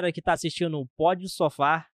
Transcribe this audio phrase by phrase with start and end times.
[0.00, 1.86] galera que tá assistindo o Pode Sofá,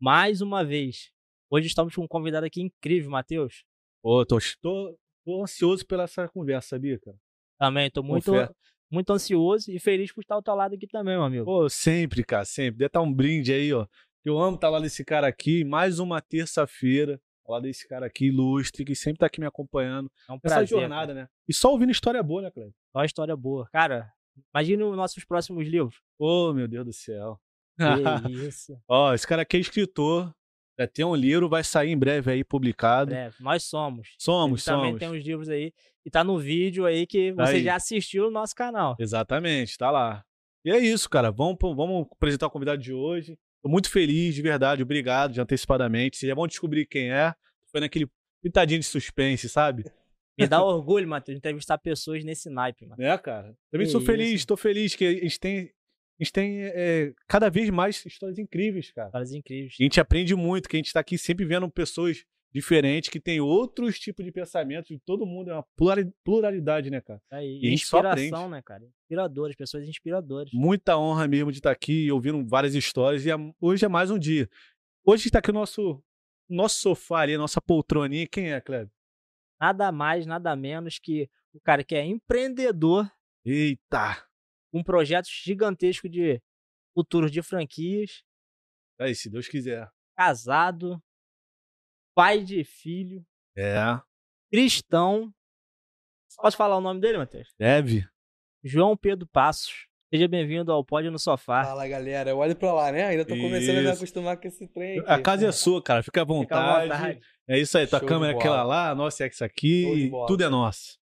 [0.00, 1.12] mais uma vez.
[1.48, 3.64] Hoje estamos com um convidado aqui incrível, Matheus.
[4.02, 7.16] Pô, tô, tô, tô ansioso pela essa conversa, sabia, cara?
[7.56, 8.52] Também, tô muito, Confere.
[8.90, 11.44] muito ansioso e feliz por estar ao teu lado aqui também, meu amigo.
[11.44, 12.78] Pô, sempre, cara, sempre.
[12.78, 13.86] Deve estar um brinde aí, ó.
[14.24, 18.84] Eu amo estar lá desse cara aqui, mais uma terça-feira, lá desse cara aqui, ilustre,
[18.84, 20.10] que sempre tá aqui me acompanhando.
[20.28, 20.66] É um Essa prazer.
[20.80, 21.28] jornada, né?
[21.48, 22.74] E só ouvindo história boa, né, Cleber?
[22.90, 23.68] Só história boa.
[23.70, 24.12] Cara,
[24.54, 26.00] imagina os nossos próximos livros.
[26.18, 27.38] Ô, meu Deus do céu.
[27.78, 27.84] Que
[28.48, 28.76] isso.
[28.88, 30.32] Ó, esse cara aqui é escritor,
[30.78, 33.10] já tem um livro, vai sair em breve aí publicado.
[33.10, 33.36] Breve.
[33.40, 34.14] Nós somos.
[34.18, 34.98] Somos, Ele Também somos.
[35.00, 35.72] tem uns livros aí.
[36.04, 37.64] E tá no vídeo aí que Tá você aí.
[37.64, 38.96] já assistiu no nosso canal.
[38.98, 40.24] Exatamente, tá lá.
[40.64, 41.30] E é isso, cara.
[41.30, 43.38] Vamos, vamos apresentar o convidado de hoje.
[43.62, 44.82] Tô muito feliz, de verdade.
[44.82, 46.16] Obrigado, de antecipadamente.
[46.16, 47.34] Vocês já vão descobrir quem é.
[47.70, 48.06] Foi naquele
[48.42, 49.84] pitadinho de suspense, sabe?
[50.38, 53.00] Me dá orgulho, Matheus, entrevistar pessoas nesse naipe, mano.
[53.02, 53.54] Né, cara?
[53.70, 55.58] Também Que sou feliz, tô feliz que a gente tem,
[56.20, 59.10] a gente tem é, cada vez mais histórias incríveis, cara.
[59.10, 59.74] Caras incríveis.
[59.78, 63.20] E a gente aprende muito, que a gente tá aqui sempre vendo pessoas diferentes, que
[63.20, 67.20] têm outros tipos de pensamentos, e todo mundo é uma plurali- pluralidade, né, cara?
[67.30, 68.50] Aí, E a gente só inspiração, aprende.
[68.50, 68.82] né, cara?
[69.02, 70.50] Inspiradores, pessoas inspiradoras.
[70.54, 73.26] Muita honra mesmo de estar aqui ouvindo várias histórias.
[73.26, 74.48] E é- hoje é mais um dia.
[75.04, 76.02] Hoje está aqui o nosso,
[76.48, 78.26] nosso sofá ali, a nossa poltroninha.
[78.26, 78.90] Quem é, Kleber?
[79.60, 83.10] Nada mais, nada menos que o cara que é empreendedor,
[83.44, 84.26] Eita!
[84.72, 86.42] um projeto gigantesco de
[86.94, 88.22] futuros de franquias,
[88.98, 89.90] Aí, se Deus quiser.
[90.16, 91.02] casado,
[92.14, 93.24] pai de filho,
[93.56, 93.76] É.
[94.50, 95.32] cristão.
[96.36, 97.54] Posso falar o nome dele, Matheus?
[97.58, 98.06] Deve.
[98.62, 99.86] João Pedro Passos.
[100.12, 101.64] Seja bem-vindo ao Pódio no Sofá.
[101.64, 102.30] Fala, galera.
[102.30, 103.04] Eu olho pra lá, né?
[103.06, 103.94] Ainda tô começando a me Isso.
[103.96, 105.10] acostumar com esse trem aqui.
[105.10, 106.00] A casa é sua, cara.
[106.02, 106.92] Fica à Fica vontade.
[106.92, 107.20] à vontade.
[107.48, 107.86] É isso aí.
[107.88, 110.08] Tua Show de câmera é aquela lá, a nossa é essa aqui.
[110.08, 110.10] de.
[110.28, 110.96] Tudo é nosso.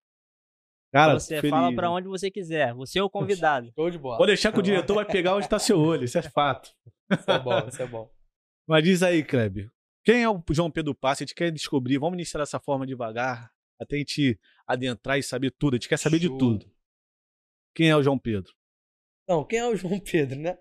[0.90, 1.94] Cara, você feliz, fala pra né?
[1.96, 2.72] onde você quiser.
[2.74, 3.70] Você é o convidado.
[3.76, 4.16] Show de bola.
[4.16, 6.04] Pode deixar que o diretor vai pegar onde tá seu olho.
[6.04, 6.70] Isso é fato.
[7.10, 8.10] Isso é bom, isso é bom.
[8.66, 9.70] Mas diz aí, Kleber.
[10.02, 11.22] Quem é o João Pedro Passo?
[11.22, 11.98] A gente quer descobrir.
[11.98, 13.50] Vamos iniciar dessa forma devagar.
[13.78, 15.74] Até a gente adentrar e saber tudo.
[15.74, 16.38] A gente quer saber de Show.
[16.38, 16.66] tudo.
[17.74, 18.54] Quem é o João Pedro?
[19.24, 20.58] Então, quem é o João Pedro, né?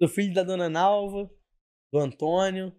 [0.00, 1.30] Sou filho da dona Nalva,
[1.92, 2.74] do Antônio,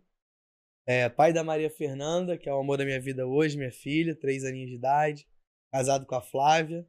[0.85, 4.15] é, pai da Maria Fernanda, que é o amor da minha vida hoje, minha filha,
[4.15, 5.25] três aninhos de idade,
[5.71, 6.85] casado com a Flávia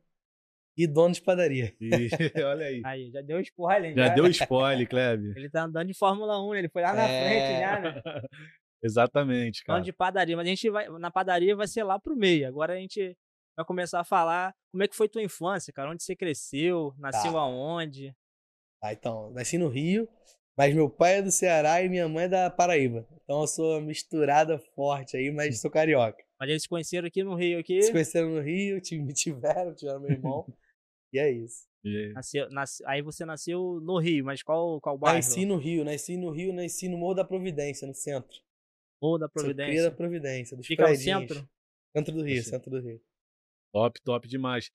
[0.77, 1.72] e dono de padaria.
[1.81, 2.09] E-
[2.45, 2.83] olha aí.
[2.84, 3.95] Aí, já deu esporra ali.
[3.95, 5.37] Já deu spoiler, Kleber.
[5.37, 7.28] Ele tá andando de Fórmula 1, ele foi lá na É.
[7.28, 8.03] frente já, né?
[8.83, 9.77] Exatamente, cara.
[9.77, 10.89] Falando de padaria, mas a gente vai.
[10.99, 12.47] Na padaria vai ser lá pro meio.
[12.49, 13.16] Agora a gente
[13.56, 15.91] vai começar a falar como é que foi tua infância, cara.
[15.91, 17.39] Onde você cresceu, nasceu Tá.
[17.39, 18.15] aonde.
[18.87, 20.06] Ah, então, nasci no Rio,
[20.55, 23.09] mas meu pai é do Ceará e minha mãe é da Paraíba.
[23.25, 26.22] Então eu sou misturada forte aí, mas sou carioca.
[26.39, 27.81] Mas eles se conheceram aqui no Rio, aqui.
[27.81, 30.47] Se conheceram no Rio, me tiveram, tiveram meu irmão.
[31.12, 31.67] e é isso.
[32.15, 35.16] Nasceu, nasce- aí você nasceu no Rio, mas qual, qual bairro?
[35.16, 38.39] Nasci no Rio, nasci no Rio, nasci no Morro da Providência, no centro.
[39.03, 39.83] Morro da Sou Providência.
[39.83, 41.49] da Providência, dos Fica no centro?
[41.97, 43.01] Centro do Rio, centro do Rio.
[43.72, 44.71] Top, top demais.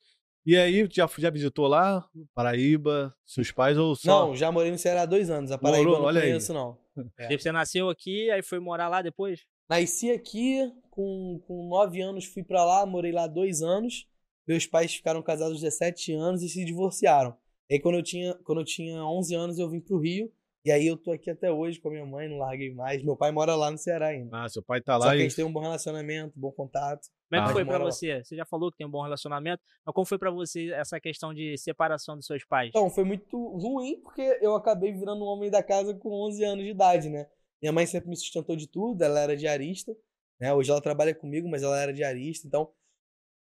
[0.46, 2.08] E aí, já, já visitou lá?
[2.34, 3.14] Paraíba?
[3.26, 4.28] Seus pais ou só?
[4.28, 5.52] Não, já morei no Ceará há dois anos.
[5.52, 5.96] A Paraíba Morou?
[5.98, 6.28] eu não Olha aí.
[6.30, 6.78] conheço, não.
[7.18, 7.38] É.
[7.38, 9.46] Você nasceu aqui, aí foi morar lá depois?
[9.70, 14.06] Nasci aqui, com, com nove anos fui pra lá, morei lá dois anos.
[14.46, 17.38] Meus pais ficaram casados aos 17 anos e se divorciaram.
[17.72, 20.30] Aí quando eu tinha, quando eu tinha 11 anos eu vim pro Rio.
[20.70, 23.02] E aí eu tô aqui até hoje com a minha mãe, não larguei mais.
[23.04, 24.44] Meu pai mora lá no Ceará ainda.
[24.44, 25.22] Ah, seu pai tá Só lá que a e.
[25.24, 27.08] gente tem um bom relacionamento, bom contato.
[27.28, 27.80] Como é que Ah, foi lá.
[27.80, 28.24] você?
[28.24, 31.34] Você já falou que tem um bom relacionamento, mas como foi pra você essa questão
[31.34, 32.70] de separação dos seus pais?
[32.70, 36.64] Então, foi muito ruim porque eu acabei virando um homem da casa com 11 anos
[36.64, 37.26] de idade, né?
[37.60, 39.92] Minha mãe sempre me sustentou de tudo, ela era diarista,
[40.40, 40.54] né?
[40.54, 42.70] Hoje ela trabalha comigo, mas ela era diarista, então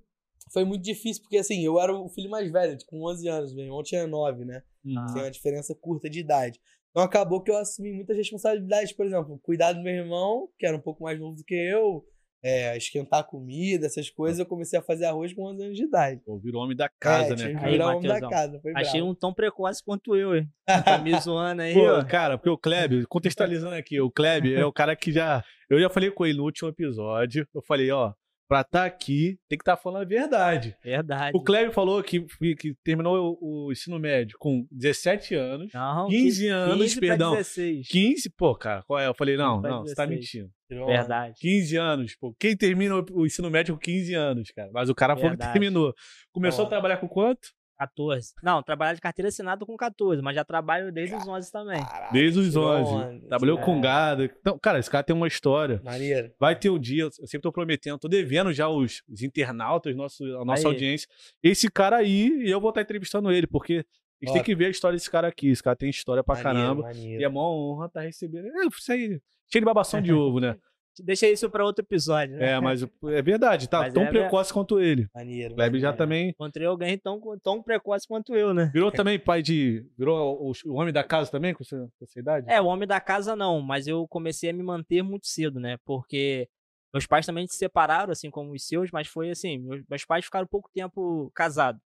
[0.54, 3.66] foi muito difícil porque assim, eu era o filho mais velho, com 11 anos, meu
[3.66, 4.62] irmão tinha 9, né?
[4.96, 5.14] Uhum.
[5.14, 6.60] Tem uma diferença curta de idade.
[6.92, 10.76] Então acabou que eu assumi muitas responsabilidades, por exemplo, cuidar do meu irmão, que era
[10.76, 12.04] um pouco mais novo do que eu,
[12.44, 16.22] é, esquentar comida, essas coisas, eu comecei a fazer arroz com 11 anos de idade.
[16.26, 17.54] Pô, virou homem da casa, é, né?
[17.54, 17.66] cara?
[17.66, 19.12] Aí, virar homem da casa, foi Achei bravo.
[19.12, 20.48] um tão precoce quanto eu, hein?
[20.86, 22.04] Tá me zoando aí, Pô, ó.
[22.06, 25.44] cara, porque o Kleber, contextualizando aqui, o Kleber é o cara que já.
[25.70, 27.48] Eu já falei com ele no último episódio.
[27.54, 28.14] Eu falei, ó,
[28.48, 30.76] pra estar aqui, tem que estar falando a verdade.
[30.84, 31.38] Verdade.
[31.38, 35.74] O Kleber falou que, que terminou o, o ensino médio com 17 anos.
[35.74, 37.36] Não, 15 anos, 15 pra perdão.
[37.36, 37.88] 16.
[37.88, 39.08] 15, pô, cara, qual é?
[39.08, 40.10] Eu falei, não, não, você tá 16.
[40.10, 40.52] mentindo.
[40.70, 41.36] Verdade.
[41.40, 42.36] 15 anos, pô.
[42.40, 44.70] Quem termina o ensino médio com 15 anos, cara?
[44.74, 45.54] Mas o cara falou que Verdade.
[45.54, 45.94] terminou.
[46.32, 46.68] Começou Ó.
[46.68, 47.50] a trabalhar com quanto?
[47.78, 48.34] 14.
[48.44, 51.80] Não, trabalhar de carteira assinada com 14, mas já trabalho desde os 11 também.
[51.86, 52.92] Caraca, Desde os tirou 11.
[52.94, 53.62] onda, Trabalhou É.
[53.64, 54.24] com gado.
[54.24, 55.82] Então, cara, esse cara tem uma história.
[55.84, 56.32] Maneiro.
[56.40, 60.24] Vai ter um dia, eu sempre tô prometendo, tô devendo já os, os internautas, nosso,
[60.38, 60.74] a nossa Aí.
[60.74, 61.08] audiência.
[61.44, 63.86] Esse cara aí, e eu vou estar entrevistando ele, porque
[64.20, 65.50] A gente tem que ver a história desse cara aqui.
[65.50, 66.82] Esse cara tem história pra Maneiro, caramba.
[66.82, 67.22] maneiro.
[67.22, 68.48] E é uma honra estar recebendo.
[68.48, 69.22] É, isso aí.
[69.52, 70.56] Cheio de babação de ovo, né?
[71.04, 72.52] Deixa isso pra outro episódio, né?
[72.52, 75.08] É, mas é verdade, tá Mas tão é precoce quanto ele.
[75.14, 75.56] Maneiro.
[75.56, 76.30] Kleber já também.
[76.30, 78.70] Encontrei alguém tão, tão precoce quanto eu, né?
[78.74, 79.86] Virou também pai de.
[79.98, 82.50] Virou o, o homem da casa também, com essa, com idade?
[82.50, 85.78] É, o homem da casa não, mas eu comecei a me manter muito cedo, né?
[85.86, 86.48] Porque
[86.94, 90.26] meus pais também se separaram, assim como os seus, mas foi assim, meus, meus pais
[90.26, 91.82] ficaram pouco tempo casados.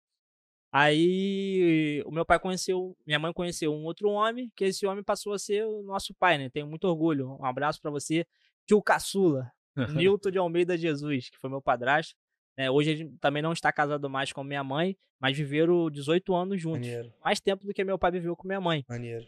[0.72, 5.34] Aí o meu pai conheceu, minha mãe conheceu um outro homem, que esse homem passou
[5.34, 6.50] a ser o nosso pai, né?
[6.50, 7.38] Tenho muito orgulho.
[7.40, 8.26] Um abraço pra você,
[8.68, 9.52] tio Caçula,
[10.18, 12.16] Nilton de Almeida Jesus, que foi meu padrasto.
[12.58, 12.70] né?
[12.70, 16.82] hoje ele também não está casado mais com minha mãe, mas viveram 18 anos juntos.
[16.88, 18.84] Maneiro, Mais tempo do que meu pai viveu com minha mãe.
[18.88, 19.26] maneiro.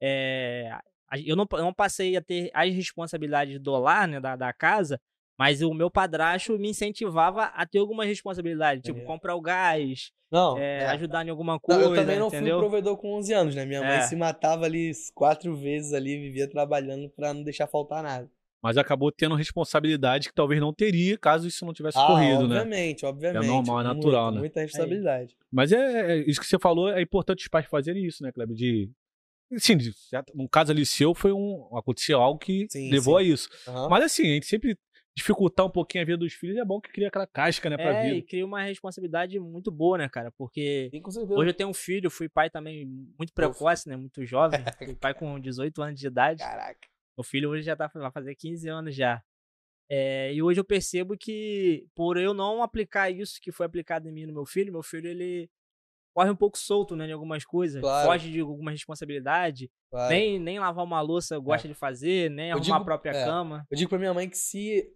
[0.00, 0.70] É,
[1.08, 5.00] a- eu não, não passei a ter as responsabilidades do lar, né, da, da casa,
[5.38, 9.12] mas o meu padrasto me incentivava a ter algumas responsabilidades, tipo, Maneiro.
[9.12, 10.86] comprar o gás, Não, é, é.
[10.90, 12.58] ajudar em alguma Não, coisa, eu também não entendeu?
[12.58, 13.64] fui provedor com 11 anos, né?
[13.64, 14.00] Minha mãe É.
[14.02, 18.30] se matava ali quatro vezes ali, vivia trabalhando pra não deixar faltar nada.
[18.64, 22.60] Mas acabou tendo responsabilidade que talvez não teria caso isso não tivesse Ah, ocorrido, né?
[22.60, 23.46] obviamente, obviamente.
[23.46, 24.40] normal, é natural, Muita, né?
[24.40, 25.36] Muita responsabilidade.
[25.52, 28.56] Mas é, é isso que você falou, é importante os pais fazerem isso, né, Kleber?
[28.56, 28.90] De.
[29.58, 29.92] Sim, de,
[30.34, 31.76] um caso ali seu foi um.
[31.76, 33.20] Aconteceu algo que Sim, levou sim.
[33.20, 33.50] a isso.
[33.68, 33.90] Aham.
[33.90, 34.78] Mas assim, a gente sempre
[35.14, 37.92] dificultar um pouquinho a vida dos filhos é bom que cria aquela casca, né, pra
[37.92, 38.26] É, e vida.
[38.26, 40.32] cria uma responsabilidade muito boa, né, cara?
[40.38, 42.86] Porque Sim, hoje eu tenho um filho, fui pai também
[43.18, 43.94] muito precoce, né?
[43.94, 44.58] Muito jovem.
[44.78, 46.42] Fui pai com 18 anos de idade.
[46.42, 46.93] Caraca.
[47.16, 49.22] O filho hoje já tá vai fazer 15 anos já.
[49.90, 54.12] É, e hoje eu percebo que por eu não aplicar isso que foi aplicado em
[54.12, 55.48] mim no meu filho, meu filho ele
[56.16, 58.08] corre um pouco solto, né, em algumas coisas, Claro.
[58.08, 60.10] foge de alguma responsabilidade, Claro.
[60.14, 63.24] nem nem lavar uma louça gosta de fazer, nem Eu arrumar digo- a própria é.
[63.24, 63.66] cama.
[63.70, 64.90] Eu digo pra minha mãe que se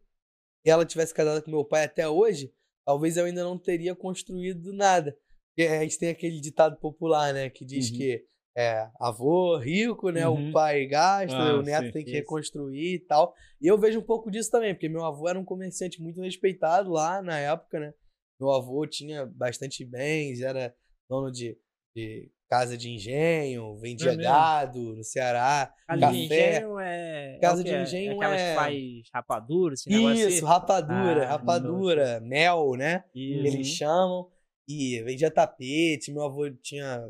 [0.65, 2.53] ela tivesse casado com meu pai até hoje,
[2.87, 5.17] talvez eu ainda não teria construído nada.
[5.55, 7.51] Porque a gente tem aquele ditado popular, né?
[7.51, 7.97] Que diz Uhum.
[7.97, 8.25] que
[8.59, 10.27] é avô rico, né?
[10.27, 10.49] Uhum.
[10.49, 11.93] O pai gasta, Ah, o neto sim.
[11.93, 12.19] tem que Isso.
[12.21, 13.33] reconstruir e tal.
[13.61, 16.91] E eu vejo um pouco disso também, porque meu avô era um comerciante muito respeitado
[16.91, 17.95] lá na época, né?
[18.41, 20.75] Meu avô tinha bastante bens, era
[21.09, 21.57] dono de,
[21.95, 26.13] de casa de engenho, vendia É gado no Ceará, Casa café.
[26.13, 27.37] de engenho é.
[27.37, 27.77] é Casa o de quê?
[27.77, 28.77] É engenho aquelas é- que faz
[29.15, 33.05] rapadura, esse negócio Isso, rapadura, Ah, rapadura, mel, né?
[33.15, 33.57] Isso.
[33.57, 34.29] Eles chamam.
[34.69, 37.09] E vendia tapete, meu avô tinha é,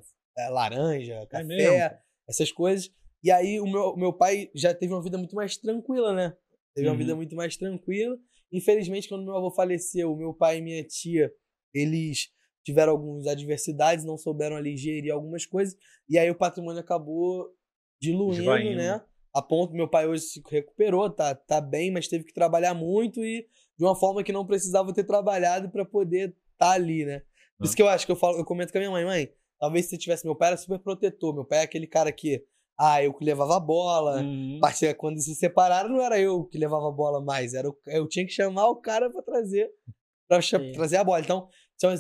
[0.51, 1.99] laranja, café, mesmo?
[2.29, 2.91] essas coisas.
[3.23, 6.37] E aí o meu, meu pai já teve uma vida muito mais tranquila, né?
[6.75, 6.99] Teve uma Uhum.
[6.99, 8.17] vida muito mais tranquila.
[8.53, 11.33] Infelizmente, quando meu avô faleceu, meu pai e minha tia,
[11.75, 12.29] eles
[12.65, 15.77] tiveram algumas adversidades, não souberam ali gerir algumas coisas.
[16.09, 17.49] E aí o patrimônio acabou
[18.01, 18.77] diluindo, Esvaindo.
[18.77, 19.03] né?
[19.35, 23.25] A ponto meu pai hoje se recuperou, tá, tá bem, mas teve que trabalhar muito
[23.25, 23.47] e
[23.77, 27.23] de uma forma que não precisava ter trabalhado para poder estar ali, né?
[27.59, 29.33] Por isso que eu acho que eu falo, eu comento com a minha mãe, mãe,
[29.59, 32.45] talvez se tivesse meu pai era super protetor, meu pai é aquele cara que
[32.81, 34.59] ah, eu que levava a bola, Uhum.
[34.59, 37.69] a partir de quando se separaram, não era eu que levava a bola mais, era
[37.69, 39.69] o- eu tinha que chamar o cara pra trazer
[40.29, 40.41] para
[40.75, 41.21] trazer a bola.
[41.21, 41.49] Então,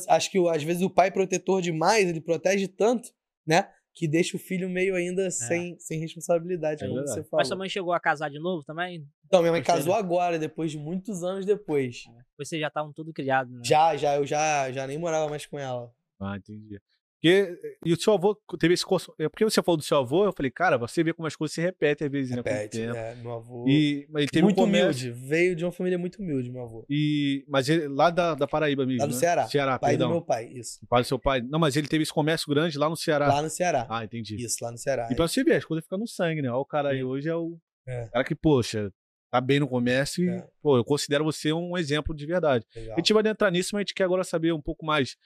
[0.08, 3.08] acho que às vezes o pai protetor demais, ele protege tanto,
[3.46, 7.20] né, que deixa o filho meio ainda sem, sem responsabilidade, É como verdade.
[7.22, 7.40] você falou.
[7.40, 9.04] Mas sua mãe chegou a casar de novo também?
[9.26, 12.04] Então, minha mãe Você, casou agora, depois de muitos anos depois.
[12.36, 13.60] Vocês já estavam tudo criados, né?
[13.64, 15.92] Já, já, eu já, já nem morava mais com ela.
[16.20, 16.80] Ah, entendi.
[17.20, 19.12] Porque, e o seu avô teve esse curso.
[19.18, 21.52] É porque você falou do seu avô, eu falei, cara, você vê como as coisas
[21.52, 22.36] se repetem às vezes, né?
[22.36, 23.16] Repete, né?
[23.16, 23.64] Meu avô.
[23.68, 25.10] E mas ele teve muito um humilde.
[25.10, 26.86] Veio de uma família muito humilde, meu avô.
[26.88, 29.00] E, mas ele, lá da, da Paraíba mesmo.
[29.00, 29.18] Lá no né?
[29.18, 29.46] Ceará.
[29.48, 30.08] Ceará, pai perdão.
[30.08, 30.78] do meu pai, isso.
[30.88, 31.40] Pai do seu pai.
[31.42, 33.26] Não, mas ele teve esse comércio grande lá no Ceará.
[33.26, 33.84] Lá no Ceará.
[33.90, 34.36] Ah, entendi.
[34.36, 35.08] Isso, lá no Ceará.
[35.10, 36.50] E pra você ver, as coisas ficam no sangue, né?
[36.52, 37.02] Ó, o cara aí Sim.
[37.04, 38.06] hoje é o É.
[38.12, 38.92] cara que, poxa,
[39.30, 40.46] tá bem no comércio e, É.
[40.62, 42.64] pô, eu considero você um exemplo de verdade.
[42.76, 42.94] Legal.
[42.94, 45.16] A gente vai entrar nisso, mas a gente quer agora saber um pouco mais.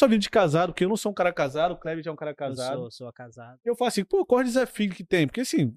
[0.00, 2.16] Sua vida de casado, porque eu não sou um cara casado, o já é um
[2.16, 2.78] cara Eu casado.
[2.78, 3.60] sou, sou casado.
[3.62, 5.26] Eu falo assim, pô, qual é o desafio que tem?
[5.26, 5.76] Porque assim,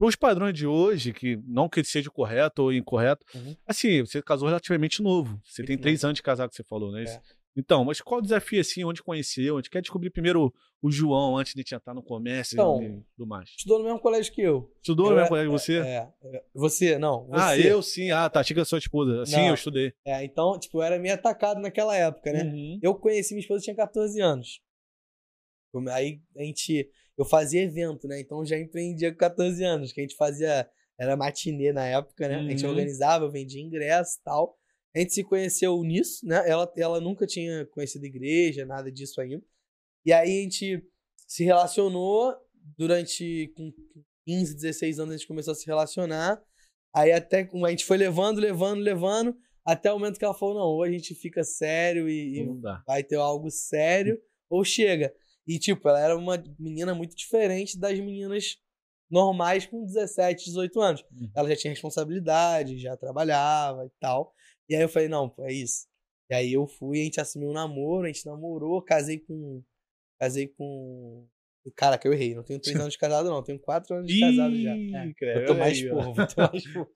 [0.00, 3.54] os padrões de hoje, que não que seja correto ou incorreto, Uhum.
[3.66, 5.38] assim, você casou relativamente novo.
[5.44, 7.02] Você tem três anos de casado que você falou, né?
[7.02, 7.20] É.
[7.60, 9.56] Então, mas qual o desafio, assim, onde conheceu?
[9.56, 10.52] A gente quer descobrir primeiro
[10.82, 13.50] o João antes de a entrar no comércio Então, e tudo mais.
[13.50, 14.72] Estudou no mesmo colégio que eu.
[14.80, 15.78] Estudou eu no mesmo colégio que você?
[15.78, 16.08] É.
[16.24, 16.44] é.
[16.54, 17.26] Você, não.
[17.26, 17.40] Você.
[17.42, 18.10] Ah, eu sim.
[18.10, 18.40] Ah, tá.
[18.40, 19.26] Achei que era sua esposa.
[19.26, 19.48] Sim, Não.
[19.48, 19.92] eu estudei.
[20.06, 22.44] É, então, tipo, eu era meio atacado naquela época, né?
[22.44, 22.78] Uhum.
[22.82, 24.60] Eu conheci minha esposa, tinha 14 anos.
[25.92, 26.90] Aí a gente.
[27.16, 28.18] Eu fazia evento, né?
[28.18, 30.66] Então já empreendia com 14 anos, que a gente fazia.
[30.98, 32.36] Era matinê na época, né?
[32.36, 32.70] A gente Uhum.
[32.70, 34.58] organizava, vendia ingresso e tal.
[34.94, 36.42] A gente se conheceu nisso, né?
[36.48, 39.44] Ela, ela nunca tinha conhecido igreja, nada disso ainda.
[40.04, 40.82] E aí a gente
[41.26, 42.34] se relacionou
[42.76, 43.52] durante.
[43.56, 43.72] Com
[44.26, 46.42] 15, 16 anos a gente começou a se relacionar.
[46.94, 50.62] Aí até a gente foi levando, levando, levando, até o momento que ela falou: não,
[50.62, 55.14] ou a gente fica sério e, e vai ter algo sério, ou chega.
[55.46, 58.56] E, tipo, ela era uma menina muito diferente das meninas
[59.10, 61.04] normais com 17, 18 anos.
[61.10, 61.30] Uhum.
[61.34, 64.32] Ela já tinha responsabilidade, já trabalhava e tal.
[64.70, 65.88] E aí eu falei, não, pô, é isso.
[66.30, 69.60] E aí eu fui, a gente assumiu um namoro, a gente namorou, casei com.
[70.16, 71.26] Casei com.
[71.74, 72.36] Cara, que eu errei.
[72.36, 73.42] Não tenho três anos de casado, não.
[73.42, 74.76] Tenho quatro anos de casado já.
[74.76, 75.42] É.
[75.42, 76.88] Eu tô mais porra, vou tomar mais porra.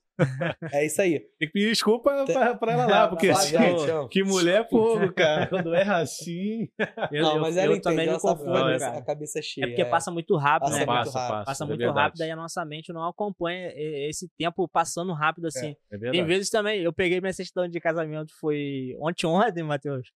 [0.73, 1.21] É isso aí.
[1.39, 4.09] Tem que pedir desculpa pra, pra ela lá, porque ó.
[4.09, 5.47] que mulher é fogo, cara.
[5.49, 6.69] Quando erra assim.
[7.11, 8.99] Eu, não, eu- mas eu ela entende, também me ela sabe confundo, cara.
[8.99, 9.65] a cabeça cheia.
[9.65, 10.87] É porque passa muito rápido, Passa né?
[10.87, 11.05] muito cara?
[11.05, 11.13] rápido.
[11.13, 11.99] passa, Passa é muito verdade.
[12.01, 15.71] rápido, aí a nossa mente não acompanha esse tempo passando rápido assim.
[15.91, 16.25] É Tem verdade.
[16.29, 20.13] vezes também, eu peguei minha certidão de casamento, foi ontem, ontem, Matheus.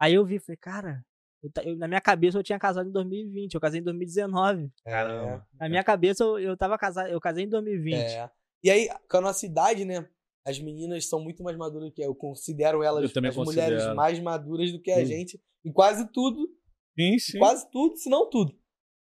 [0.00, 1.02] Aí eu vi, falei, cara,
[1.42, 4.68] eu eu- na minha cabeça eu tinha casado em 2020, eu casei em 2019.
[4.84, 5.46] Caramba.
[5.58, 7.96] Na minha cabeça eu, eu tava casado, eu casei em 2020.
[7.96, 8.30] É.
[8.62, 10.08] E aí, com a nossa idade, né?
[10.44, 12.06] As meninas são muito mais maduras que eu.
[12.06, 13.94] Eu considero elas Eu as mulheres considero.
[13.96, 15.04] mais maduras do que a Sim.
[15.06, 16.48] gente em quase tudo.
[16.98, 17.38] Sim, sim.
[17.38, 18.58] Quase tudo, se não tudo.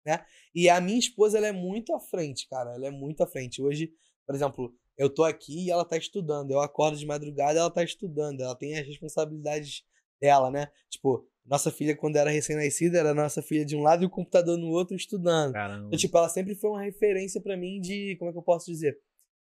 [0.07, 0.25] Né?
[0.55, 2.75] E a minha esposa, ela é muito à frente, cara.
[2.75, 3.63] Ela é muito à frente.
[3.63, 3.93] Hoje,
[4.27, 6.51] por exemplo, eu tô aqui e ela tá estudando.
[6.51, 8.41] Eu acordo de madrugada ela tá estudando.
[8.41, 9.83] Ela tem as responsabilidades
[10.21, 10.69] dela, né?
[10.89, 14.57] Tipo, nossa filha, quando era recém-nascida, era nossa filha de um lado e o computador
[14.57, 15.53] no outro estudando.
[15.53, 15.87] Caramba.
[15.89, 18.17] Então, tipo, ela sempre foi uma referência pra mim de.
[18.19, 18.99] Como é que eu posso dizer?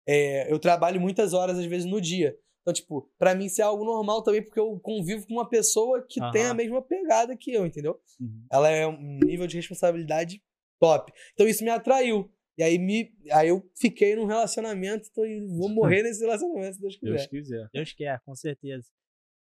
[0.06, 2.36] É, eu trabalho muitas horas, às vezes, no dia.
[2.62, 6.04] Então, tipo, pra mim isso é algo normal também, porque eu convivo com uma pessoa
[6.08, 8.00] que tem a mesma pegada que eu, entendeu?
[8.20, 8.46] Uhum.
[8.50, 10.42] Ela é um nível de responsabilidade
[10.78, 11.12] top.
[11.34, 12.30] Então isso me atraiu.
[12.56, 16.80] E aí, me, aí eu fiquei num relacionamento tô, e vou morrer nesse relacionamento, se
[16.80, 17.12] Deus quiser.
[17.12, 17.68] Deus quiser.
[17.72, 18.88] Deus quer, com certeza.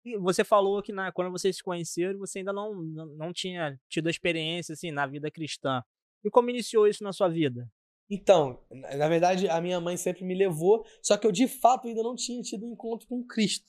[0.05, 3.79] E você falou que na, quando vocês se conheceram, você ainda não, não, não tinha
[3.89, 5.83] tido a experiência assim, na vida cristã.
[6.25, 7.69] E como iniciou isso na sua vida?
[8.11, 12.03] Então, na verdade, a minha mãe sempre me levou, só que eu de fato ainda
[12.03, 13.67] não tinha tido um encontro com Cristo,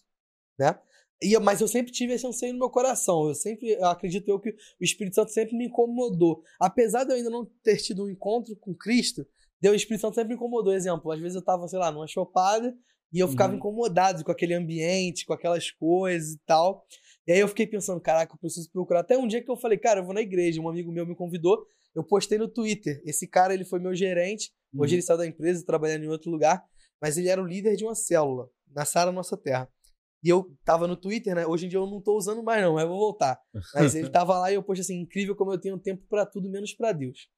[0.57, 0.79] né?
[1.21, 3.27] E, mas eu sempre tive esse anseio no meu coração.
[3.27, 6.41] Eu sempre, eu acredito eu que o Espírito Santo sempre me incomodou.
[6.57, 9.27] Apesar de eu ainda não ter tido um encontro com Cristo,
[9.61, 10.73] Deus, o Espírito Santo sempre me incomodou.
[10.73, 12.73] Exemplo, às vezes eu tava, sei lá, numa chopada
[13.11, 13.57] e eu ficava Uhum.
[13.57, 16.85] incomodado com aquele ambiente, com aquelas coisas e tal.
[17.27, 19.01] E aí eu fiquei pensando, caraca, eu preciso procurar.
[19.01, 20.61] Até um dia que eu falei, cara, eu vou na igreja.
[20.61, 23.01] Um amigo meu me convidou, eu postei no Twitter.
[23.05, 24.51] Esse cara, ele foi meu gerente.
[24.77, 24.95] Hoje Uhum.
[24.95, 26.63] ele saiu da empresa, trabalhando em outro lugar,
[27.01, 29.67] mas ele era o líder de uma célula, na Sara Nossa Terra.
[30.23, 31.47] E eu tava no Twitter, né?
[31.47, 33.39] Hoje em dia eu não tô usando mais, não, mas vou voltar.
[33.73, 36.49] Mas ele tava lá e eu postei assim: incrível como eu tenho tempo pra tudo
[36.49, 37.29] menos pra Deus.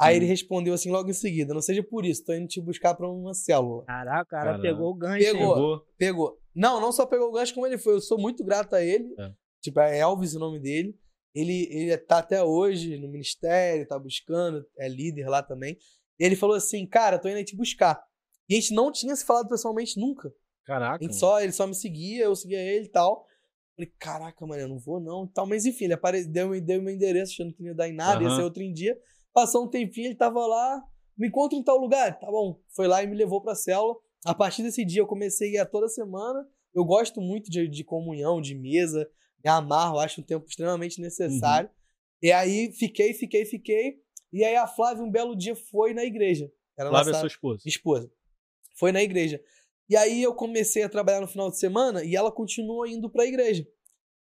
[0.00, 0.28] Aí ele Hum.
[0.28, 3.34] respondeu assim logo em seguida: não seja por isso, tô indo te buscar pra uma
[3.34, 3.84] célula.
[3.84, 4.62] Caraca, o cara Caramba.
[4.62, 5.24] pegou o gancho.
[5.24, 5.54] Pegou.
[5.54, 5.86] Pegou.
[5.98, 6.38] Pegou.
[6.54, 7.94] Não, não só pegou o gancho como ele foi.
[7.94, 9.14] Eu sou muito grato a ele.
[9.18, 9.30] É.
[9.60, 10.98] Tipo, é Elvis o nome dele.
[11.34, 15.76] Ele, ele tá até hoje no ministério, tá buscando, é líder lá também.
[16.18, 18.02] E ele falou assim, cara, tô indo aí te buscar.
[18.48, 20.32] E a gente não tinha se falado pessoalmente nunca.
[20.64, 21.12] Caraca.
[21.12, 23.26] Só, ele só me seguia, eu seguia ele e tal.
[23.74, 25.46] Falei, caraca, mano, eu não vou não tal.
[25.46, 26.24] Mas enfim, ele apare...
[26.24, 28.36] deu, deu meu endereço, achando que não ia dar em nada, ia Aham.
[28.36, 28.96] ser outro em dia.
[29.32, 30.82] Passou um tempinho, ele tava lá,
[31.16, 32.18] me encontra em tal lugar.
[32.18, 32.60] Tá bom.
[32.76, 33.94] Foi lá e me levou pra célula.
[34.24, 36.46] A partir desse dia eu comecei a ir toda semana.
[36.74, 39.08] Eu gosto muito de, de comunhão, de mesa.
[39.44, 41.68] Me amarro, acho um tempo extremamente necessário.
[42.22, 44.00] E aí fiquei, fiquei, fiquei.
[44.32, 46.50] E aí a Flávia um belo dia foi na igreja.
[46.78, 47.62] Era Flávia é sua esposa.
[47.66, 48.10] esposa.
[48.76, 49.42] Foi na igreja.
[49.88, 53.26] E aí eu comecei a trabalhar no final de semana e ela continuou indo pra
[53.26, 53.66] igreja.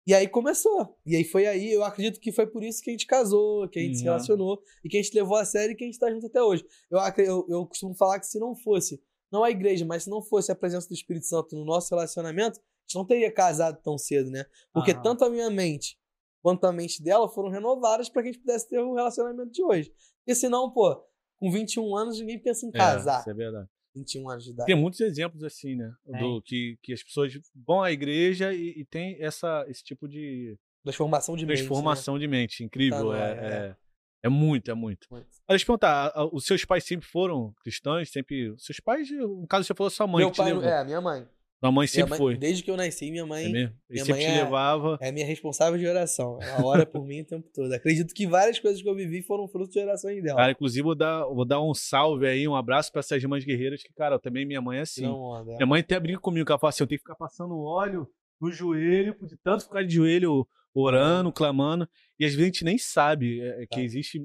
[0.06, 0.96] E aí começou.
[1.04, 3.78] E aí foi aí, eu acredito que foi por isso que a gente casou, que
[3.78, 4.10] a gente se Uhum.
[4.12, 6.42] relacionou e que a gente levou a sério e que a gente tá junto até
[6.42, 6.64] hoje.
[6.90, 9.00] Eu, eu, eu costumo falar que se não fosse,
[9.32, 12.60] não a igreja, mas se não fosse a presença do Espírito Santo no nosso relacionamento,
[12.60, 14.44] a gente não teria casado tão cedo, né?
[14.72, 15.02] Porque Aham.
[15.02, 15.98] tanto a minha mente
[16.42, 19.62] quanto a mente dela foram renovadas para que a gente pudesse ter o relacionamento de
[19.62, 19.92] hoje.
[20.18, 21.04] Porque senão, pô,
[21.38, 23.20] com 21 anos ninguém pensa em É, casar.
[23.20, 23.68] isso é verdade.
[23.94, 24.66] 21 anos de idade.
[24.66, 25.92] Tem muitos exemplos assim, né?
[26.04, 26.20] Tem.
[26.20, 27.32] Do, que, que as pessoas
[27.66, 31.56] vão à igreja e, e tem essa, esse tipo de Transformação de mente.
[31.56, 32.62] transformação de mente.
[32.62, 33.10] Incrível.
[33.10, 33.76] Tá, é, é, é,
[34.24, 35.08] é muito, é muito.
[35.10, 35.24] Né?
[35.48, 38.08] Mas eu te perguntar, os seus pais sempre foram cristãos?
[38.10, 38.54] Sempre.
[38.58, 41.26] Seus pais, no caso, você falou sua mãe Meu pai, é, minha mãe.
[41.58, 42.36] Sua mãe sempre mãe- foi.
[42.36, 43.74] Desde que eu nasci, minha mãe É mesmo?
[43.88, 44.98] Minha sempre mãe te é- levava.
[45.00, 46.38] é minha responsável de oração.
[46.42, 47.72] Ela ora por mim o tempo todo.
[47.72, 50.36] Acredito que várias coisas que eu vivi foram fruto de orações dela.
[50.36, 53.82] Cara, inclusive, vou dar, vou dar um salve aí, um abraço pra essas irmãs guerreiras,
[53.82, 55.02] que, cara, também minha mãe é assim.
[55.02, 55.52] Não onda.
[55.56, 58.06] Minha mãe até brinca comigo, que ela fala assim: eu tenho que ficar passando óleo
[58.40, 61.88] no joelho, de tanto ficar de joelho orando, clamando.
[62.20, 63.80] E às vezes a gente nem sabe é, é, que Tá.
[63.82, 64.20] existe.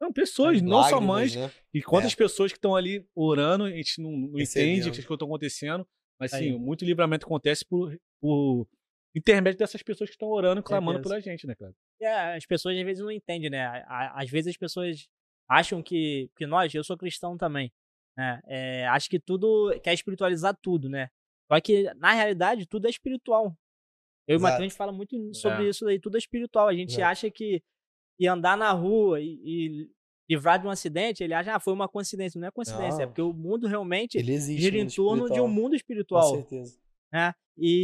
[0.00, 1.48] Não, pessoas, não só mães, né?
[1.72, 5.28] e quantas pessoas que estão ali orando, a gente não, não entende o que estão
[5.28, 5.86] acontecendo.
[6.18, 6.58] Mas sim, Aí.
[6.58, 8.66] muito livramento acontece por, por
[9.14, 11.14] intermédio dessas pessoas que estão orando e clamando Certeza.
[11.14, 11.74] pela gente, né, cara?
[12.00, 13.84] É, as pessoas às vezes não entendem, né?
[13.88, 15.08] Às vezes as pessoas
[15.48, 17.72] acham que, que nós, eu sou cristão também,
[18.16, 18.40] né?
[18.46, 21.08] É, acho que tudo quer espiritualizar tudo, né?
[21.50, 23.54] Só que, na realidade, tudo é espiritual.
[24.26, 24.42] Eu e o Exato.
[24.42, 25.68] Matheus, a gente fala muito sobre É.
[25.68, 26.68] isso daí, tudo é espiritual.
[26.68, 27.04] A gente É.
[27.04, 27.62] acha que,
[28.18, 29.90] e andar na rua e, e
[30.28, 32.40] livrar de um acidente, ele acha, ah, foi uma coincidência.
[32.40, 34.62] Não é coincidência, é porque o mundo realmente Ele existe.
[34.62, 36.30] gira em no torno de um espiritual, mundo Com espiritual.
[36.34, 36.78] certeza.
[37.12, 37.34] né?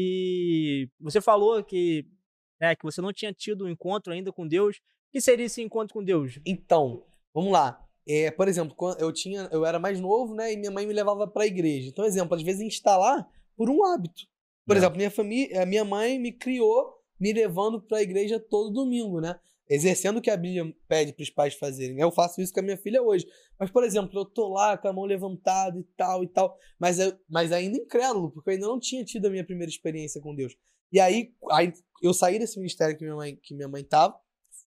[0.03, 2.07] E você falou que,
[2.61, 4.77] né, que você não tinha tido um encontro ainda com Deus.
[4.77, 4.81] O
[5.13, 6.39] que seria esse encontro com Deus?
[6.47, 7.05] Então,
[7.35, 7.85] vamos lá.
[8.07, 10.53] É, por exemplo, quando eu tinha, eu era mais novo, né?
[10.53, 11.89] E minha mãe me levava pra igreja.
[11.89, 14.23] Então, exemplo, às vezes a gente tá lá por um hábito.
[14.67, 14.79] Por É.
[14.79, 19.39] exemplo, minha família, a minha mãe me criou me levando pra igreja todo domingo, né?
[19.69, 21.95] Exercendo o que a Bíblia pede pros pais fazerem.
[21.97, 22.03] né?
[22.03, 23.27] Eu faço isso com a minha filha hoje.
[23.59, 26.99] Mas, por exemplo, eu tô lá com a mão levantada e tal e tal, mas,
[26.99, 30.35] eu, mas ainda incrédulo, porque eu ainda não tinha tido a minha primeira experiência com
[30.35, 30.57] Deus.
[30.91, 31.73] E aí, aí
[32.03, 34.19] eu saí desse ministério que minha mãe, que minha mãe tava,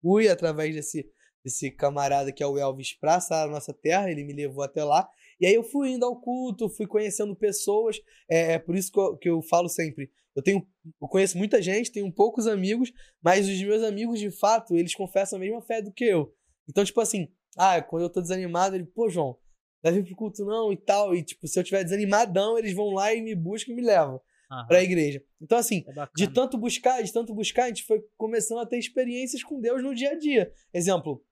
[0.02, 1.10] fui através desse,
[1.44, 5.10] desse camarada que é o Elvis pra Sara Nossa Terra, ele me levou até lá.
[5.42, 7.98] E aí eu fui indo ao culto, fui conhecendo pessoas.
[8.30, 10.12] É, é por isso que eu, que eu falo sempre.
[10.36, 10.66] Eu tenho,
[11.02, 15.38] eu conheço muita gente, tenho poucos amigos, mas os meus amigos, de fato, eles confessam
[15.38, 16.32] a mesma fé do que eu.
[16.70, 19.36] Então, tipo assim, ah, quando eu tô desanimado, ele, pô, João,
[19.84, 21.16] deve ir pro culto não e tal.
[21.16, 24.22] E, tipo, se eu tiver desanimadão, eles vão lá e me buscam e me levam
[24.50, 25.24] Aham, pra igreja.
[25.42, 28.78] Então, assim, é de tanto buscar, de tanto buscar, a gente foi começando a ter
[28.78, 30.54] experiências com Deus no dia a dia.
[30.72, 31.26] Exemplo,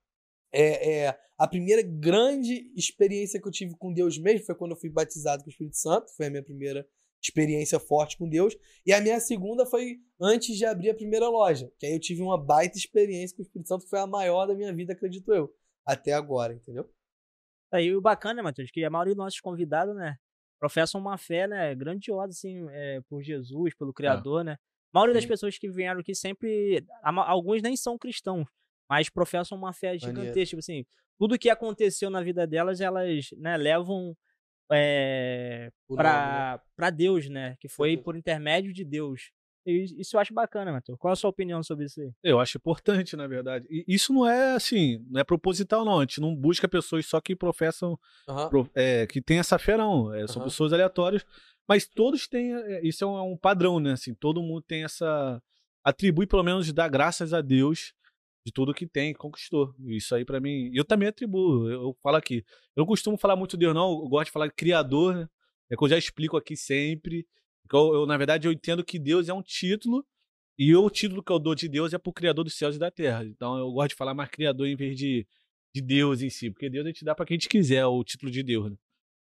[0.51, 4.77] é, é, a primeira grande experiência que eu tive com Deus mesmo foi quando eu
[4.77, 6.12] fui batizado com o Espírito Santo.
[6.15, 6.88] Foi a minha primeira
[7.22, 8.56] experiência forte com Deus.
[8.86, 11.72] E a minha segunda foi antes de abrir a primeira loja.
[11.77, 14.56] Que aí eu tive uma baita experiência com o Espírito Santo, foi a maior da
[14.56, 15.53] minha vida, acredito eu.
[15.86, 16.89] Até agora, entendeu?
[17.72, 20.18] Aí o bacana, Matheus, que a maioria dos nossos convidados, né,
[20.60, 24.53] professam uma fé, né, grandiosa, assim, é, por Jesus, pelo Criador, né.
[24.91, 25.29] A maioria das Sim.
[25.29, 28.48] pessoas que vieram aqui sempre, alguns nem são cristãos,
[28.89, 30.08] mas professam uma fé Maneiro.
[30.08, 30.86] gigantesca, tipo assim,
[31.17, 34.15] tudo que aconteceu na vida delas, elas, né, levam
[34.72, 36.91] é, O nome, né?
[36.91, 39.31] Deus, né, que foi por intermédio de Deus.
[39.65, 40.98] Isso eu acho bacana, Matheus.
[40.98, 42.11] Qual a sua opinião sobre isso aí?
[42.24, 43.68] Eu acho importante, na verdade.
[43.70, 46.00] E isso não é assim, não é proposital, não.
[46.00, 48.50] A gente não busca pessoas só que professam, Aham.
[48.50, 50.11] pro- é, que tem essa fé, não.
[50.14, 50.46] É, são Aham.
[50.46, 51.24] pessoas aleatórias.
[51.68, 52.53] Mas todos têm.
[52.55, 53.92] é, Isso é um, um padrão, né?
[53.92, 55.40] Assim, todo mundo tem essa.
[55.83, 57.94] Atribui, pelo menos, dar graças a Deus
[58.46, 59.75] de tudo que tem, conquistou.
[59.88, 60.72] Isso aí, pra mim.
[60.74, 61.70] Eu também atribuo.
[61.70, 62.44] Eu, eu falo aqui.
[62.75, 63.90] Eu costumo falar muito Deus, não.
[63.92, 65.30] Eu gosto de falar Criador, né?
[65.70, 67.28] É que eu já explico aqui sempre.
[67.72, 70.06] Eu, eu, na verdade, eu entendo que Deus é um título.
[70.58, 72.92] E o título que eu dou de Deus é pro Criador dos céus e da
[72.92, 73.24] terra.
[73.25, 75.25] Então eu gosto de falar mais Criador em vez de,
[75.74, 76.50] de Deus em si.
[76.52, 78.78] Porque Deus a gente dá pra quem a gente quiser o título de Deus, né?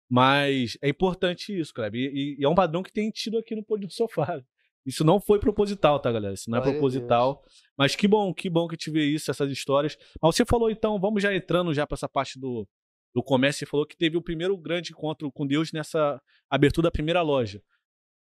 [0.10, 1.74] Mas é importante isso.
[1.94, 4.42] E, e- e é um padrão que tem tido aqui no Pôr do Sofá.
[4.86, 6.34] Isso não foi proposital, tá, galera?
[6.34, 7.44] Isso não é Glória a proposital.
[7.78, 9.98] Mas que bom, que bom que te vê isso, essas histórias.
[10.22, 12.68] Mas você falou, então, vamos já entrando já pra essa parte do,
[13.14, 13.60] do comércio.
[13.60, 17.62] Você falou que teve o primeiro grande encontro com Deus nessa abertura da primeira loja.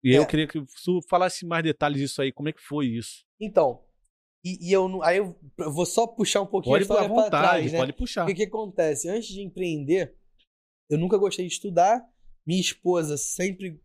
[0.02, 0.18] E É.
[0.18, 2.30] eu queria que você falasse mais detalhes disso aí.
[2.32, 3.24] Como é que foi isso?
[3.40, 3.82] Então,
[4.44, 7.30] e, e eu não- aí eu eu vou só puxar um pouquinho Pode a vontade,
[7.30, 7.78] trás, né?
[7.78, 8.24] pode puxar.
[8.24, 9.08] Porque o que acontece?
[9.08, 10.14] Antes de empreender,
[10.88, 12.00] eu nunca gostei de estudar.
[12.46, 13.80] Minha esposa sempre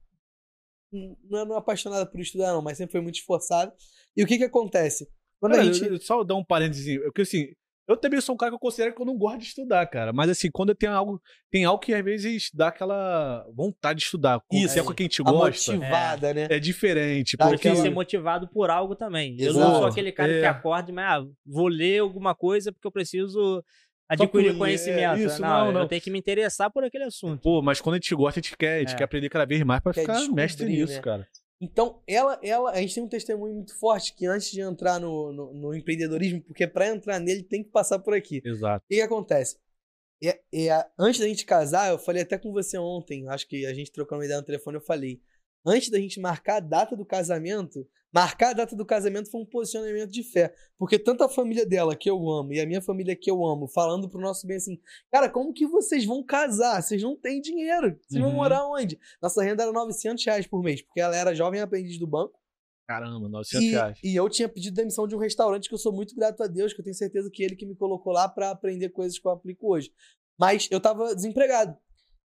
[0.91, 3.73] não é não é apaixonada por estudar, não, mas sempre foi muito esforçada.
[4.15, 5.08] E o que que acontece?
[5.39, 5.86] Quando a Cara, gente.
[5.86, 7.47] eu- eu- só dar um parênteses, porque assim,
[7.88, 10.13] eu também sou um cara que eu considero que eu não gosto de estudar, cara.
[10.13, 14.06] Mas assim, quando eu tenho algo, tem algo que às vezes dá aquela vontade de
[14.06, 14.39] estudar.
[14.51, 14.77] Isso.
[14.80, 16.47] é com quem te A gosta, motivada, né?
[16.49, 17.36] é diferente.
[17.36, 19.36] Dá Porque Tem que aquela- ser motivado por algo também.
[19.39, 19.60] Eu Exato.
[19.67, 20.47] não sou aquele cara que É.
[20.47, 23.63] acorda e, mas, ah, vou ler alguma coisa porque eu preciso
[24.13, 25.19] adquirir por- conhecimento.
[25.21, 25.88] é, isso, não, não, eu não.
[25.88, 27.41] tenho que me interessar por aquele assunto.
[27.41, 28.97] Pô, mas quando a gente gosta, a gente quer, a gente É.
[28.97, 31.00] quer aprender cada vez mais pra Quer ficar mestre nisso, né?
[31.02, 31.28] cara.
[31.63, 35.32] Então, ela, ela, a gente tem um testemunho muito forte que antes de entrar no,
[35.32, 38.41] no, no empreendedorismo, porque para entrar nele tem que passar por aqui.
[38.43, 38.84] Exato.
[38.84, 39.58] O que, que acontece?
[40.24, 43.74] É, é, antes da gente casar, eu falei até com você ontem, acho que a
[43.74, 45.19] gente trocou uma ideia no telefone, eu falei.
[45.65, 49.45] Antes da gente marcar a data do casamento, marcar a data do casamento foi um
[49.45, 50.54] posicionamento de fé.
[50.78, 53.67] Porque tanto a família dela, que eu amo, e a minha família, que eu amo,
[53.67, 54.80] falando pro nosso bem assim:
[55.12, 56.82] Cara, como que vocês vão casar?
[56.82, 57.97] Vocês não têm dinheiro.
[58.08, 58.38] Vocês vão Uhum.
[58.38, 59.00] morar onde?
[59.21, 62.39] Nossa renda era 900 reais por mês, porque ela era jovem aprendiz do banco.
[62.88, 64.00] Caramba, 900 E, reais.
[64.04, 66.74] e eu tinha pedido demissão de um restaurante que eu sou muito grato a Deus,
[66.74, 69.32] que eu tenho certeza que ele que me colocou lá pra aprender coisas que eu
[69.32, 69.93] aplico hoje.
[70.38, 71.78] Mas eu tava desempregado.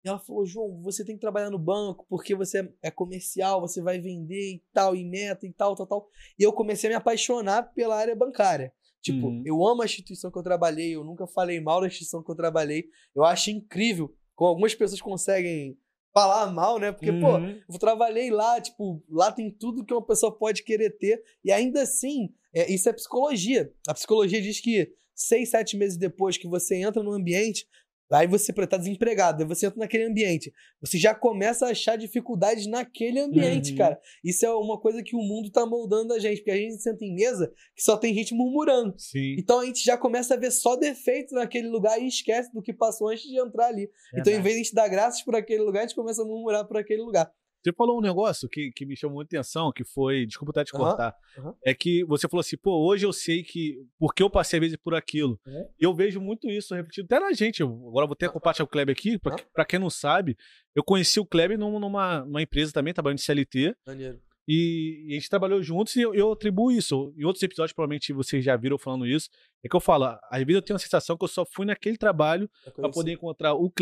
[0.04, 3.82] E ela falou: João, você tem que trabalhar no banco porque você é comercial, você
[3.82, 6.08] vai vender e tal, e meta e tal, tal, tal.
[6.38, 8.72] E eu comecei a me apaixonar pela área bancária.
[9.02, 9.42] Tipo, Uhum.
[9.46, 12.34] eu amo a instituição que eu trabalhei, eu nunca falei mal da instituição que eu
[12.34, 12.86] trabalhei.
[13.14, 15.78] Eu acho incrível como algumas pessoas conseguem
[16.12, 16.90] falar mal, né?
[16.92, 17.60] Porque, pô, Uhum.
[17.68, 21.82] eu trabalhei lá, tipo, lá tem tudo que uma pessoa pode querer ter, e ainda
[21.82, 23.72] assim, é, isso é psicologia.
[23.86, 27.66] A psicologia diz que seis, sete meses depois que você entra no ambiente,
[28.12, 30.52] Aí você tá desempregado, aí você entra naquele ambiente.
[30.80, 33.78] Você já começa a achar dificuldades naquele ambiente, Uhum.
[33.78, 34.00] cara.
[34.22, 37.04] Isso é uma coisa que o mundo tá moldando a gente, porque a gente senta
[37.04, 38.94] em mesa que só tem gente murmurando.
[38.96, 39.34] Sim.
[39.38, 42.72] Então a gente já começa a ver só defeitos naquele lugar e esquece do que
[42.72, 43.90] passou antes de entrar ali.
[44.10, 44.42] Então, em Verdade.
[44.42, 46.76] vez de a gente dar graças por aquele lugar, a gente começa a murmurar por
[46.76, 47.30] aquele lugar.
[47.66, 50.70] Você falou um negócio que, que me chamou muita atenção, que foi, desculpa até te
[50.70, 51.52] cortar, aham.
[51.64, 54.76] é que você falou assim, pô, hoje eu sei que, porque eu passei às vezes
[54.76, 55.36] por aquilo.
[55.44, 55.68] É.
[55.80, 57.60] E eu vejo muito isso refletido até na gente.
[57.60, 60.36] Eu, agora vou ter que compartilhar o Kleber aqui, pra, pra quem não sabe,
[60.76, 64.20] eu conheci o Kleber num- numa, numa empresa também, trabalhando de CLT, Maneiro.
[64.46, 67.12] e, e a gente trabalhou juntos e eu, eu atribuo isso.
[67.16, 69.28] Em outros episódios, provavelmente vocês já viram falando isso,
[69.64, 71.96] é que eu falo, às vezes eu tenho a sensação que eu só fui naquele
[71.96, 73.72] trabalho pra poder encontrar o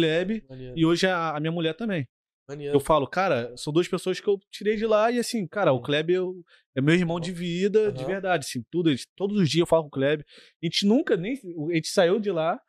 [0.49, 0.73] Maneiro.
[0.75, 2.09] e hoje a, a minha mulher também.
[2.49, 2.75] Maneiro.
[2.77, 5.81] Eu falo, cara, são duas pessoas que eu tirei de lá e assim, cara, o
[5.81, 6.45] Kleber eu-
[6.77, 8.07] é meu irmão de vida, de Aham.
[8.07, 10.27] verdade, assim, tudo, todos os dias eu falo com o Kleber.
[10.63, 12.61] A gente nunca nem, a gente saiu de lá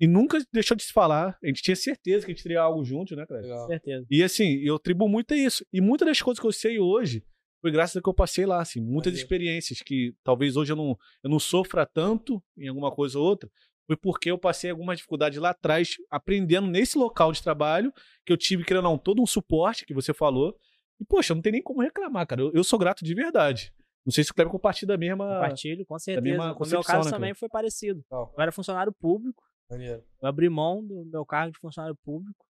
[0.00, 1.38] e nunca deixou de se falar.
[1.42, 3.44] A gente tinha certeza que a gente teria algo junto, né, Kleber?
[3.48, 3.62] Legal.
[3.62, 4.06] Com certeza.
[4.10, 5.64] E assim, eu atribuo muito a isso.
[5.72, 7.22] E muitas das coisas que eu sei hoje
[7.60, 9.22] foi graças a que eu passei lá, assim, muitas Maneiro.
[9.24, 13.50] experiências que talvez hoje eu não, eu não sofra tanto em alguma coisa ou outra,
[13.90, 17.92] foi porque eu passei algumas dificuldades lá atrás, aprendendo nesse local de trabalho,
[18.24, 20.56] que eu tive, querendo ou não, todo um suporte que você falou.
[21.00, 22.40] E, poxa, não tem nem como reclamar, cara.
[22.40, 23.74] Eu, eu sou grato de verdade.
[24.06, 25.26] Não sei se o Kleber compartilha da mesma.
[25.26, 26.22] Compartilho, com certeza.
[26.22, 28.04] mesma No meu caso né, também foi parecido.
[28.08, 30.04] Eu era funcionário público, Maneiro.
[30.22, 32.46] eu abri mão do meu cargo de funcionário público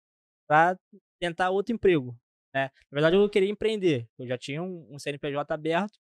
[0.47, 0.79] para
[1.19, 2.17] tentar outro emprego.
[2.55, 2.71] Né?
[2.93, 4.07] Na verdade, eu queria empreender.
[4.17, 5.99] Eu já tinha um, um CNPJ aberto,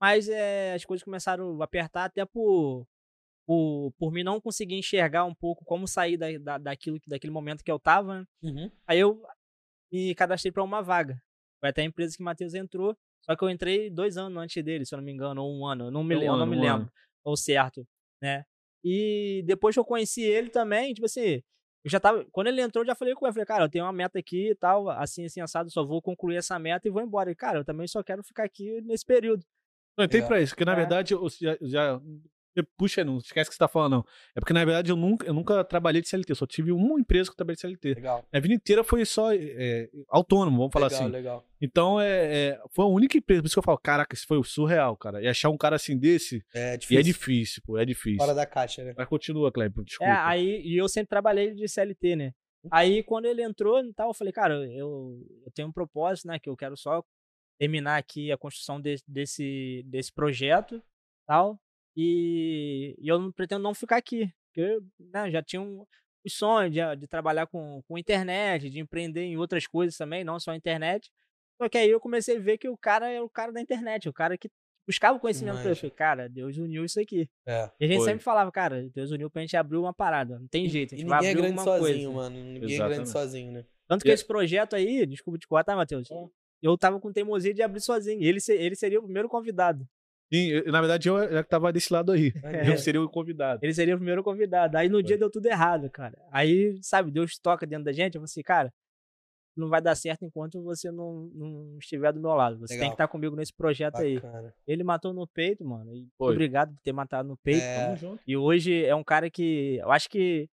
[0.00, 2.86] mas eh, as coisas começaram a apertar até por,
[3.50, 7.32] por, por mim não conseguir enxergar um pouco como sair da, da, daquilo, que- daquele
[7.32, 8.20] momento que eu tava.
[8.20, 8.26] né?
[8.44, 8.70] Uhum.
[8.86, 9.20] Aí eu
[9.92, 11.20] me cadastrei para uma vaga.
[11.58, 14.62] Foi até a empresa que o Matheus entrou, só que eu entrei dois anos antes
[14.62, 15.86] dele, se eu não me engano, ou um ano.
[15.86, 16.92] Eu não me, É um eu não ano, me um lembro ano.
[17.24, 17.84] ou certo,
[18.22, 18.44] né?
[18.84, 21.42] E depois que eu conheci ele também, tipo assim,
[21.84, 22.24] eu já tava.
[22.30, 24.16] Quando ele entrou, eu já falei com ele, eu falei, cara, eu tenho uma meta
[24.20, 27.32] aqui e tal, assim, assim, assado, só vou concluir essa meta e vou embora.
[27.32, 29.44] E, cara, eu também só quero ficar aqui nesse período.
[29.98, 30.28] Não, tem Legal.
[30.28, 30.76] pra isso, porque na É.
[30.76, 31.58] verdade eu já.
[31.62, 32.00] já
[32.76, 34.04] puxa, não esquece o que você tá falando, não.
[34.34, 37.28] É porque na verdade eu nunca, eu nunca trabalhei de CLT, só tive uma empresa
[37.28, 37.94] que eu trabalhei de CLT.
[37.94, 38.24] Legal.
[38.32, 41.10] A vida inteira foi só é, autônomo, vamos falar legal, assim.
[41.12, 41.46] legal.
[41.60, 44.42] Então é, é, foi a única empresa, por isso que eu falo, caraca, isso foi
[44.44, 45.22] surreal, cara.
[45.22, 46.98] E achar um cara assim desse, É e difícil.
[46.98, 48.18] é difícil, pô, é difícil.
[48.18, 48.94] Fora da caixa, né?
[48.96, 50.10] Mas continua, Kleber, desculpa.
[50.12, 52.32] É, aí, e eu sempre trabalhei de CLT, né?
[52.70, 56.38] Aí quando ele entrou e tal, eu falei, cara, eu, eu tenho um propósito, né?
[56.38, 57.02] Que eu quero só
[57.58, 60.82] terminar aqui a construção de- desse, desse projeto
[61.26, 61.58] tal.
[61.96, 64.30] E, e eu não pretendo não ficar aqui.
[64.46, 65.80] Porque eu né, já tinha um,
[66.24, 70.38] o sonho de, de trabalhar com, com internet, de empreender em outras coisas também, não
[70.40, 71.10] só internet.
[71.60, 74.08] Só que aí eu comecei a ver que o cara é o cara da internet,
[74.08, 74.50] o cara que
[74.86, 75.58] buscava o conhecimento.
[75.58, 75.74] Eu Manja.
[75.76, 77.28] falei, cara, Deus uniu isso aqui.
[77.46, 77.70] É.
[77.78, 78.06] E a gente Foi.
[78.06, 80.38] sempre falava, cara, Deus uniu pra gente abrir uma parada.
[80.38, 82.30] Não tem jeito, a E gente vai ninguém é grande sozinho, coisa.
[82.30, 82.36] mano.
[82.36, 82.94] Ninguém é Exatamente.
[82.96, 83.64] grande sozinho, né?
[83.86, 86.08] Tanto que E- esse projeto aí, desculpa te cortar, Matheus,
[86.62, 88.22] eu tava com teimosia de abrir sozinho.
[88.22, 89.86] Ele, ele seria o primeiro convidado.
[90.32, 92.32] Sim, na verdade eu já tava desse lado aí.
[92.42, 92.70] É.
[92.70, 93.60] Eu seria o convidado.
[93.62, 94.76] Ele seria o primeiro convidado.
[94.76, 96.16] Aí no dia deu tudo errado, cara.
[96.30, 98.14] Aí, sabe, Deus toca dentro da gente.
[98.14, 98.72] Eu falei assim, cara,
[99.56, 102.58] não vai dar certo enquanto você não, não estiver do meu lado.
[102.58, 102.90] Você tem Legal.
[102.90, 104.14] que estar comigo nesse projeto aí.
[104.20, 104.54] Bacana.
[104.66, 105.92] Ele matou no peito, mano.
[105.92, 107.62] E obrigado por ter matado no peito.
[107.62, 107.84] É.
[107.84, 108.22] Tamo junto.
[108.26, 109.78] E hoje é um cara que.
[109.80, 110.48] Eu acho que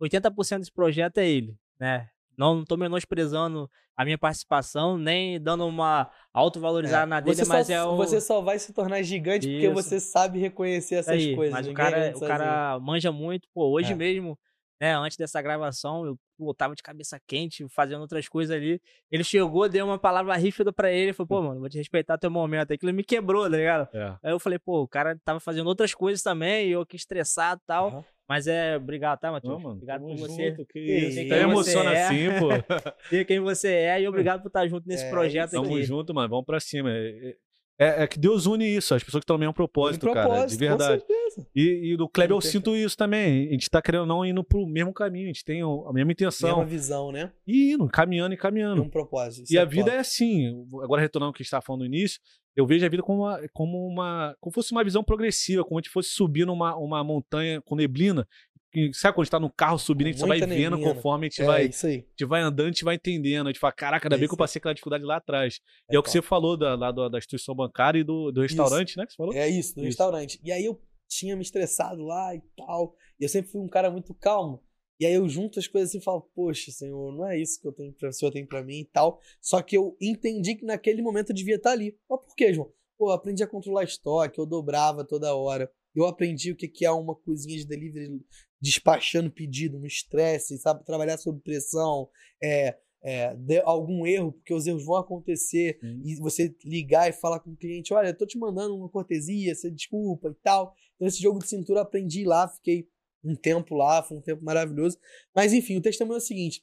[0.00, 2.08] 80% desse projeto é ele, né?
[2.36, 7.72] Não, não tô menosprezando a minha participação, nem dando uma autovalorizada na dele, mas só,
[7.72, 7.96] é o.
[7.96, 9.74] você só vai se tornar gigante porque Isso.
[9.74, 11.52] você sabe reconhecer essas aí, coisas.
[11.52, 13.48] Mas o é cara, o cara manja muito.
[13.54, 13.96] Pô, hoje É.
[13.96, 14.38] mesmo,
[14.80, 18.80] né, antes dessa gravação, eu pô, tava de cabeça quente, fazendo outras coisas ali.
[19.10, 22.30] Ele chegou, deu uma palavra ríspida pra ele, falou, pô, mano, vou te respeitar teu
[22.30, 22.72] momento.
[22.72, 23.88] Aquilo me quebrou, tá ligado?
[23.94, 24.16] É.
[24.22, 27.60] Aí eu falei, pô, o cara tava fazendo outras coisas também, e eu que estressado
[27.62, 27.88] e tal.
[27.88, 28.04] Aham.
[28.28, 29.62] Mas é, obrigado, tá, Matheus?
[29.62, 31.20] Obrigado tamo por você junto, que Isso.
[31.20, 32.04] Até emociona é.
[32.04, 32.48] assim, pô.
[33.10, 35.50] ser quem você é e obrigado por estar junto nesse É, projeto.
[35.50, 35.82] Tamo aqui.
[35.82, 36.28] junto, mano.
[36.30, 36.90] Vamos pra cima.
[36.90, 37.36] É,
[37.78, 40.26] é- é que Deus une isso, as pessoas que estão no mesmo propósito, Tem cara.
[40.26, 41.00] De propósito, verdade.
[41.02, 41.48] Com certeza.
[41.54, 43.48] E, e do Kleber eu sinto isso também.
[43.48, 46.50] A gente tá querendo não indo pro mesmo caminho, a gente tem a mesma intenção.
[46.60, 47.30] Mesma visão, né?
[47.46, 48.80] E indo, caminhando e caminhando.
[48.82, 49.52] Um propósito.
[49.52, 52.20] E a vida é assim, agora retornando ao que a gente estava falando no início,
[52.56, 55.90] eu vejo a vida como uma, como uma, como fosse uma visão progressiva, como se
[55.90, 58.26] fosse subir numa uma montanha com neblina.
[58.72, 60.70] Que, sabe quando a gente tá no carro subindo, a gente só vai Muita vendo
[60.76, 60.94] neblina.
[60.94, 62.04] conforme a gente é vai, a isso aí.
[62.10, 63.46] gente vai andando, a gente vai entendendo.
[63.46, 65.60] A gente fala, caraca, ainda É bem que eu isso passei aquela dificuldade lá atrás.
[65.88, 68.32] É e é o que você falou da, lá da, da instituição bancária e do,
[68.32, 69.06] do restaurante, né?
[69.06, 69.32] Que você falou?
[69.34, 69.90] É isso, no Isso.
[69.90, 70.40] restaurante.
[70.42, 72.96] E aí eu tinha me estressado lá e tal.
[73.20, 74.60] E eu sempre fui um cara muito calmo.
[74.98, 77.66] E aí eu junto as coisas assim e falo, poxa, senhor, não é isso que
[77.66, 79.20] eu tenho pra, o senhor tem pra mim e tal.
[79.40, 81.96] Só que eu entendi que naquele momento eu devia estar ali.
[82.08, 82.72] Mas por quê, João?
[82.96, 85.70] Pô, eu aprendi a controlar estoque, eu dobrava toda hora.
[85.94, 88.20] eu aprendi o que é uma cozinha de delivery
[88.60, 90.84] despachando pedido no estresse, sabe?
[90.84, 92.08] Trabalhar sob pressão,
[92.42, 97.40] é, é, de algum erro, porque os erros vão acontecer, e você ligar e falar
[97.40, 100.74] com o cliente, olha, eu tô te mandando uma cortesia, você desculpa e tal.
[100.94, 102.88] Então esse jogo de cintura eu aprendi lá, fiquei
[103.24, 104.98] um tempo lá, foi um tempo maravilhoso.
[105.34, 106.62] Mas enfim, o testemunho é o seguinte,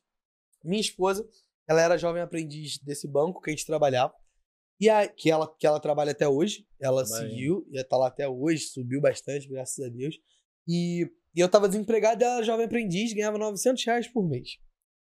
[0.64, 1.28] minha esposa,
[1.68, 4.14] ela era jovem aprendiz desse banco que a gente trabalhava,
[4.80, 8.28] e a, que, ela, que ela trabalha até hoje, ela seguiu, e tá lá até
[8.28, 10.16] hoje, subiu bastante, graças a Deus.
[10.68, 14.58] E, e eu tava desempregado, e ela jovem aprendiz, ganhava 900 reais por mês.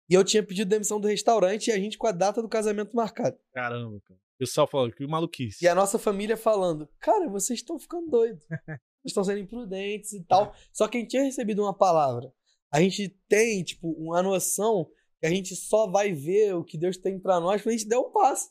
[0.09, 2.95] E eu tinha pedido demissão do restaurante e a gente com a data do casamento
[2.95, 3.37] marcada.
[3.53, 4.17] Caramba, cara.
[4.17, 5.65] O pessoal falando que maluquice.
[5.65, 8.45] E a nossa família falando: Cara, vocês estão ficando doidos.
[9.05, 10.53] Estão sendo imprudentes e tal.
[10.73, 12.31] Só que a gente tinha recebido uma palavra.
[12.71, 16.97] A gente tem, tipo, uma noção que a gente só vai ver o que Deus
[16.97, 18.49] tem pra nós quando a gente der o passo.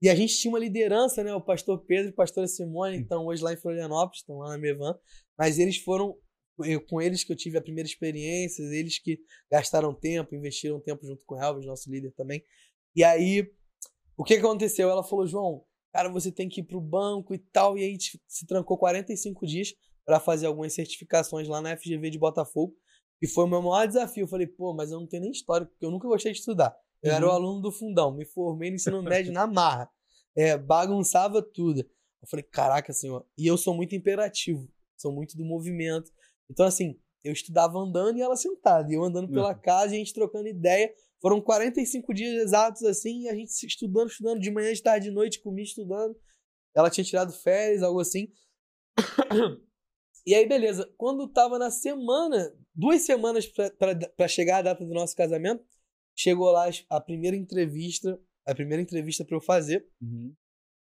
[0.00, 1.34] E a gente tinha uma liderança, né?
[1.34, 4.58] O pastor Pedro e a pastora Simone, então hoje lá em Florianópolis, estão lá na
[4.58, 4.96] Mevan.
[5.36, 6.16] Mas eles foram
[6.64, 9.20] eu, com eles que eu tive a primeira experiência, eles que
[9.50, 12.42] gastaram tempo, investiram tempo junto com o Elvis, nosso líder também.
[12.94, 13.50] E aí,
[14.16, 14.88] o que aconteceu?
[14.88, 17.76] Ela falou, João, cara, você tem que ir pro banco e tal.
[17.78, 17.96] E aí
[18.26, 19.74] se trancou 45 dias
[20.04, 22.74] para fazer algumas certificações lá na FGV de Botafogo.
[23.20, 24.24] E foi o meu maior desafio.
[24.24, 26.74] Eu falei, pô, mas eu não tenho nem história, porque eu nunca gostei de estudar.
[27.02, 27.34] Eu era o Uhum.
[27.34, 29.88] aluno do fundão, me formei no ensino médio na marra.
[30.36, 31.80] É, bagunçava tudo.
[31.80, 33.24] Eu falei, caraca, senhor.
[33.36, 36.10] E eu sou muito imperativo, sou muito do movimento.
[36.50, 39.60] Então, assim, eu estudava andando e ela sentada, e eu andando pela Uhum.
[39.60, 40.92] casa e a gente trocando ideia.
[41.20, 45.40] Foram 45 dias exatos, assim, a gente estudando, estudando, de manhã, de tarde, de noite,
[45.40, 46.16] comigo estudando.
[46.74, 48.32] Ela tinha tirado férias, algo assim.
[50.26, 50.88] E aí, beleza.
[50.96, 53.46] Quando tava na semana, duas semanas
[54.16, 55.64] pra chegar a data do nosso casamento,
[56.16, 59.86] chegou lá a primeira entrevista, a primeira entrevista pra eu fazer.
[60.00, 60.34] Uhum.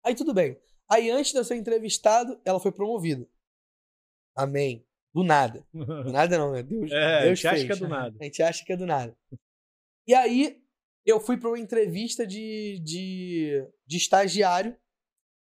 [0.03, 0.57] Aí tudo bem.
[0.89, 3.27] Aí antes de eu ser entrevistado, ela foi promovida.
[4.35, 4.85] Amém.
[5.13, 5.65] Do nada.
[5.73, 6.63] Do nada não, né?
[6.63, 7.67] Deus, É, Deus você acha fez.
[7.67, 8.17] que é do nada.
[8.19, 9.17] A gente acha que é do nada.
[10.07, 10.61] E aí,
[11.05, 14.75] eu fui para uma entrevista de, de, de estagiário.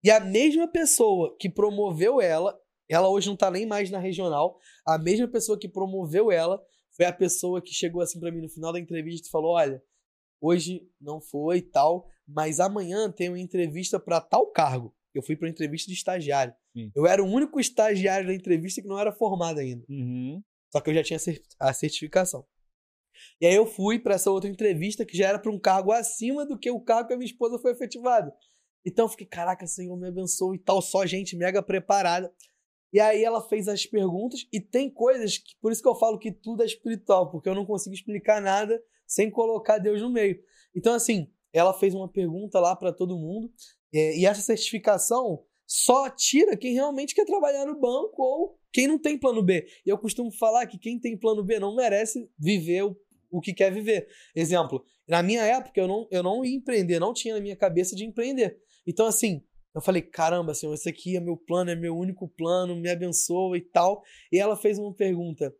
[0.03, 4.59] E a mesma pessoa que promoveu ela, ela hoje não tá nem mais na regional,
[4.85, 6.61] a mesma pessoa que promoveu ela
[6.95, 9.81] foi a pessoa que chegou assim para mim no final da entrevista e falou: Olha,
[10.39, 14.95] hoje não foi e tal, mas amanhã tem uma entrevista para tal cargo.
[15.13, 16.53] Eu fui para entrevista de estagiário.
[16.75, 16.91] Sim.
[16.95, 19.83] Eu era o único estagiário da entrevista que não era formado ainda.
[19.89, 20.41] Uhum.
[20.71, 21.19] Só que eu já tinha
[21.59, 22.45] a certificação.
[23.39, 26.45] E aí eu fui para essa outra entrevista que já era para um cargo acima
[26.45, 28.33] do que o cargo que a minha esposa foi efetivada.
[28.85, 32.33] Então eu fiquei, caraca, Senhor, me abençoe e tal, só gente mega preparada.
[32.93, 36.17] E aí ela fez as perguntas e tem coisas que, por isso que eu falo
[36.17, 40.39] que tudo é espiritual, porque eu não consigo explicar nada sem colocar Deus no meio.
[40.75, 43.51] Então assim, ela fez uma pergunta lá para todo mundo
[43.93, 48.97] é, e essa certificação só tira quem realmente quer trabalhar no banco ou quem não
[48.97, 49.67] tem plano B.
[49.85, 52.95] E eu costumo falar que quem tem plano B não merece viver o,
[53.31, 54.07] o que quer viver.
[54.35, 57.95] Exemplo, na minha época eu não, eu não ia empreender, não tinha na minha cabeça
[57.95, 58.57] de empreender.
[58.85, 59.43] Então, assim,
[59.75, 63.57] eu falei, caramba, Senhor, esse aqui é meu plano, é meu único plano, me abençoa
[63.57, 64.01] e tal.
[64.31, 65.53] E ela fez uma pergunta,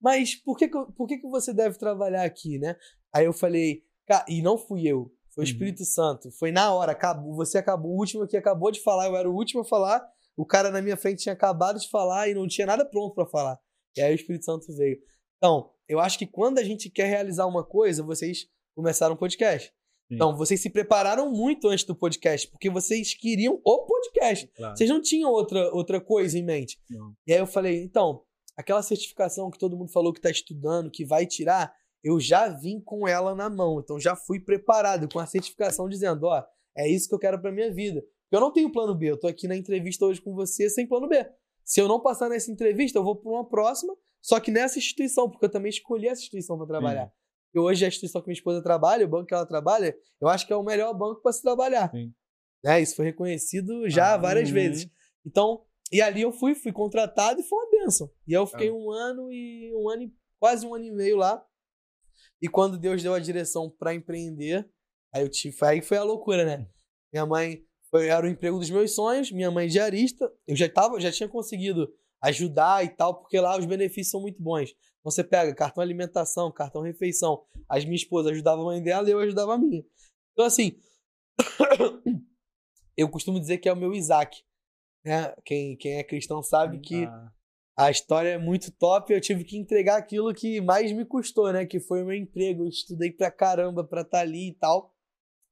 [0.00, 2.76] mas por que, que, por que, que você deve trabalhar aqui, né?
[3.12, 5.50] Aí eu falei, "Ca- e não fui eu, foi o Uhum.
[5.52, 6.30] Espírito Santo.
[6.32, 9.34] Foi na hora, acabou, você acabou, o último que acabou de falar, eu era o
[9.34, 10.06] último a falar,
[10.36, 13.24] o cara na minha frente tinha acabado de falar e não tinha nada pronto pra
[13.26, 13.58] falar.
[13.96, 14.98] E aí o Espírito Santo veio.
[15.38, 19.68] Então, eu acho que quando a gente quer realizar uma coisa, vocês começaram um podcast.
[19.68, 20.16] Sim.
[20.16, 24.46] Então, vocês se prepararam muito antes do podcast, porque vocês queriam o podcast.
[24.54, 24.76] Claro.
[24.76, 26.78] Vocês não tinham outra, outra coisa em mente.
[26.90, 27.14] Não.
[27.26, 28.22] E aí eu falei, então,
[28.56, 32.80] aquela certificação que todo mundo falou que tá estudando, que vai tirar, eu já vim
[32.80, 33.80] com ela na mão.
[33.80, 36.44] Então já fui preparado com a certificação dizendo, ó,
[36.76, 38.04] é isso que eu quero pra minha vida.
[38.30, 41.08] Eu não tenho plano B, eu tô aqui na entrevista hoje com você sem plano
[41.08, 41.24] B.
[41.64, 45.28] Se eu não passar nessa entrevista, eu vou pra uma próxima, só que nessa instituição,
[45.28, 47.12] porque eu também escolhi essa instituição pra trabalhar.
[47.54, 50.46] E hoje a instituição que minha esposa trabalha, o banco que ela trabalha, eu acho
[50.46, 51.90] que é o melhor banco para se trabalhar.
[51.90, 52.10] Sim.
[52.64, 52.80] Né?
[52.80, 54.54] Isso foi reconhecido já Ah, várias uhum.
[54.54, 54.90] vezes.
[55.26, 58.10] Então, e ali eu fui, fui contratado e foi uma benção.
[58.26, 58.72] E aí eu fiquei Ah.
[58.72, 61.44] um ano e um ano e quase um ano e meio lá.
[62.40, 64.66] E quando Deus deu a direção para empreender,
[65.12, 66.66] aí eu tive, aí foi a loucura, né?
[67.12, 70.98] Minha mãe foi, era o emprego dos meus sonhos, minha mãe diarista, eu já tava,
[70.98, 71.92] já tinha conseguido
[72.24, 74.74] ajudar e tal, porque lá os benefícios são muito bons.
[75.02, 77.44] Você pega cartão alimentação, cartão refeição.
[77.68, 79.84] As minha esposa ajudava a mãe dela e eu ajudava a minha.
[80.32, 80.78] Então assim,
[82.96, 84.42] eu costumo dizer que é o meu Isaac.
[85.04, 85.34] Né?
[85.44, 87.32] Quem, quem é cristão sabe que Ah,
[87.76, 89.12] a história é muito top.
[89.12, 91.66] Eu tive que entregar aquilo que mais me custou, né?
[91.66, 92.64] Que foi o meu emprego.
[92.64, 94.94] Eu estudei pra caramba pra estar ali e tal.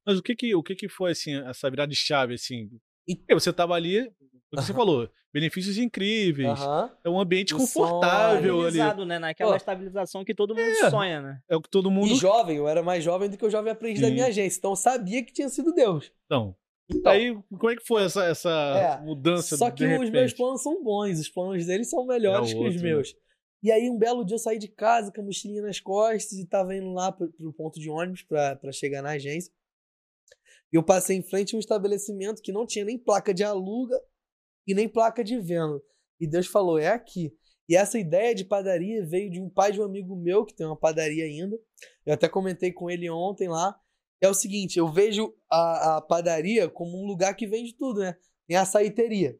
[0.05, 2.69] Mas o que que, o que que foi, assim, essa virada de chave, assim?
[3.07, 4.01] E- Porque você tava ali,
[4.51, 6.59] O que você falou, benefícios incríveis,
[7.03, 8.67] é um ambiente O confortável ali.
[8.67, 9.17] Estabilizado, né?
[9.19, 9.57] Naquela Pô.
[9.57, 10.89] estabilização que todo mundo É.
[10.91, 11.39] sonha, né?
[11.49, 12.13] É o que todo E mundo.
[12.15, 14.57] jovem, eu era mais jovem do que o jovem aprendiz da minha agência.
[14.59, 16.11] Então eu sabia que tinha sido Deus.
[16.25, 16.55] Então,
[16.89, 18.49] Então, aí, como é que foi essa, essa
[18.99, 22.49] É, mudança Só de que os meus planos são bons, os planos deles são melhores
[22.49, 22.89] É que os outro, né?
[22.89, 23.15] meus.
[23.63, 26.45] E aí, um belo dia eu saí de casa com a mochilinha nas costas e
[26.45, 29.51] tava indo lá pro, pro ponto de ônibus pra chegar na agência.
[30.73, 33.95] E eu passei em frente a um estabelecimento que não tinha nem placa de aluga
[34.67, 35.79] e nem placa de venda.
[36.19, 37.31] E Deus falou: é aqui.
[37.69, 40.65] E essa ideia de padaria veio de um pai de um amigo meu que tem
[40.65, 41.55] uma padaria ainda.
[42.05, 43.79] Eu até comentei com ele ontem lá.
[44.19, 48.17] É o seguinte: eu vejo a, a padaria como um lugar que vende tudo, né?
[48.47, 49.37] Tem a açaiteria.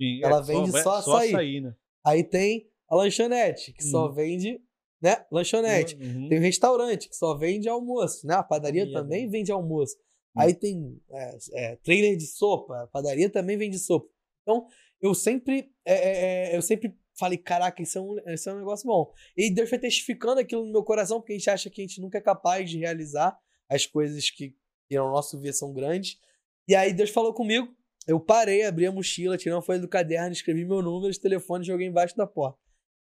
[0.00, 1.60] Sim, ela é, vende é só açaí.
[1.62, 1.74] né?
[2.04, 4.12] Aí tem a lanchonete, que só Uhum.
[4.12, 4.62] vende,
[5.00, 5.24] né?
[5.32, 5.96] Lanchonete.
[5.96, 6.28] Uhum.
[6.28, 8.34] Tem o restaurante, que só vende almoço, né?
[8.34, 9.96] A padaria também vende almoço.
[10.38, 14.08] Aí tem é, é, trailer de sopa, padaria também vende sopa.
[14.42, 14.66] Então,
[15.00, 18.58] eu sempre, é, é, é, eu sempre falei, caraca, isso é, um, isso é um
[18.58, 19.12] negócio bom.
[19.36, 22.00] E Deus foi testificando aquilo no meu coração, porque a gente acha que a gente
[22.00, 24.54] nunca é capaz de realizar as coisas que,
[24.88, 26.18] que nosso ver são grandes.
[26.66, 27.68] E aí Deus falou comigo,
[28.06, 31.64] eu parei, abri a mochila, tirei uma folha do caderno, escrevi meu número de telefone
[31.64, 32.58] e joguei embaixo da porta.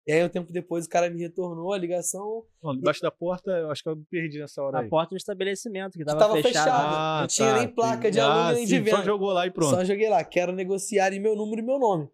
[0.07, 3.51] E aí, um tempo depois, o cara me retornou a ligação, Não, debaixo da porta,
[3.53, 4.88] eu acho que eu me perdi nessa hora Na aí.
[4.90, 6.64] porta do estabelecimento, que que tava, tava fechado.
[6.64, 6.95] fechado.
[6.95, 8.21] Ah, não tinha tá, nem placa de entendi.
[8.21, 8.97] aluno Ah, nem de venda.
[8.99, 9.71] Só jogou lá e pronto.
[9.71, 12.09] Só joguei lá, quero negociar e meu número e meu nome.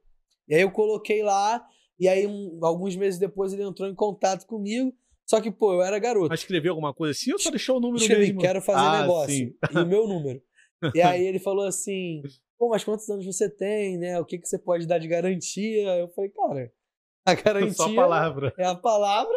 [0.48, 1.66] E aí eu coloquei lá,
[1.98, 4.92] e aí um- alguns meses depois ele entrou em contato comigo.
[5.26, 6.29] Só que, pô, eu era garoto.
[6.29, 8.40] Mas escreveu alguma coisa assim ou só deixou o número Escrevi, mesmo?
[8.40, 9.33] quero fazer Ah, negócio.
[9.35, 9.55] sim.
[9.72, 10.40] E o meu número.
[10.94, 12.22] E aí ele falou assim:
[12.59, 14.18] pô, mas quantos anos você tem, né?
[14.18, 15.96] O que, que você pode dar de garantia?
[15.98, 16.72] Eu falei, cara,
[17.26, 18.54] a garantia Só a palavra.
[18.59, 19.37] é a palavra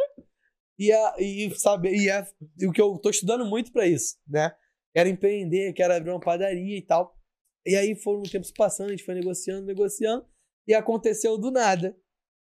[0.78, 2.26] e, a, e saber e, é,
[2.68, 4.56] o que eu tô estudando muito pra isso, né?
[4.94, 7.18] Quero empreender, quero abrir uma padaria e tal.
[7.66, 10.26] E aí foram um tempo se passando, a gente foi negociando, negociando,
[10.68, 11.98] e aconteceu do nada.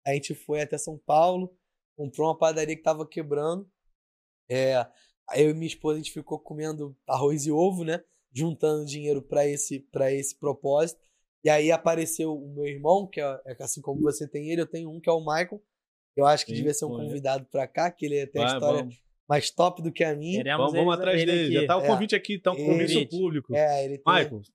[0.07, 1.55] A gente foi até São Paulo,
[1.96, 3.70] comprou uma padaria que tava quebrando.
[4.50, 4.76] É,
[5.29, 8.03] aí eu e minha esposa a gente ficou comendo arroz e ovo, né?
[8.33, 11.00] Juntando dinheiro pra esse para esse propósito.
[11.44, 14.66] E aí apareceu o meu irmão, que é, é assim como você tem ele, eu
[14.66, 15.62] tenho um que é o Michael.
[16.16, 18.81] Eu acho que Sim, devia ser um convidado pra cá, que ele tem a história
[18.81, 19.03] vamos.
[19.29, 20.38] mais top do que a minha.
[20.38, 21.44] Queremos Vamos, vamos atrás ele dele.
[21.57, 21.61] aqui.
[21.62, 21.87] Já tá o É.
[21.87, 23.55] convite aqui, então Ele- compromisso público.
[23.55, 24.46] É, ele tem, Michael, vamos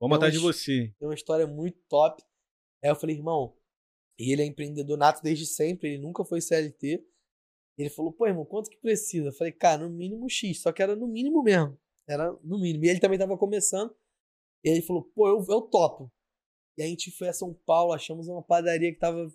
[0.00, 0.92] tem atrás de você.
[0.98, 2.22] tem uma história muito top.
[2.82, 3.54] Aí eu falei, irmão,
[4.18, 7.04] e ele é empreendedor nato desde sempre, ele nunca foi CLT.
[7.78, 9.28] Ele falou, pô, irmão, quanto que precisa?
[9.28, 11.78] Eu falei, cara, no mínimo X, só que era no mínimo mesmo.
[12.08, 12.84] Era no mínimo.
[12.84, 13.94] E ele também tava começando.
[14.64, 16.10] E aí ele falou, pô, eu, eu topo.
[16.82, 19.26] E a gente foi a São Paulo, achamos uma padaria que tava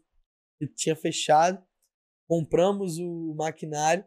[0.60, 1.64] que tinha fechado.
[2.28, 4.04] Compramos o maquinário.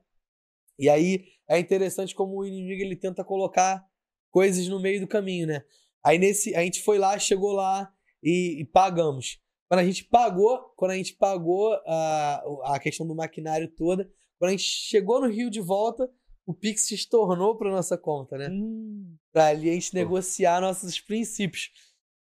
[0.78, 3.84] E aí é interessante como o inimigo ele tenta colocar
[4.30, 5.64] coisas no meio do caminho, né?
[6.04, 9.40] Aí nesse, a gente foi lá, chegou lá e, e pagamos.
[9.68, 14.48] Quando a gente pagou, quando a gente pagou a, a questão do maquinário toda, quando
[14.48, 16.10] a gente chegou no Rio de volta,
[16.46, 18.48] o Pix se estornou para nossa conta, né?
[18.50, 19.16] Hum.
[19.32, 21.70] Pra ali a gente negociar nossos princípios.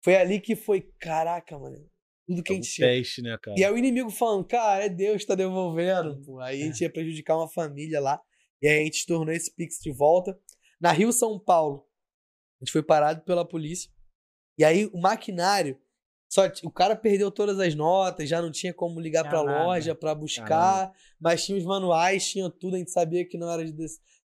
[0.03, 1.77] Foi ali que foi, caraca, mano,
[2.27, 2.89] tudo que É a gente tinha.
[2.89, 3.59] teste, né, cara?
[3.59, 6.21] E aí o inimigo falando, cara, é Deus que tá devolvendo.
[6.25, 6.39] Pô.
[6.41, 8.21] Aí a gente ia prejudicar uma família lá.
[8.63, 10.39] E aí a gente tornou esse Pix de volta.
[10.81, 11.87] Na Rio São Paulo,
[12.61, 13.91] a gente foi parado pela polícia.
[14.57, 15.81] E aí o maquinário,
[16.29, 19.65] só o cara perdeu todas as notas, já não tinha como ligar Tinha pra nada.
[19.65, 23.65] loja pra buscar, mas tinha os manuais, tinha tudo, a gente sabia que não era
[23.65, 23.73] de,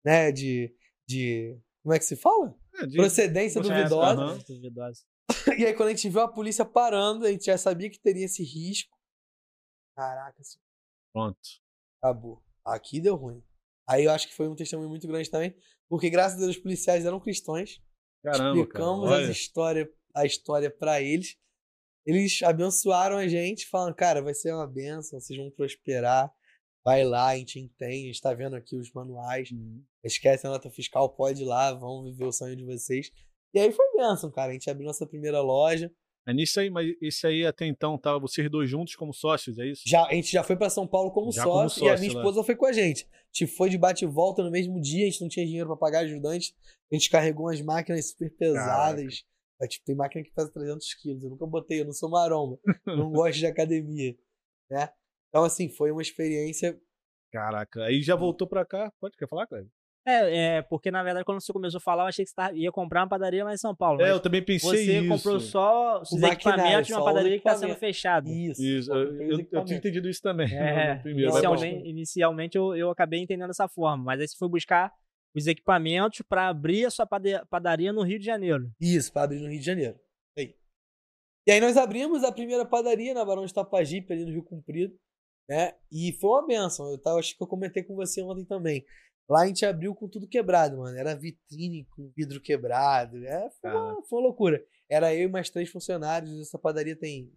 [0.04, 0.74] né, de,
[1.06, 2.54] de como é que se fala?
[2.74, 4.22] É, de- Procedência duvidosa.
[4.22, 4.38] aham.
[5.58, 8.24] E aí, quando a gente viu a polícia parando, a gente já sabia que teria
[8.24, 8.96] esse risco.
[9.96, 10.58] Caraca, assim,
[11.12, 11.38] Pronto.
[12.00, 12.42] acabou.
[12.64, 13.42] Aqui deu ruim.
[13.88, 15.56] Aí eu acho que foi um testemunho muito grande também,
[15.88, 17.82] porque graças a Deus os policiais eram cristãos.
[18.22, 18.58] Caramba, cara.
[18.58, 21.36] explicamos Olha, as história, a história para eles.
[22.06, 26.32] Eles abençoaram a gente, falando, cara, vai ser uma benção, vocês vão prosperar.
[26.84, 29.50] Vai lá, a gente entende, a gente tá vendo aqui os manuais.
[29.52, 29.82] Hum.
[30.02, 33.10] Esquece a nota fiscal, pode ir lá, vão viver o sonho de vocês.
[33.54, 34.50] E aí foi benção, cara.
[34.50, 35.90] A gente abriu nossa primeira loja.
[36.26, 39.66] É nisso aí, mas esse aí até então tava vocês dois juntos como sócios, é
[39.66, 39.82] isso?
[39.86, 41.98] Já, a gente já foi pra São Paulo como sócio, como e a sócio, minha
[42.00, 42.06] né?
[42.06, 43.08] esposa foi com a gente.
[43.10, 45.68] A gente foi de bate e volta no mesmo dia, a gente não tinha dinheiro
[45.68, 46.54] pra pagar ajudante.
[46.92, 49.24] A gente carregou umas máquinas super pesadas.
[49.60, 51.24] É, tipo, tem máquina que pesa 300 quilos.
[51.24, 52.58] Eu nunca botei, eu não sou maromba.
[52.86, 54.14] não gosto de academia.
[54.70, 54.88] Né?
[55.30, 56.78] Então, assim, foi uma experiência.
[57.32, 58.92] Caraca, aí já voltou pra cá.
[59.00, 59.70] Pode quer falar, Cleber?
[60.08, 62.72] É, é, porque na verdade, quando você começou a falar, eu achei que você ia
[62.72, 64.00] comprar uma padaria lá em São Paulo.
[64.00, 65.08] É, eu também pensei você isso.
[65.08, 68.28] comprou só os O equipamentos de uma padaria que está sendo fechada.
[68.30, 68.62] Isso.
[68.62, 69.72] Isso, eu, eu, eu tinha equipamentos.
[69.72, 70.50] entendido isso também.
[70.54, 71.30] É, primeiro.
[71.30, 74.92] Inicialmente- inicialmente, eu, eu acabei entendendo dessa forma, mas aí você foi buscar
[75.36, 78.70] os equipamentos para abrir a sua padaria no Rio de Janeiro.
[78.80, 79.98] Isso, pra abrir no Rio de Janeiro.
[80.38, 80.54] Aí.
[81.46, 84.94] E aí nós abrimos a primeira padaria na Barão de Tapajipe, ali no Rio Comprido,
[85.48, 85.74] né?
[85.92, 86.90] E foi uma benção.
[86.90, 88.84] Eu tava, acho que eu comentei com você ontem também.
[89.28, 90.96] Lá a gente abriu com tudo quebrado, mano.
[90.96, 93.22] Era vitrine com vidro quebrado.
[93.24, 94.64] É, foi, uma, foi uma loucura.
[94.88, 96.40] Era eu e mais três funcionários.
[96.40, 97.30] Essa padaria tem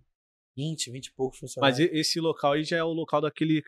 [0.55, 1.79] 20, 20 e poucos Mas funcionários.
[1.79, 3.61] e- esse local aí já é o local daquele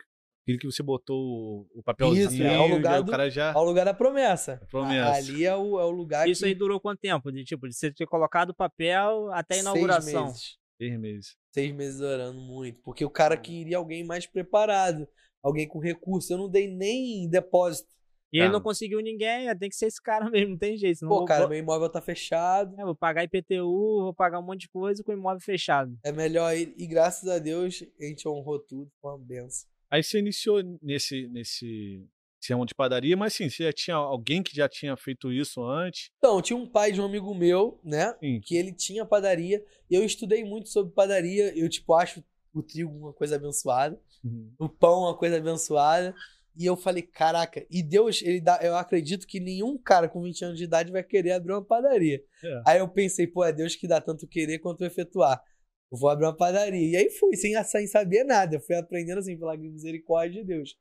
[0.43, 2.29] aquele que você botou o- o papelzinho.
[2.29, 3.53] Isso, é o já lugar o do- cara já.
[3.53, 4.61] Ao lugar da promessa.
[4.69, 5.09] promessa.
[5.11, 6.47] A- Ali é o, é o lugar Isso que...
[6.47, 7.31] aí durou quanto tempo?
[7.31, 10.25] De, tipo, de você ter colocado o papel até a seis inauguração.
[10.27, 10.57] meses.
[10.77, 11.37] Seis meses.
[11.53, 12.81] Seis meses orando muito.
[12.83, 15.07] Porque o cara queria alguém mais preparado.
[15.41, 16.33] Alguém com recurso.
[16.33, 17.87] Eu não dei nem depósito.
[18.33, 18.53] E ele Cara.
[18.53, 20.97] não conseguiu ninguém, tem que ser esse cara mesmo, não tem jeito.
[20.97, 22.73] Senão Pô, vou, cara, meu imóvel tá fechado.
[22.79, 25.95] é, vou pagar IPTU, vou pagar um monte de coisa com o imóvel fechado.
[26.03, 26.73] É melhor ir.
[26.75, 28.91] E graças a Deus, a gente honrou tudo.
[28.99, 29.69] Foi uma benção.
[29.91, 32.03] Aí você iniciou nesse nesse
[32.41, 36.09] sistema de padaria, mas sim, você já tinha alguém que já tinha feito isso antes.
[36.17, 38.13] Então, tinha um pai de um amigo meu, né?
[38.19, 38.41] Sim.
[38.41, 39.63] Que ele tinha padaria.
[39.89, 41.57] E eu estudei muito sobre padaria.
[41.57, 42.23] Eu, tipo, acho
[42.53, 43.99] o trigo uma coisa abençoada.
[44.57, 46.13] O pão uma coisa abençoada.
[46.55, 50.45] E eu falei, caraca, e Deus, ele dá, eu acredito que nenhum cara com 20
[50.45, 52.21] anos de idade vai querer abrir uma padaria.
[52.43, 52.61] É.
[52.67, 55.41] Aí eu pensei, pô, é Deus que dá tanto querer quanto efetuar.
[55.91, 56.91] Eu vou abrir uma padaria.
[56.91, 58.55] E aí fui, sem, sem saber nada.
[58.55, 60.75] Eu fui aprendendo assim, pela misericórdia de Deus.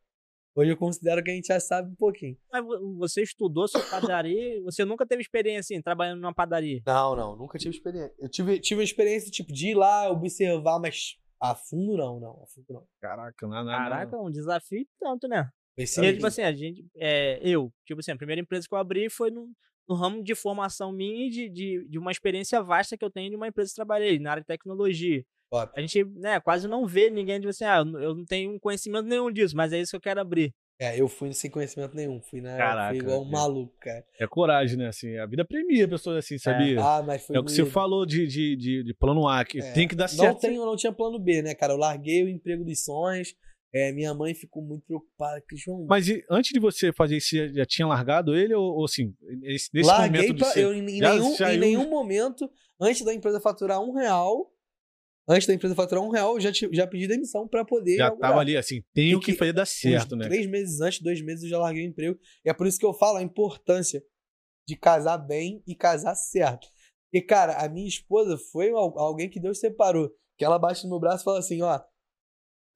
[0.55, 2.37] Hoje eu considero que a gente já sabe um pouquinho.
[2.53, 6.83] Mas vo- você estudou sobre padaria, você nunca teve experiência assim, trabalhando numa padaria.
[6.87, 8.14] Não, não, nunca tive experiência.
[8.18, 12.43] Eu tive, tive uma experiência, tipo, de ir lá, observar, mas a fundo não, não,
[12.43, 12.87] a fundo não.
[13.01, 13.79] Caraca, não é nada.
[13.91, 15.49] Caraca, um desafio e tanto, né?
[15.77, 18.79] Esse E, tipo assim, a gente, é, eu, tipo assim, a primeira empresa que eu
[18.79, 19.49] abri foi no,
[19.89, 23.31] no ramo de formação minha e de, de, de uma experiência vasta que eu tenho
[23.31, 25.25] de uma empresa que trabalhei, na área de tecnologia.
[25.51, 25.73] top.
[25.77, 28.59] A gente, né, quase não vê ninguém de assim, ah, eu não- eu não tenho
[28.61, 30.53] conhecimento nenhum disso, mas é isso que eu quero abrir.
[30.79, 32.20] É, eu fui sem conhecimento nenhum.
[32.20, 34.05] Fui, na, Caraca, fui igual um eu- maluco, cara.
[34.18, 34.89] É coragem, né?
[34.89, 36.81] Assim, a vida premia pessoas assim, sabia?
[36.81, 39.61] Ah, mas foi É o que você falou de, de, de, de plano A, que
[39.61, 40.41] É, tem que dar Não, certo.
[40.41, 41.73] tenho, não tinha plano B, né, cara?
[41.73, 43.35] Eu larguei o emprego dos sonhos.
[43.75, 45.41] É, minha mãe ficou muito preocupada.
[45.49, 48.85] Que, João, Mas antes de você fazer isso, você já tinha largado ele ou, ou
[48.85, 52.51] assim, nesse, larguei momento pra, eu, em, já nenhum, em nenhum momento,
[52.81, 54.53] antes da empresa faturar um real,
[55.29, 58.39] antes da empresa faturar um real, eu já, já pedi demissão pra poder já tava
[58.41, 60.27] ali assim, tenho que Porque fazer dar certo, né?
[60.27, 62.18] Três meses antes, dois meses, eu já larguei o emprego.
[62.45, 64.03] E é por isso que eu falo a importância
[64.68, 66.68] de casar bem e casar certo.
[67.12, 70.11] E, cara, a minha esposa foi al- alguém que Deus separou.
[70.39, 71.79] Que ela bate no meu braço e fala assim: ó,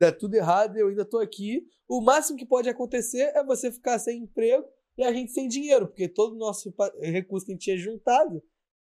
[0.01, 1.66] dá tudo errado, eu ainda tô aqui.
[1.88, 4.64] O máximo que pode acontecer é você ficar sem emprego
[4.99, 8.42] e a gente sem dinheiro, porque todo o nosso recurso que a gente tinha juntado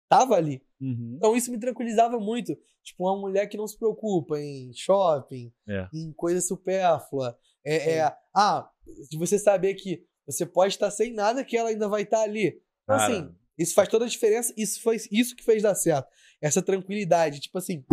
[0.08, 0.62] tava ali.
[0.80, 1.14] Uhum.
[1.16, 2.56] Então isso me tranquilizava muito.
[2.82, 5.88] Tipo, uma mulher que não se preocupa em shopping, É.
[5.94, 7.38] em coisa supérflua.
[7.64, 8.68] É, é, ah,
[9.08, 12.60] de você saber que você pode estar sem nada que ela ainda vai estar ali.
[12.82, 14.52] Então, assim, isso faz toda a diferença.
[14.56, 16.08] Isso foi isso que fez dar certo.
[16.40, 17.40] Essa tranquilidade.
[17.40, 17.84] Tipo assim,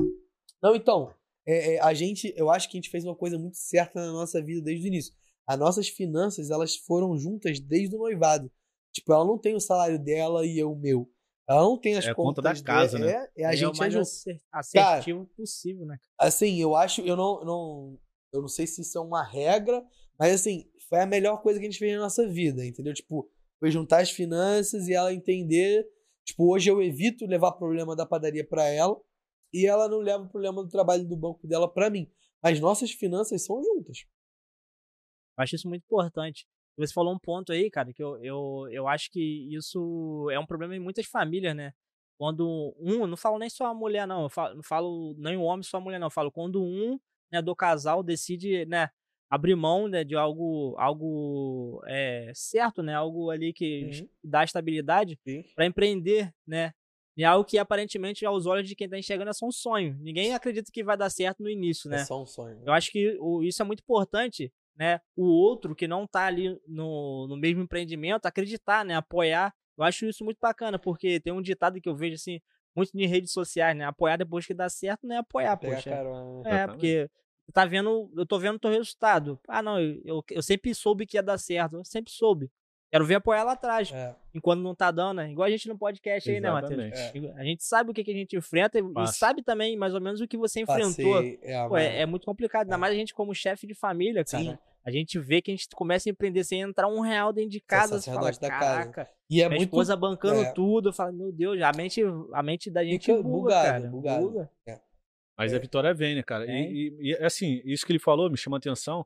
[0.61, 1.13] não, então,
[1.47, 4.11] é, é, a gente, eu acho que a gente fez uma coisa muito certa na
[4.11, 5.13] nossa vida desde o início.
[5.47, 8.51] As nossas finanças, elas foram juntas desde o noivado.
[8.93, 11.09] Tipo, ela não tem o salário dela e eu o meu.
[11.47, 13.11] Ela não tem as É a contas conta da casa, dela.
[13.11, 13.27] né?
[13.37, 14.01] É, é a é o gente é mais junto.
[14.03, 15.97] acer- assertivo possível, né?
[16.19, 17.99] Assim, eu acho, eu não, não,
[18.33, 19.81] eu não sei se isso é uma regra,
[20.19, 22.93] mas assim, foi a melhor coisa que a gente fez na nossa vida, entendeu?
[22.93, 23.29] Tipo,
[23.59, 25.87] foi juntar as finanças e ela entender.
[26.25, 28.99] Tipo, hoje eu evito levar problema da padaria pra ela
[29.53, 32.09] e ela não leva o problema do trabalho do banco dela pra mim.
[32.41, 34.05] Mas nossas finanças são juntas.
[35.37, 36.45] Eu acho isso muito importante.
[36.77, 39.19] Você falou um ponto aí, cara, que eu, eu, eu acho que
[39.55, 41.73] isso é um problema em muitas famílias, né?
[42.19, 45.41] Quando um, não falo nem só a mulher, não, eu falo, não falo nem o
[45.41, 46.99] homem só a mulher, não, eu falo quando um
[47.31, 48.89] né, do casal decide, né,
[49.29, 54.09] abrir mão né, de algo, algo é, certo, né, algo ali que Uhum.
[54.23, 55.19] dá estabilidade
[55.55, 56.73] para empreender, né,
[57.17, 59.97] em algo que aparentemente aos olhos de quem tá enxergando é só um sonho.
[59.99, 61.97] Ninguém acredita que vai dar certo no início, né?
[62.01, 62.61] É só um sonho.
[62.65, 65.01] Eu acho que o- isso é muito importante, né?
[65.15, 68.95] O outro que não tá ali no, no mesmo empreendimento, acreditar, né?
[68.95, 69.53] Apoiar.
[69.77, 72.39] Eu acho isso muito bacana, porque tem um ditado que eu vejo, assim,
[72.75, 73.85] muito em redes sociais, né?
[73.85, 75.89] Apoiar depois que dá certo não é apoiar, Pegar poxa.
[75.89, 76.47] carona.
[76.47, 77.09] É, porque
[77.53, 79.39] tá vendo, eu tô vendo o teu resultado.
[79.47, 81.77] Ah, não, eu, eu, eu sempre soube que ia dar certo.
[81.77, 82.51] Eu sempre soube.
[82.91, 83.91] Quero ver apoiar lá atrás.
[83.91, 84.15] É.
[84.33, 85.31] Enquanto não tá dando, né?
[85.31, 86.79] Igual a gente no podcast aí, né, Matheus?
[86.79, 87.27] Exatamente.
[87.27, 87.33] É.
[87.41, 89.13] A gente sabe o que, que a gente enfrenta e- e Passa.
[89.13, 91.13] sabe também mais ou menos o que você enfrentou.
[91.15, 92.77] Passei, é, Pô, é, é muito complicado, ainda É.
[92.77, 94.43] mais a gente como chefe de família, cara.
[94.43, 94.57] Sim.
[94.85, 97.59] A gente vê que a gente começa a empreender sem entrar um real dentro de
[97.59, 97.99] casa.
[97.99, 98.49] Você fala, da casa.
[98.49, 100.51] caraca, E é minha muito esposa bancando é.
[100.53, 100.87] tudo.
[100.89, 103.87] Eu falo, meu Deus, a mente, a mente da gente Fica buga, bugado, cara.
[103.89, 104.29] bugado.
[104.29, 104.49] Buga.
[105.37, 105.57] Mas É.
[105.57, 106.45] a vitória vem, né, cara?
[106.47, 106.49] E,
[107.01, 109.05] e- e, assim, isso que ele falou me chama a atenção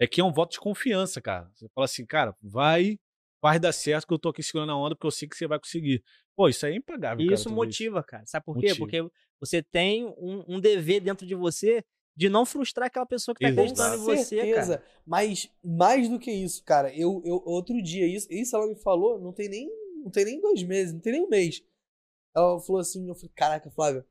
[0.00, 1.48] é que é um voto de confiança, cara.
[1.54, 2.98] Você fala assim, cara, vai,
[3.44, 5.46] Faz dar certo que eu tô aqui segurando a onda porque eu sei que você
[5.46, 6.02] vai conseguir.
[6.34, 7.22] Pô, isso aí é impagável.
[7.22, 8.24] E cara, isso motiva, cara.
[8.24, 8.68] Sabe por quê?
[8.68, 8.86] Motiva.
[8.86, 11.84] Porque você tem um, um dever dentro de você
[12.16, 13.60] de não frustrar aquela pessoa que tá Exato.
[13.60, 14.78] acreditando em você, certeza.
[14.78, 14.90] cara.
[15.04, 19.20] Mas mais do que isso, cara, eu, eu outro dia, isso, isso ela me falou,
[19.20, 19.68] não tem nem,
[20.02, 21.62] não tem nem dois meses, não tem nem um mês.
[22.34, 24.06] Ela falou assim, eu falei, caraca, Flávia,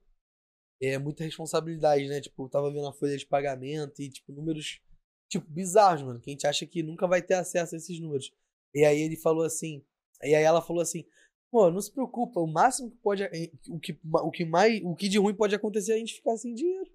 [0.80, 2.22] é muita responsabilidade, né?
[2.22, 4.80] Tipo, eu tava vendo a folha de pagamento e, tipo, números,
[5.28, 6.20] tipo, bizarros, mano.
[6.20, 8.32] Que a gente acha que nunca vai ter acesso a esses números.
[8.74, 9.86] E aí ele falou assim,
[10.22, 11.06] e aí ela falou assim,
[11.52, 13.24] pô, não se preocupa, o máximo que pode,
[13.70, 16.36] o que, o que mais, o que de ruim pode acontecer é a gente ficar
[16.38, 16.92] sem dinheiro.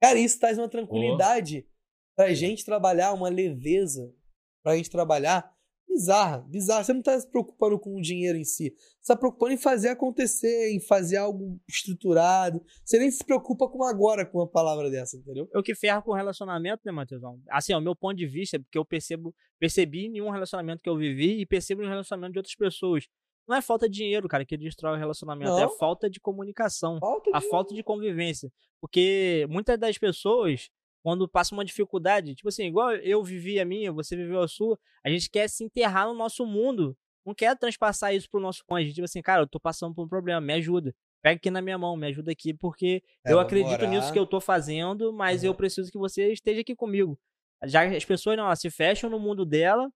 [0.00, 1.68] Cara, isso traz uma tranquilidade
[2.16, 4.14] pra gente trabalhar, uma leveza
[4.62, 5.57] pra gente trabalhar
[5.98, 6.84] bizarra, bizarra.
[6.84, 8.72] Você não tá se preocupando com o dinheiro em si.
[9.00, 12.62] Você tá preocupando em fazer acontecer, em fazer algo estruturado.
[12.84, 15.48] Você nem se preocupa com agora com uma palavra dessa, entendeu?
[15.52, 17.40] Eu que ferro com relacionamento, né, Matheusão?
[17.50, 20.88] Assim, o meu ponto de vista é porque eu percebo, percebi em um relacionamento que
[20.88, 23.06] eu vivi e percebo no relacionamento de outras pessoas.
[23.46, 25.58] Não é falta de dinheiro, cara, que destrói o relacionamento, Não.
[25.58, 26.98] é falta de comunicação.
[27.00, 28.52] Falta a de- falta de convivência.
[28.80, 30.68] Porque muitas das pessoas,
[31.02, 34.78] quando passa uma dificuldade, tipo assim, igual eu vivi a minha, você viveu a sua,
[35.04, 36.96] a gente quer se enterrar no nosso mundo.
[37.24, 38.94] Não quer transpassar isso pro nosso cônjuge.
[38.94, 40.94] Tipo assim, cara, eu tô passando por um problema, me ajuda.
[41.20, 43.90] Pega aqui na minha mão, me ajuda aqui, porque É, eu acredito orar.
[43.90, 45.48] nisso que eu tô fazendo, mas Uhum.
[45.50, 47.18] eu preciso que você esteja aqui comigo.
[47.64, 49.90] Já as pessoas não, elas se fecham no mundo dela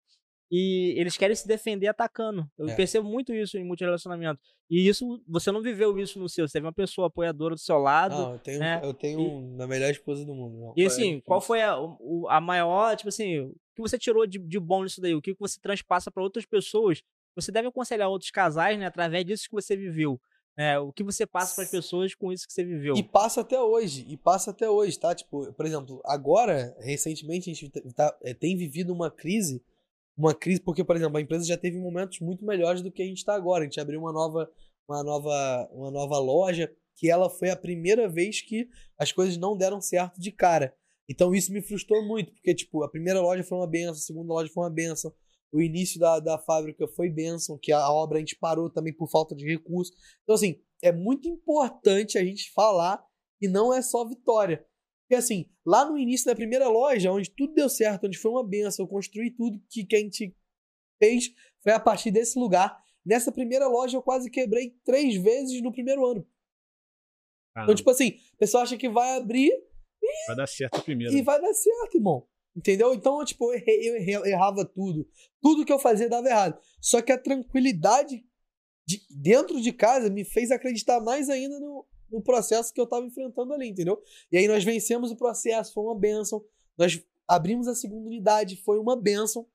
[0.54, 2.46] e eles querem se defender atacando.
[2.58, 2.74] Eu É.
[2.76, 4.38] percebo muito isso em multirelacionamento.
[4.70, 6.46] E isso, você não viveu isso no seu.
[6.46, 8.14] Você teve uma pessoa apoiadora do seu lado.
[8.14, 8.80] Não, eu tenho, né?
[8.84, 10.58] eu tenho a melhor esposa do mundo.
[10.58, 10.74] Não.
[10.76, 11.22] E É assim, difícil.
[11.24, 11.74] qual foi a,
[12.28, 15.14] a maior, tipo assim, o que você tirou de, de bom nisso daí?
[15.14, 17.02] O que você transpassa para outras pessoas?
[17.34, 20.20] Você deve aconselhar outros casais, né, através disso que você viveu.
[20.54, 20.78] né?
[20.78, 22.94] o que você passa para as pessoas com isso que você viveu.
[22.94, 25.14] E passa até hoje, e passa até hoje, tá?
[25.14, 29.62] Tipo, por exemplo, agora, recentemente, a gente tá- é, tem vivido uma crise,
[30.16, 33.06] uma crise, porque, por exemplo, a empresa já teve momentos muito melhores do que a
[33.06, 33.62] gente tá agora.
[33.62, 34.50] A gente abriu uma nova,
[34.88, 39.56] uma nova, uma nova loja, que ela foi a primeira vez que as coisas não
[39.56, 40.74] deram certo de cara.
[41.08, 44.32] Então isso me frustrou muito, porque, tipo, a primeira loja foi uma benção, a segunda
[44.32, 45.12] loja foi uma benção,
[45.52, 49.10] o início da, da fábrica foi benção, que a obra a gente parou também por
[49.10, 49.94] falta de recursos.
[50.22, 53.04] Então, assim, é muito importante a gente falar
[53.38, 54.64] que não é só vitória.
[55.12, 58.42] Porque, assim, lá no início da primeira loja, onde tudo deu certo, onde foi uma
[58.42, 60.34] benção, eu construí tudo que, que a gente
[60.98, 62.82] fez, foi a partir desse lugar.
[63.04, 66.26] Nessa primeira loja, eu quase quebrei três vezes no primeiro ano.
[67.64, 69.52] Então, tipo assim, o pessoal acha que vai abrir
[70.28, 71.12] vai dar certo primeiro.
[71.14, 72.26] e vai dar certo, irmão.
[72.56, 72.94] Entendeu?
[72.94, 75.06] Então, tipo, eu, errei- eu errava tudo.
[75.42, 76.58] Tudo que eu fazia dava errado.
[76.80, 78.24] Só que a tranquilidade
[78.86, 83.06] de- dentro de casa me fez acreditar mais ainda no, no processo que eu tava
[83.06, 84.00] enfrentando ali, entendeu?
[84.30, 86.44] E aí nós vencemos o processo, foi uma benção.
[86.76, 89.46] Nós abrimos a segunda unidade, foi uma benção.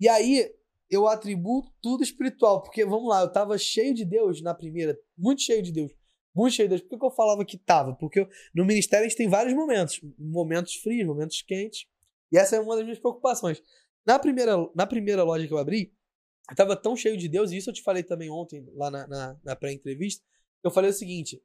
[0.00, 0.52] E aí
[0.90, 5.40] eu atribuo tudo espiritual, porque vamos lá, eu tava cheio de Deus na primeira, muito
[5.42, 5.92] cheio de Deus.
[6.34, 6.88] Muito cheio de Deus.
[6.88, 7.94] Por que eu falava que tava?
[7.94, 10.00] Porque eu- no ministério a gente tem vários momentos.
[10.18, 11.86] Momentos frios, momentos quentes.
[12.32, 13.62] E essa é uma das minhas preocupações.
[14.06, 15.94] Na primeira, na primeira loja que eu abri,
[16.50, 19.06] eu tava tão cheio de Deus, e isso eu te falei também ontem, lá na,
[19.06, 20.24] na, na pré-entrevista.
[20.64, 21.40] Eu falei o seguinte: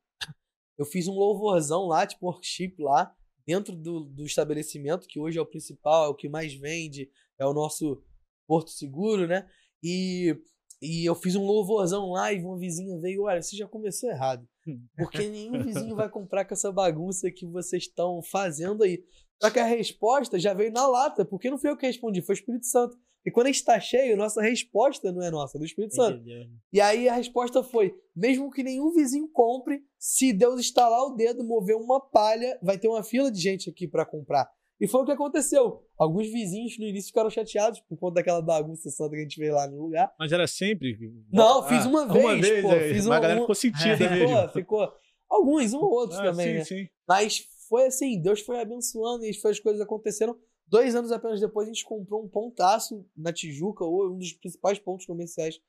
[0.77, 3.13] eu fiz um louvorzão lá, tipo worship lá,
[3.45, 7.09] dentro do, do estabelecimento, que hoje é o principal, é o que mais vende,
[7.39, 8.03] é o nosso
[8.47, 9.47] Porto Seguro, né?
[9.83, 10.35] E,
[10.81, 14.47] e eu fiz um louvorzão lá e uma vizinha veio: olha, você já começou errado.
[14.97, 19.03] Porque nenhum vizinho vai comprar com essa bagunça que vocês estão fazendo aí.
[19.41, 22.33] Só que a resposta já veio na lata, porque não foi eu que respondi, foi
[22.33, 22.97] o Espírito Santo.
[23.25, 26.17] E quando a gente tá cheio, nossa resposta não é nossa, é do Espírito Santo.
[26.21, 26.47] Entendeu?
[26.71, 31.43] E aí a resposta foi: mesmo que nenhum vizinho compre, se Deus estalar o dedo,
[31.43, 34.49] mover uma palha, vai ter uma fila de gente aqui pra comprar.
[34.79, 35.83] E foi o que aconteceu.
[35.97, 39.51] Alguns vizinhos no início ficaram chateados por conta daquela bagunça santa que a gente fez
[39.51, 40.13] lá no lugar.
[40.19, 40.95] Mas era sempre.
[41.33, 43.55] Não, fiz Ah, uma Uma vez, vez, pô, é, fiz mas a galera um- ficou
[43.55, 44.27] sentida É, mesmo.
[44.27, 44.93] Ficou, ficou.
[45.29, 46.63] Alguns, um ou outros Ah, também, sim, né?
[46.63, 46.89] sim.
[47.07, 50.37] Mas foi assim, Deus foi abençoando e as coisas aconteceram.
[50.67, 54.77] Dois anos apenas depois, a gente comprou um pontaço na Tijuca, ou um dos principais
[54.77, 55.59] pontos comerciais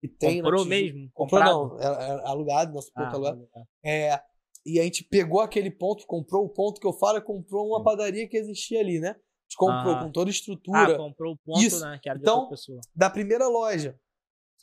[0.00, 0.80] que tem na Comprou Tijuca.
[0.82, 1.10] mesmo?
[1.14, 1.68] Comprou comprado?
[1.68, 3.46] não, era, era alugado, nosso ponto Ah, alugado.
[3.52, 3.62] tá.
[3.84, 4.20] É,
[4.66, 8.28] e a gente pegou aquele ponto, comprou o ponto que eu falo, comprou uma padaria
[8.28, 9.10] que existia ali, né?
[9.10, 10.04] A gente comprou Ah.
[10.04, 11.80] com toda a Ah, estrutura comprou o ponto, Isso.
[11.80, 11.98] né?
[12.02, 12.50] Que era Então,
[12.94, 13.98] da primeira loja,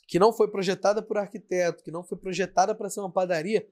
[0.06, 3.66] que não foi projetada por arquiteto, que não foi projetada para ser uma padaria,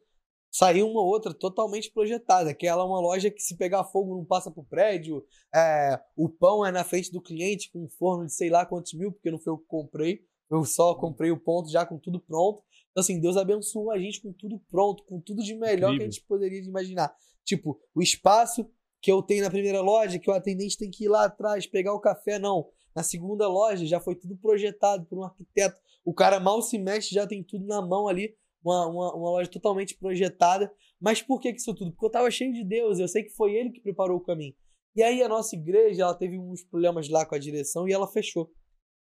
[0.54, 4.24] saiu uma outra totalmente projetada, que ela é uma loja que se pegar fogo não
[4.24, 8.32] passa pro prédio, é, o pão é na frente do cliente com um forno de
[8.32, 11.68] sei lá quantos mil, porque não foi eu que comprei, eu só comprei o ponto
[11.68, 12.62] já com tudo pronto.
[12.92, 15.94] Então assim, Deus abençoou a gente com tudo pronto, com tudo de melhor que a
[15.94, 16.12] Incrível.
[16.12, 17.12] gente poderia imaginar.
[17.44, 18.64] Tipo, o espaço
[19.02, 21.94] que eu tenho na primeira loja, que o atendente tem que ir lá atrás pegar
[21.94, 22.68] o café, não.
[22.94, 25.80] Na segunda loja já foi tudo projetado por um arquiteto.
[26.04, 28.36] O cara mal se mexe, já tem tudo na mão ali.
[28.64, 30.72] Uma, uma, uma loja totalmente projetada.
[31.00, 31.92] Mas por que, isso tudo?
[31.92, 32.98] Porque eu tava cheio de Deus.
[32.98, 34.54] Eu sei que foi ele que preparou o caminho.
[34.96, 38.06] E aí a nossa igreja, ela teve uns problemas lá com a direção e ela
[38.06, 38.50] fechou.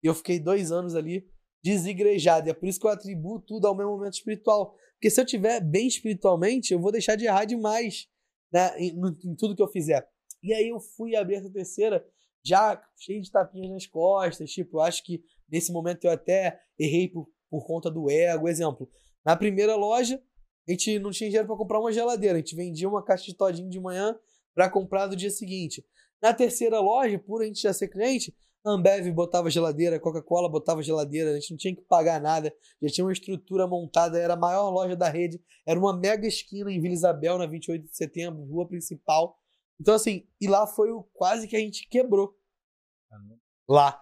[0.04, 1.28] E eu fiquei dois anos ali
[1.64, 2.48] desigrejado.
[2.48, 4.74] E é por isso que eu atribuo tudo ao meu momento espiritual.
[4.94, 8.08] Porque se eu tiver bem espiritualmente, eu vou deixar de errar demais
[8.52, 8.94] né, em,
[9.26, 10.08] em tudo que eu fizer.
[10.42, 12.06] E aí eu fui abrir essa terceira
[12.44, 14.52] já cheio de tapinhas nas costas.
[14.52, 18.48] Tipo, eu acho que nesse momento eu até errei por, por conta do ego.
[18.48, 18.90] Exemplo,
[19.26, 20.22] na primeira loja,
[20.68, 22.36] a gente não tinha dinheiro para comprar uma geladeira.
[22.36, 24.18] A gente vendia uma caixa de todinho de manhã
[24.54, 25.86] para comprar no dia seguinte.
[26.22, 31.32] Na terceira loja, por a gente já ser cliente, Ambev botava geladeira, Coca-Cola botava geladeira,
[31.32, 34.70] a gente não tinha que pagar nada, já tinha uma estrutura montada, era a maior
[34.70, 38.68] loja da rede, era uma mega esquina em Vila Isabel, na 28 de setembro, rua
[38.68, 39.36] principal.
[39.80, 42.38] Então, assim, e lá foi o quase que a gente quebrou.
[43.68, 44.00] Lá.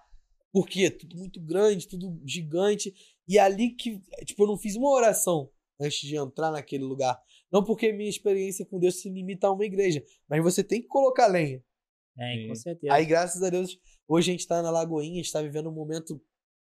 [0.51, 0.89] Por quê?
[0.89, 2.93] Tudo muito grande, tudo gigante.
[3.29, 7.21] E ali que, tipo, eu não fiz uma oração antes de entrar naquele lugar.
[7.51, 10.87] Não porque minha experiência com Deus se limita a uma igreja, mas você tem que
[10.87, 11.63] colocar lenha.
[12.17, 12.91] É, com certeza.
[12.91, 15.73] Aí, graças a Deus, hoje a gente está na Lagoinha, a gente está vivendo um
[15.73, 16.19] momento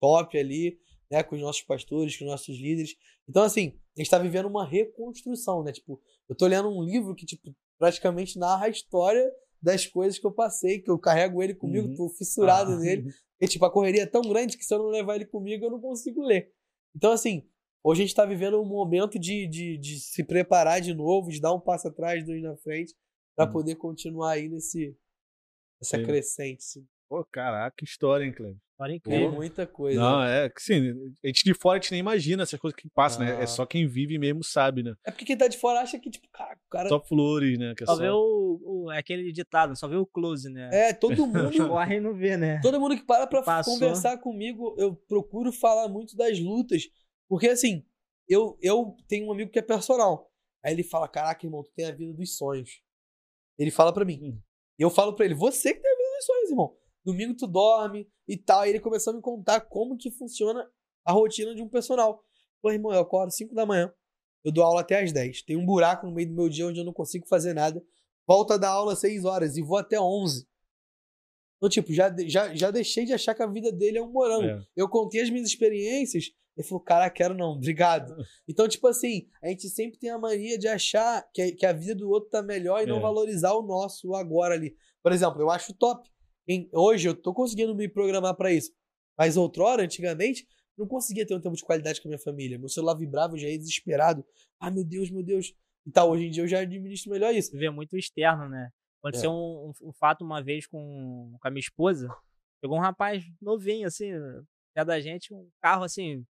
[0.01, 0.79] top ali,
[1.11, 2.95] né, com os nossos pastores, com os nossos líderes.
[3.29, 5.71] Então, assim, a gente está vivendo uma reconstrução, né?
[5.71, 9.31] Tipo, eu tô lendo um livro que, tipo, praticamente narra a história
[9.61, 11.95] das coisas que eu passei, que eu carrego ele comigo, uhum.
[11.95, 13.09] tô fissurado ah, nele.
[13.39, 15.71] E, tipo, a correria é tão grande que se eu não levar ele comigo, eu
[15.71, 16.51] não consigo ler.
[16.95, 17.47] Então, assim,
[17.83, 21.39] hoje a gente tá vivendo um momento de, de, de se preparar de novo, de
[21.39, 22.95] dar um passo atrás, dois na frente,
[23.35, 23.53] para uhum.
[23.53, 24.97] poder continuar aí nesse,
[25.79, 26.03] essa Sim.
[26.03, 26.59] crescente.
[26.59, 26.87] Assim.
[27.09, 28.57] Pô, caraca, que história, hein, Cleber?
[28.77, 29.31] História incrível.
[29.31, 29.99] muita coisa.
[29.99, 30.91] Não, é que sim,
[31.23, 33.25] a gente de fora a gente nem imagina essas coisas que passam, ah.
[33.25, 33.39] né?
[33.39, 33.47] É ah.
[33.47, 34.93] só quem vive mesmo sabe, né?
[35.03, 36.87] É porque quem tá de fora acha que, tipo, cara, o cara.
[36.87, 37.73] Só flores, né?
[37.75, 40.69] Que é só, só vê o, o, é aquele ditado, só vê o close, né?
[40.71, 41.67] É, todo mundo.
[41.67, 42.59] Corre não vê, né?
[42.61, 43.73] Todo mundo que para pra Passou.
[43.73, 46.83] conversar comigo, eu procuro falar muito das lutas.
[47.27, 47.83] Porque assim,
[48.29, 50.29] eu, eu tenho um amigo que é personal.
[50.63, 52.79] Aí ele fala: Caraca, irmão, tu tem a vida dos sonhos.
[53.57, 54.19] Ele fala para mim.
[54.21, 54.39] Hum.
[54.77, 56.77] E eu falo para ele: Você que tem a vida dos sonhos, irmão
[57.07, 58.65] domingo tu dorme e tal.
[58.65, 60.69] E ele começou a me contar como que funciona
[61.05, 62.21] a rotina de um personal.
[62.61, 63.91] Falei, irmão, eu acordo 5 da manhã,
[64.43, 65.43] eu dou aula até às 10.
[65.43, 67.81] Tem um buraco no meio do meu dia onde eu não consigo fazer nada.
[68.27, 70.45] Volta da aula às 6 horas e vou até 11.
[71.57, 74.45] Então, tipo, já, já, já deixei de achar que a vida dele é um morango.
[74.45, 74.65] É.
[74.75, 76.25] Eu contei as minhas experiências.
[76.55, 78.15] Ele falou, cara, quero não, obrigado.
[78.49, 81.95] Então, tipo assim, a gente sempre tem a mania de achar que, que a vida
[81.95, 82.87] do outro tá melhor e é.
[82.87, 84.75] não valorizar o nosso agora ali.
[85.01, 86.09] Por exemplo, eu acho top
[86.47, 88.71] em, hoje eu tô conseguindo me programar para isso.
[89.17, 92.59] Mas outrora, antigamente, não conseguia ter um tempo de qualidade com a minha família.
[92.59, 94.23] Meu celular vibrava, eu já ia desesperado.
[94.59, 95.53] Ah, meu Deus, meu Deus.
[95.85, 97.57] E tal, hoje em dia eu já administro melhor isso.
[97.57, 98.69] Vê muito externo, né?
[98.99, 99.33] Aconteceu é.
[99.33, 102.07] um, um, um, fato uma vez com, com a minha esposa.
[102.61, 104.11] Pegou um rapaz novinho, assim,
[104.75, 106.25] é da gente, um carro assim,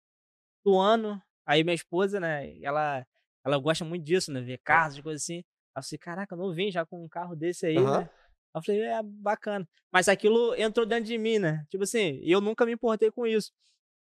[0.64, 1.20] do ano.
[1.44, 3.06] Aí minha esposa, né, ela,
[3.44, 4.40] ela gosta muito disso, né?
[4.40, 5.44] Ver carros, coisas assim.
[5.74, 8.00] Aí eu falei, caraca, novinho já com um carro desse aí, uhum.
[8.00, 8.10] né?
[8.56, 9.68] Eu falei, é bacana.
[9.92, 11.64] Mas aquilo entrou dentro de mim, né?
[11.68, 13.52] Tipo assim, eu nunca me importei com isso.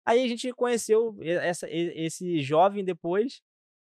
[0.05, 3.41] Aí a gente conheceu essa, esse jovem depois.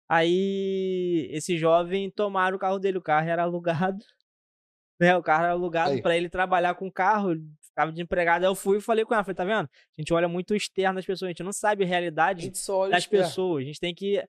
[0.08, 4.04] Aí esse jovem tomaram o carro dele, o carro era alugado.
[4.98, 5.14] Né?
[5.18, 8.44] O carro era alugado para ele trabalhar com o carro, ficava de empregado.
[8.46, 9.68] Aí eu fui e falei com ela, falei, tá vendo?
[9.68, 13.06] A gente olha muito externo das pessoas, a gente não sabe a realidade a das
[13.06, 13.64] pessoas.
[13.64, 14.26] A gente tem que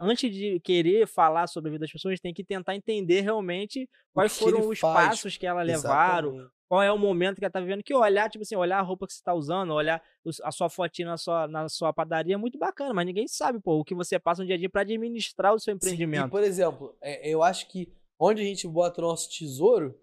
[0.00, 3.20] antes de querer falar sobre a vida das pessoas, a gente tem que tentar entender
[3.20, 5.08] realmente quais foram os faz.
[5.08, 6.54] passos que ela levaram, Exatamente.
[6.68, 7.82] qual é o momento que ela tá vivendo.
[7.82, 10.02] Que olhar, tipo assim, olhar a roupa que você tá usando, olhar
[10.42, 13.78] a sua fotinha na sua, na sua padaria é muito bacana, mas ninguém sabe, pô,
[13.78, 16.22] o que você passa no dia a dia para administrar o seu empreendimento.
[16.22, 19.96] Sim, e, por exemplo, é, eu acho que onde a gente bota o nosso tesouro,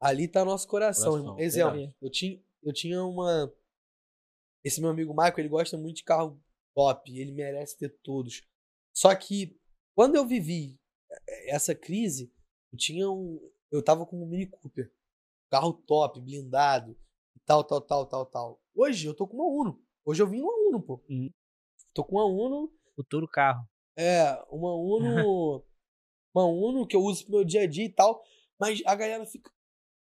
[0.00, 1.94] ali tá nosso coração, coração Exemplo, é.
[2.02, 3.52] eu tinha, eu tinha uma.
[4.64, 6.38] Esse meu amigo Michael, ele gosta muito de carro
[6.74, 8.42] top, ele merece ter todos.
[8.92, 9.58] Só que
[9.94, 10.78] quando eu vivi
[11.10, 12.32] eh, essa crise,
[12.72, 13.40] eu tinha um.
[13.70, 14.92] Eu tava com um Mini Cooper.
[15.50, 16.96] Carro top, blindado,
[17.44, 18.60] tal, tal, tal, tal, tal.
[18.74, 19.82] Hoje eu tô com uma Uno.
[20.04, 21.02] Hoje eu vim uma Uno, pô.
[21.08, 21.30] Uhum.
[21.92, 22.72] Tô com uma Uno.
[22.96, 23.66] Futuro carro.
[23.96, 25.64] É, uma Uno.
[26.34, 28.22] uma Uno que eu uso pro meu dia a dia e tal.
[28.58, 29.50] Mas a galera fica.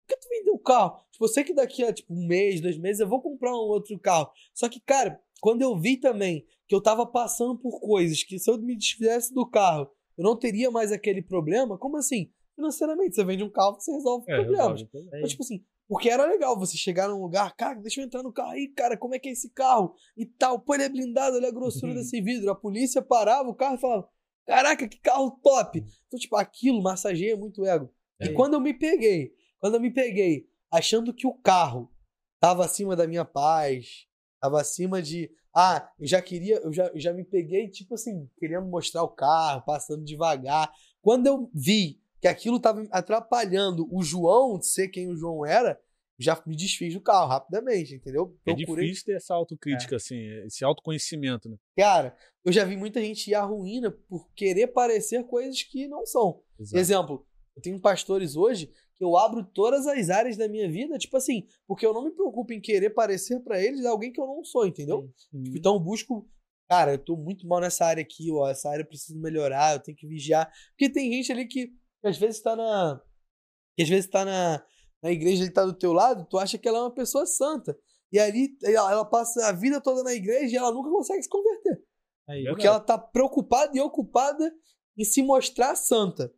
[0.10, 1.00] Por que tu vendeu o carro?
[1.12, 3.70] Tipo, eu sei que daqui a tipo, um mês, dois meses, eu vou comprar um
[3.70, 4.32] outro carro.
[4.54, 8.50] Só que, cara, quando eu vi também que eu tava passando por coisas que se
[8.50, 12.32] eu me desfizesse do carro, eu não teria mais aquele problema, como assim?
[12.56, 14.86] Financeiramente, você vende um carro, você resolve é, problemas.
[15.22, 18.34] Mas, tipo assim, porque era legal você chegar num lugar, cara, deixa eu entrar no
[18.34, 19.96] carro aí, cara, como é que é esse carro?
[20.16, 22.52] E tal, pô, ele é blindado, olha a grossura desse vidro.
[22.52, 24.10] A polícia parava o carro e falava,
[24.46, 25.84] caraca, que carro top!
[26.08, 27.92] Então, tipo, aquilo massageia muito o ego.
[28.20, 28.28] É.
[28.28, 31.92] E quando eu me peguei, quando eu me peguei achando que o carro
[32.40, 34.08] tava acima da minha paz,
[34.40, 35.30] tava acima de.
[35.56, 39.10] Ah, eu já queria, eu já, eu já me peguei, tipo assim, querendo mostrar o
[39.10, 40.72] carro, passando devagar.
[41.02, 45.80] Quando eu vi que aquilo tava atrapalhando o João de ser quem o João era,
[46.20, 48.38] já me desfiz do carro rapidamente, entendeu?
[48.46, 49.98] É difícil ter essa autocrítica, é.
[49.98, 51.56] assim, esse autoconhecimento, né?
[51.78, 56.06] Cara, eu já vi muita gente ir à ruína por querer parecer coisas que não
[56.06, 56.44] são.
[56.60, 56.78] Exato.
[56.78, 61.48] Exemplo, eu tenho pastores hoje eu abro todas as áreas da minha vida, tipo assim,
[61.68, 64.68] porque eu não me preocupo em querer parecer para eles alguém que eu não sou,
[64.68, 65.10] entendeu?
[65.18, 66.30] Tipo, então eu busco,
[66.70, 69.80] cara, eu tô muito mal nessa área aqui, ó, essa área eu preciso melhorar, eu
[69.80, 70.52] tenho que vigiar.
[70.72, 73.02] Porque tem gente ali que, que às vezes tá na.
[73.76, 74.64] que às vezes tá na
[75.02, 77.78] na igreja ele tá do teu lado, tu acha que ela é uma pessoa santa.
[78.12, 81.30] E ali ela, ela passa a vida toda na igreja e ela nunca consegue se
[81.30, 81.82] converter.
[82.28, 84.54] Aí, porque ela tá preocupada e ocupada
[84.98, 86.34] em se mostrar santa.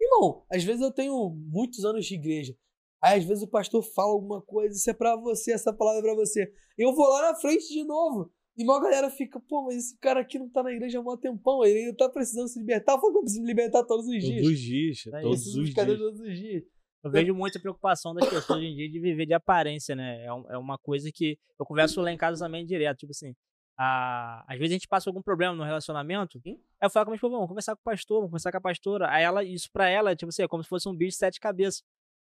[0.00, 2.56] Irmão, às vezes eu tenho muitos anos de igreja.
[3.02, 6.02] Aí às vezes o pastor fala alguma coisa, isso é para você, essa palavra é
[6.02, 6.52] pra você.
[6.76, 8.32] Eu vou lá na frente de novo.
[8.56, 11.16] E uma galera fica, pô, mas esse cara aqui não tá na igreja há um
[11.16, 12.98] tempão, ele ainda tá precisando se libertar.
[12.98, 14.42] Fala que eu preciso me libertar todos os dias.
[14.42, 15.74] Todos os dias, é, todos os dias.
[15.74, 16.64] todos os dias.
[17.04, 20.22] Eu vejo muita preocupação das pessoas hoje em dia de viver de aparência, né?
[20.22, 22.98] É, é uma coisa que eu converso lá em casa também direto.
[22.98, 23.34] Tipo assim,
[23.76, 24.44] a...
[24.46, 26.40] às vezes a gente passa algum problema no relacionamento.
[26.44, 28.58] Aí eu falo com a minha esposa, vamos conversar com o pastor, vamos conversar com
[28.58, 29.10] a pastora.
[29.10, 31.40] Aí ela, isso pra ela, tipo assim, é como se fosse um bicho de sete
[31.40, 31.82] cabeças.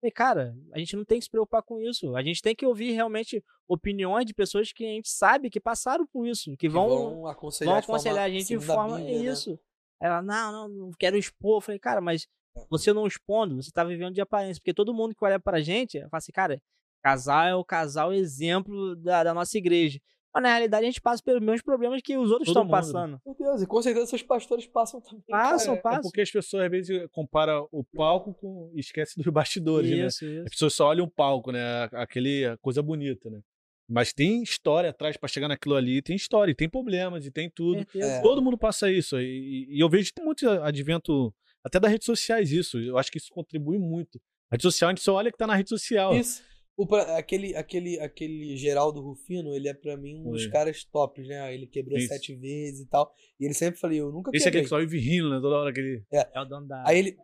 [0.04, 2.16] E, cara, a gente não tem que se preocupar com isso.
[2.16, 6.08] A gente tem que ouvir realmente opiniões de pessoas que a gente sabe que passaram
[6.08, 8.98] por isso, que vão, que vão aconselhar, vão aconselhar a gente de forma.
[8.98, 9.26] Bíblia, né?
[9.26, 9.52] isso.
[9.52, 9.58] Né?
[10.02, 11.58] Ela, não, não, não quero expor.
[11.58, 12.28] Eu falei, cara, mas
[12.68, 14.60] você não expondo, você tá vivendo de aparência.
[14.60, 16.60] Porque todo mundo que olha pra gente fala assim, cara,
[17.04, 20.00] casal é o casal exemplo da, da nossa igreja.
[20.34, 23.20] Mas na realidade a gente passa pelos mesmos problemas que os outros estão passando.
[23.26, 25.24] Meu Deus, e com certeza seus pastores passam também.
[25.28, 25.82] Passam, cara.
[25.82, 26.00] passam.
[26.00, 28.72] É porque as pessoas às vezes comparam o palco com.
[28.74, 30.32] e esquece dos bastidores, isso, né?
[30.32, 30.44] Isso.
[30.44, 31.84] As pessoas só olham o palco, né?
[31.92, 33.42] Aquele coisa bonita, né?
[33.90, 37.50] Mas tem história atrás para chegar naquilo ali, tem história, e tem problemas, e tem
[37.50, 37.86] tudo.
[37.94, 38.22] É.
[38.22, 39.20] Todo mundo passa isso.
[39.20, 42.80] E, e eu vejo que tem muito advento até das redes sociais isso.
[42.80, 44.18] Eu acho que isso contribui muito.
[44.50, 46.16] A rede social, a gente só olha que tá na rede social.
[46.16, 46.42] Isso.
[46.78, 51.54] O, aquele, aquele, aquele Geraldo Rufino, ele é pra mim um dos caras tops, né?
[51.54, 52.08] Ele quebrou isso.
[52.08, 53.14] sete vezes e tal.
[53.40, 54.46] E ele sempre falou, eu nunca Esse quebrei.
[54.46, 55.40] Esse é aquele que só vive rindo, né?
[55.42, 56.04] Toda hora que ele...
[56.12, 56.84] É, é o dono da...
[56.88, 57.18] Aí ele...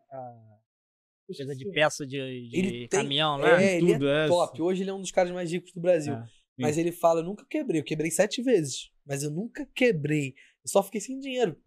[1.26, 3.66] Coisa de peça de, de ele caminhão, tem, né?
[3.66, 4.62] É, ele Tudo, é top.
[4.62, 6.14] Hoje ele é um dos caras mais ricos do Brasil.
[6.14, 6.26] É,
[6.58, 7.82] mas ele fala, eu nunca quebrei.
[7.82, 8.91] Eu quebrei sete vezes.
[9.06, 10.30] Mas eu nunca quebrei.
[10.64, 11.60] Eu só fiquei sem dinheiro.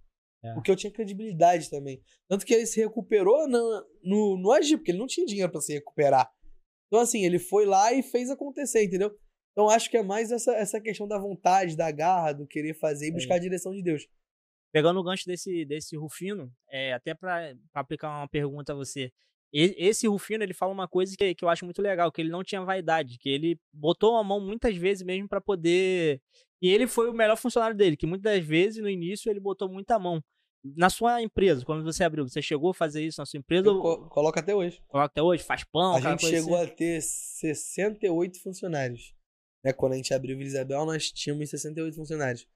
[0.43, 0.55] É.
[0.55, 2.03] Porque eu tinha credibilidade também.
[2.27, 5.61] Tanto que ele se recuperou no, no, no agir, porque ele não tinha dinheiro para
[5.61, 6.31] se recuperar.
[6.91, 9.17] Então, assim, ele foi lá e fez acontecer, entendeu?
[9.53, 13.09] Então, acho que é mais essa, essa questão da vontade, da garra, do querer fazer
[13.09, 13.37] e buscar é.
[13.37, 14.07] a direção de Deus.
[14.73, 19.13] Pegando o gancho desse, desse Rufino, é, até para aplicar uma pergunta a você.
[19.53, 22.45] Esse Rufino, ele fala uma coisa que, que eu acho muito legal, que ele não
[22.45, 26.21] tinha vaidade, que ele botou a mão muitas vezes mesmo para poder
[26.63, 29.99] e ele foi o melhor funcionário dele, que muitas vezes no início ele botou muita
[29.99, 30.23] mão.
[30.63, 33.67] Na sua empresa, quando você abriu, você chegou a fazer isso na sua empresa?
[33.69, 34.83] Eu co coloca até hoje.
[34.89, 36.71] Coloca até hoje, faz pão, A gente chegou assim.
[36.71, 39.15] a ter 68 funcionários.
[39.65, 39.73] Né?
[39.73, 42.47] Quando a gente abriu o Isabel, nós tínhamos 68 funcionários.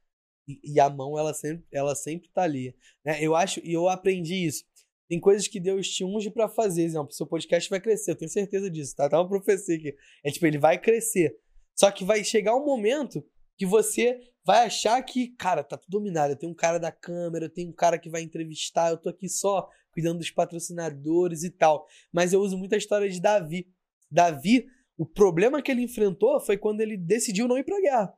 [0.47, 2.77] E, e, a mão, ela sempre, ela sempre tá ali.
[3.05, 3.23] Né?
[3.23, 4.65] Eu acho, e eu aprendi isso.
[5.09, 8.31] Tem coisas que Deus te unge para fazer, exemplo, seu podcast vai crescer, eu tenho
[8.31, 9.09] certeza disso, tá?
[9.09, 9.95] Tá uma profecia aqui.
[10.25, 11.39] É tipo, ele vai crescer.
[11.75, 13.25] Só que vai chegar um momento
[13.57, 16.33] que você vai achar que, cara, tá tudo dominado.
[16.33, 19.09] Eu tenho um cara da câmera, eu tenho um cara que vai entrevistar, eu tô
[19.09, 21.87] aqui só cuidando dos patrocinadores e tal.
[22.13, 23.67] Mas eu uso muito a história de Davi.
[24.11, 24.67] Davi,
[24.97, 28.15] o problema que ele enfrentou foi quando ele decidiu não ir pra guerra.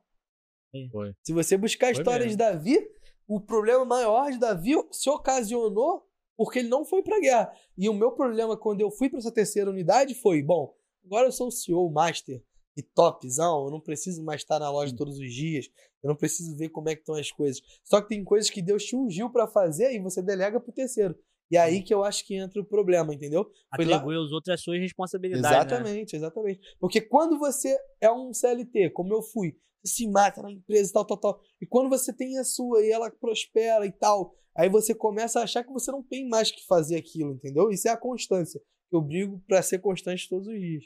[0.91, 1.13] Foi.
[1.23, 2.31] Se você buscar a foi história mesmo.
[2.31, 2.87] de Davi,
[3.27, 7.51] o problema maior de Davi se ocasionou porque ele não foi pra guerra.
[7.77, 11.31] E o meu problema quando eu fui para essa terceira unidade foi, bom, agora eu
[11.31, 12.43] sou o CEO, master,
[12.77, 15.67] e topzão, eu não preciso mais estar na loja todos os dias,
[16.03, 17.59] eu não preciso ver como é que estão as coisas.
[17.83, 21.17] Só que tem coisas que Deus te ungiu para fazer e você delega pro terceiro.
[21.49, 23.49] E é aí que eu acho que entra o problema, entendeu?
[23.71, 24.21] Atribui lá...
[24.21, 25.49] aos outros as suas responsabilidades.
[25.49, 25.57] Né?
[25.57, 26.19] Exatamente, né?
[26.19, 26.59] exatamente.
[26.79, 30.93] Porque quando você é um CLT, como eu fui, você se mata na empresa e
[30.93, 31.41] tal, tal, tal.
[31.61, 35.43] E quando você tem a sua e ela prospera e tal, aí você começa a
[35.43, 37.71] achar que você não tem mais que fazer aquilo, entendeu?
[37.71, 38.61] Isso é a constância.
[38.91, 40.83] Eu brigo para ser constante todos os dias.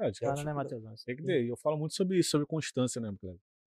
[0.00, 1.04] É, né, Matheus?
[1.04, 1.46] Tem que ter.
[1.46, 3.12] Eu falo muito sobre isso, sobre constância, né?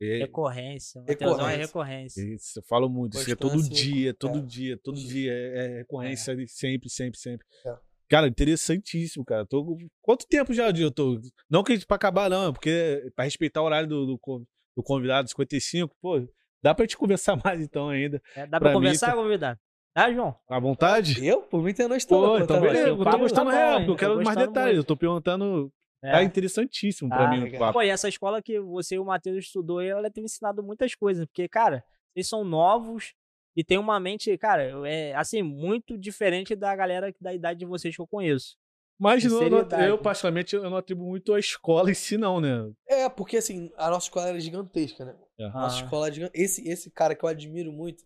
[0.01, 0.19] E...
[0.19, 1.01] Recorrência.
[1.07, 2.21] Matheusão é recorrência.
[2.21, 3.17] Isso, eu falo muito.
[3.17, 4.41] Isso é todo dia, todo é.
[4.41, 5.31] dia, todo dia.
[5.31, 6.47] É, é recorrência é.
[6.47, 7.45] sempre, sempre, sempre.
[7.65, 7.75] É.
[8.09, 9.45] Cara, interessantíssimo, cara.
[9.45, 9.77] Tô...
[10.01, 11.19] Quanto tempo já eu tô?
[11.49, 15.95] Não que pra acabar, não, porque pra respeitar o horário do, do, do convidado, 55,
[16.01, 16.27] pô,
[16.61, 18.21] dá pra gente conversar mais então ainda.
[18.35, 19.21] É, dá pra, pra conversar, mim, tá...
[19.21, 19.59] convidado?
[19.93, 20.35] Tá, João?
[20.49, 21.23] À vontade?
[21.25, 21.43] Eu?
[21.43, 22.27] Por mim tem noite toda.
[22.27, 22.89] Pô, então beleza.
[22.89, 24.77] Eu tô gostando, tá é, eu quero mais detalhes.
[24.77, 25.71] Eu tô perguntando
[26.03, 26.11] É.
[26.11, 27.59] Tá interessantíssimo pra Ah, mim o legal.
[27.59, 27.73] papo.
[27.73, 30.93] Pô, e essa escola que você e o Matheus estudou, ela tem me ensinado muitas
[30.95, 31.25] coisas.
[31.25, 31.83] Porque, cara,
[32.13, 33.13] vocês são novos
[33.55, 37.95] e tem uma mente, cara, é assim, muito diferente da galera da idade de vocês
[37.95, 38.57] que eu conheço.
[38.99, 39.41] Mas não-
[39.81, 42.71] eu, particularmente, eu não atribuo muito à escola em si, não, né?
[42.87, 45.15] É, porque assim, a nossa escola era gigantesca, né?
[45.39, 45.83] A nossa Ah.
[45.83, 46.31] escola é gigante.
[46.39, 48.03] Esse, esse cara que eu admiro muito,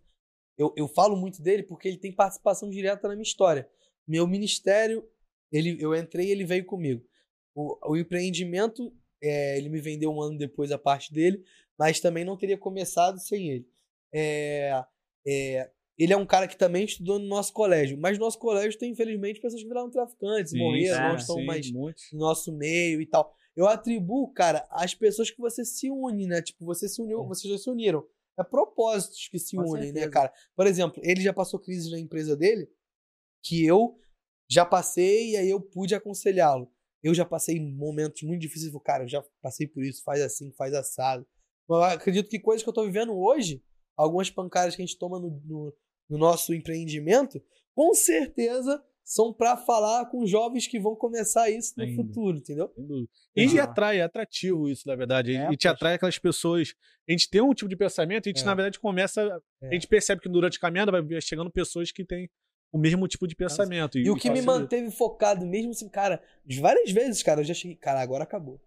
[0.58, 3.68] eu, eu falo muito dele porque ele tem participação direta na minha história.
[4.08, 5.04] Meu ministério,
[5.52, 7.04] ele, eu entrei e ele veio comigo.
[7.60, 11.44] O, o empreendimento, é, ele me vendeu um ano depois a parte dele,
[11.78, 13.68] mas também não teria começado sem ele.
[14.14, 14.84] É,
[15.26, 18.78] é, ele é um cara que também estudou no nosso colégio, mas no nosso colégio
[18.78, 22.04] tem, infelizmente, pessoas que viraram traficantes, morreram, sim, não estão sim, mais muitos.
[22.14, 23.34] no nosso meio e tal.
[23.56, 26.44] Eu atribuo, cara, às pessoas que você se une, né?
[26.44, 27.28] Tipo, você se uniu, É.
[27.28, 28.06] vocês já se uniram.
[28.40, 30.10] É propósitos que se Com unem, né, certeza.
[30.12, 30.34] cara?
[30.56, 32.70] Por exemplo, ele já passou crise na empresa dele,
[33.44, 33.98] que eu
[34.48, 36.72] já passei e aí eu pude aconselhá-lo.
[37.04, 40.52] Eu já passei momentos muito difíceis, eu, cara, eu já passei por isso, faz assim,
[40.54, 41.26] faz assado.
[41.70, 43.62] Eu acredito que coisas que eu tô vivendo hoje,
[43.96, 45.74] algumas pancadas que a gente toma no, no,
[46.10, 47.42] no nosso empreendimento,
[47.76, 52.04] com certeza são pra falar com jovens que vão começar isso no Ainda.
[52.04, 52.74] futuro, entendeu?
[53.34, 55.34] E atrai, é atrativo isso, na verdade.
[55.34, 56.74] É, e te atrai aquelas pessoas.
[57.08, 58.46] A gente tem um tipo de pensamento, a gente, É.
[58.46, 59.22] na verdade, começa.
[59.62, 59.68] É.
[59.70, 62.30] A gente percebe que durante a caminhada vai chegando pessoas que têm
[62.72, 63.98] o mesmo tipo de pensamento.
[63.98, 66.22] E o que me manteve focado mesmo assim, cara,
[66.60, 68.60] várias vezes, cara, eu já cheguei, cara, agora acabou.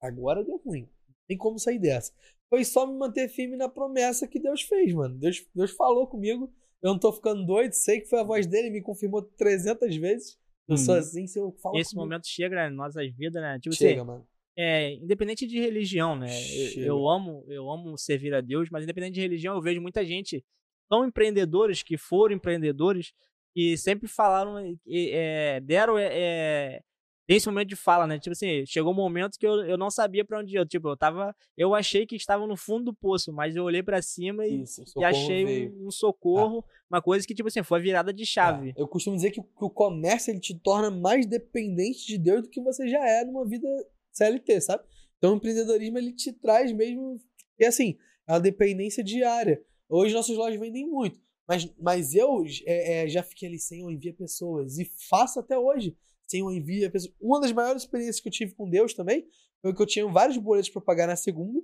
[0.00, 0.82] Agora deu ruim.
[1.08, 2.12] Não tem como sair dessa.
[2.50, 5.16] Foi só me manter firme na promessa que Deus fez, mano.
[5.18, 6.52] Deus, Deus falou comigo.
[6.82, 10.38] Eu não tô ficando doido, sei que foi a voz dele, me confirmou 300 vezes.
[10.68, 11.00] Eu sou Uhum.
[11.00, 12.04] assim, se eu falo Esse comigo.
[12.06, 13.58] momento chega né, em nossas vidas, né?
[13.58, 14.26] Tipo Chega, assim, mano.
[14.56, 16.28] é, independente de religião, né?
[16.76, 20.04] Eu, eu amo, eu amo servir a Deus, mas independente de religião, eu vejo muita
[20.04, 20.44] gente
[20.90, 23.14] tão empreendedores que foram empreendedores
[23.54, 26.80] e sempre falaram, é, deram é, é,
[27.26, 28.18] tem esse momento de fala, né?
[28.18, 30.54] Tipo assim, chegou um momento que eu, eu não sabia pra onde.
[30.54, 33.82] Eu, tipo, eu tava, eu achei que estava no fundo do poço, mas eu olhei
[33.82, 37.78] pra cima e, Isso, e achei um, um socorro, uma coisa que tipo assim, foi
[37.78, 38.70] a virada de chave.
[38.70, 42.18] É, Eu costumo dizer que, o- que o comércio ele te torna mais dependente de
[42.18, 43.66] Deus do que você já é numa vida
[44.12, 44.84] CLT, sabe?
[45.16, 47.18] Então o empreendedorismo ele te traz mesmo.
[47.58, 47.96] E assim,
[48.28, 49.62] é uma dependência diária.
[49.88, 51.18] Hoje nossas lojas vendem muito.
[51.46, 54.78] Mas, mas eu é, é, já fiquei ali eu envia pessoas.
[54.78, 55.96] E faço até hoje.
[56.32, 57.14] Eu envia pessoas.
[57.20, 59.28] Uma das maiores experiências que eu tive com Deus também
[59.60, 61.60] foi que eu tinha vários boletos para pagar na segunda.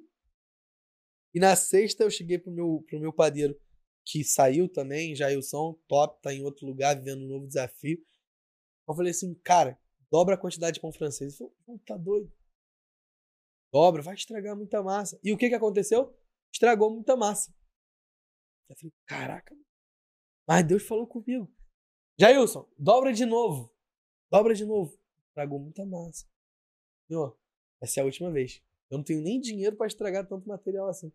[1.35, 3.59] E na sexta eu cheguei pro meu, pro meu padeiro
[4.05, 7.99] que saiu também, Jailson, top, tá em outro lugar, vivendo um novo desafio.
[8.89, 9.79] Eu falei assim, cara,
[10.11, 11.33] dobra a quantidade de pão francês.
[11.33, 12.33] Ele falou, "Pô, tá doido.
[13.73, 15.19] Dobra, vai estragar muita massa.
[15.23, 16.13] E o que que aconteceu?
[16.53, 17.55] Estragou muita massa.
[18.69, 19.57] Eu falei, caraca.
[20.47, 21.51] Mas Deus falou comigo.
[22.19, 23.73] Jailson, dobra de novo.
[24.31, 24.99] Dobra de novo.
[25.29, 26.27] Estragou muita massa.
[27.09, 27.39] Senhor,
[27.81, 28.63] essa é a última vez.
[28.91, 31.13] Eu não tenho nem dinheiro pra estragar tanto material assim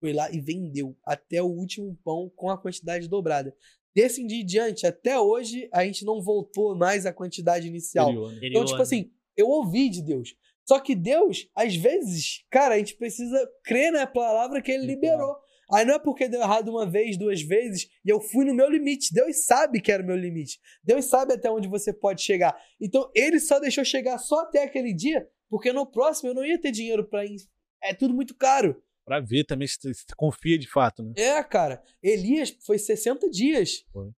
[0.00, 3.54] foi lá e vendeu até o último pão com a quantidade dobrada.
[3.94, 8.08] Desse em diante, até hoje, a gente não voltou mais à quantidade inicial.
[8.08, 8.36] Anterior, né?
[8.36, 8.82] Então, Interior, tipo né?
[8.82, 10.36] assim, eu ouvi de Deus.
[10.68, 15.36] Só que Deus, às vezes, cara, a gente precisa crer na palavra que ele liberou.
[15.72, 18.68] Aí não é porque deu errado uma vez, duas vezes, e eu fui no meu
[18.70, 19.12] limite.
[19.12, 20.60] Deus sabe que era o meu limite.
[20.82, 22.56] Deus sabe até onde você pode chegar.
[22.80, 26.60] Então, ele só deixou chegar só até aquele dia, porque no próximo eu não ia
[26.60, 27.40] ter dinheiro pra ir.
[27.82, 28.82] É tudo muito caro.
[29.04, 31.12] Pra ver também se se confia de fato, né?
[31.16, 31.82] É, cara.
[32.02, 33.84] Elias foi 60 dias.
[33.92, 34.10] Foi.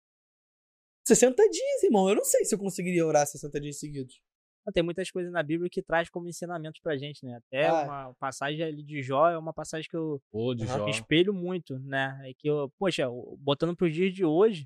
[1.06, 2.08] 60 dias, irmão.
[2.08, 4.20] Eu não sei se eu conseguiria orar 60 dias seguidos.
[4.72, 7.36] Tem muitas coisas na Bíblia que traz como ensinamentos pra gente, né?
[7.36, 10.78] Até Ah, uma passagem ali de Jó é uma passagem que eu Pô, de Aham.
[10.78, 10.88] Jó.
[10.88, 12.20] espelho muito, né?
[12.24, 14.64] É que eu, poxa, botando pros dias de hoje,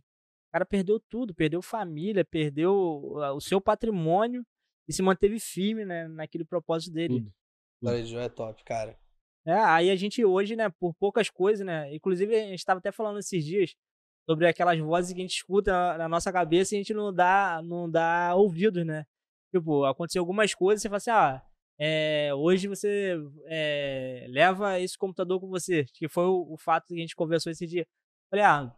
[0.49, 4.45] o cara perdeu tudo, perdeu família, perdeu ah, o seu patrimônio
[4.89, 7.21] e se manteve firme, né, naquele propósito dele.
[7.21, 7.33] Tudo.
[7.81, 8.99] De Jó é top, cara.
[9.45, 12.93] É, aí a gente hoje, né, por poucas coisas, né, inclusive a gente tava até
[12.93, 13.75] falando esses dias
[14.29, 17.13] sobre aquelas vozes que a gente escuta na, na nossa cabeça e a gente não
[17.13, 19.05] dá, não dá ouvidos, né?
[19.53, 21.43] Tipo, aconteceu algumas coisas, você fala assim, ah,
[21.79, 26.95] é, hoje você é, leva esse computador com você, que foi o, o fato que
[26.95, 27.87] a gente conversou esse dia.
[28.31, 28.75] Falei, ah,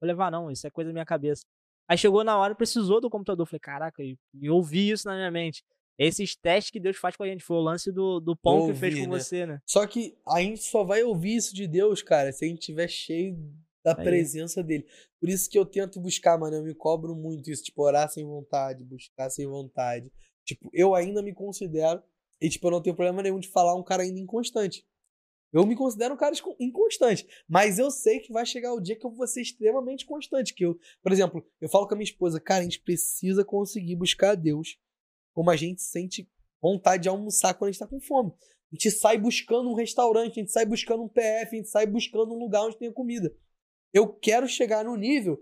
[0.00, 1.44] vou levar não, isso é coisa da minha cabeça.
[1.88, 3.46] Aí chegou na hora, precisou do computador.
[3.46, 5.62] Falei, caraca, e, e eu ouvi isso na minha mente.
[5.98, 8.68] Esses testes que Deus faz com a gente, foi o lance do, do pão que
[8.68, 9.18] Ouvi, fez com né?
[9.18, 9.60] você, né?
[9.64, 12.88] Só que a gente só vai ouvir isso de Deus, cara, se a gente estiver
[12.88, 13.38] cheio
[13.86, 14.04] da Aí.
[14.04, 14.84] presença dele.
[15.20, 16.56] Por isso que eu tento buscar, mano.
[16.56, 17.62] Eu me cobro muito isso.
[17.62, 20.10] Tipo, orar sem vontade, buscar sem vontade.
[20.44, 22.02] Tipo, eu ainda me considero.
[22.40, 24.84] E, tipo, eu não tenho problema nenhum de falar um cara ainda inconstante.
[25.52, 27.28] Eu me considero um cara inconstante.
[27.48, 30.52] Mas eu sei que vai chegar o dia que eu vou ser extremamente constante.
[30.52, 33.94] Que eu, por exemplo, eu falo com a minha esposa, cara, a gente precisa conseguir
[33.94, 34.76] buscar a Deus
[35.32, 36.28] como a gente sente
[36.60, 38.32] vontade de almoçar quando a gente tá com fome.
[38.72, 41.86] A gente sai buscando um restaurante, a gente sai buscando um PF, a gente sai
[41.86, 43.32] buscando um lugar onde tenha comida.
[43.92, 45.40] Eu quero chegar no nível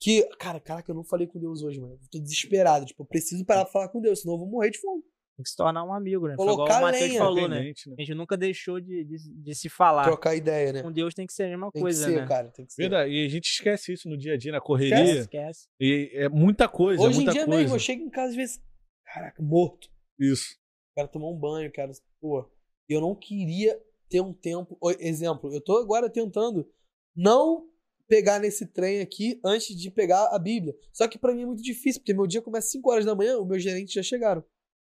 [0.00, 1.94] que, cara, caraca, eu não falei com Deus hoje, mano.
[1.94, 2.84] Eu tô desesperado.
[2.84, 5.02] Tipo, eu preciso parar pra falar com Deus, senão eu vou morrer de fome.
[5.36, 6.34] Tem que se tornar um amigo, né?
[6.36, 7.60] Foi Colocar igual o Matheus falou, né?
[7.60, 7.72] Né?
[7.98, 10.04] A gente nunca deixou de, de, de se falar.
[10.04, 10.82] Trocar ideia, né?
[10.82, 12.26] Com Deus tem que ser a mesma Tem coisa, que ser, né?
[12.26, 12.48] cara.
[12.50, 12.82] Tem que ser.
[12.82, 13.12] Verdade.
[13.12, 14.98] E a gente esquece isso no dia a dia, na correria.
[14.98, 15.20] Esquece.
[15.20, 15.68] Esquece.
[15.80, 17.60] E é muita coisa, Hoje em muita dia coisa.
[17.62, 18.62] mesmo, eu chego em casa às vezes,
[19.06, 19.88] caraca, morto.
[20.18, 20.56] Isso.
[20.94, 21.92] Quero tomar um banho, quero.
[22.20, 22.50] Pô,
[22.88, 23.80] eu não queria
[24.10, 24.78] ter um tempo.
[25.00, 26.68] Exemplo, eu tô agora tentando
[27.16, 27.71] não
[28.12, 30.76] pegar nesse trem aqui antes de pegar a Bíblia.
[30.92, 33.14] Só que pra mim é muito difícil, porque meu dia começa às 5 horas da
[33.14, 34.44] manhã, os meus gerentes já chegaram.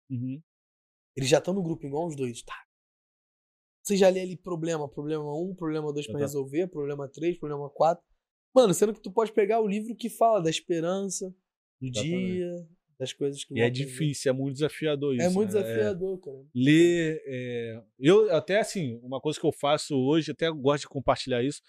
[0.08, 0.40] Uhum.
[1.16, 2.40] Eles já estão no grupo igual os dois.
[2.42, 2.54] Tá.
[3.82, 6.24] Você já lê ali problema, problema 1, problema 2 pra Exato.
[6.24, 8.04] resolver, problema 3, problema 4.
[8.54, 11.34] Mano, sendo que tu pode pegar o livro que fala da esperança,
[11.80, 12.32] do Exatamente.
[12.32, 15.24] dia, das coisas que E é difícil, é muito desafiador isso.
[15.24, 15.62] É muito né?
[15.62, 16.46] desafiador, cara.
[16.54, 17.20] ler.
[17.26, 21.60] é, Eu, até assim, uma coisa que eu faço hoje, até gosto de compartilhar isso,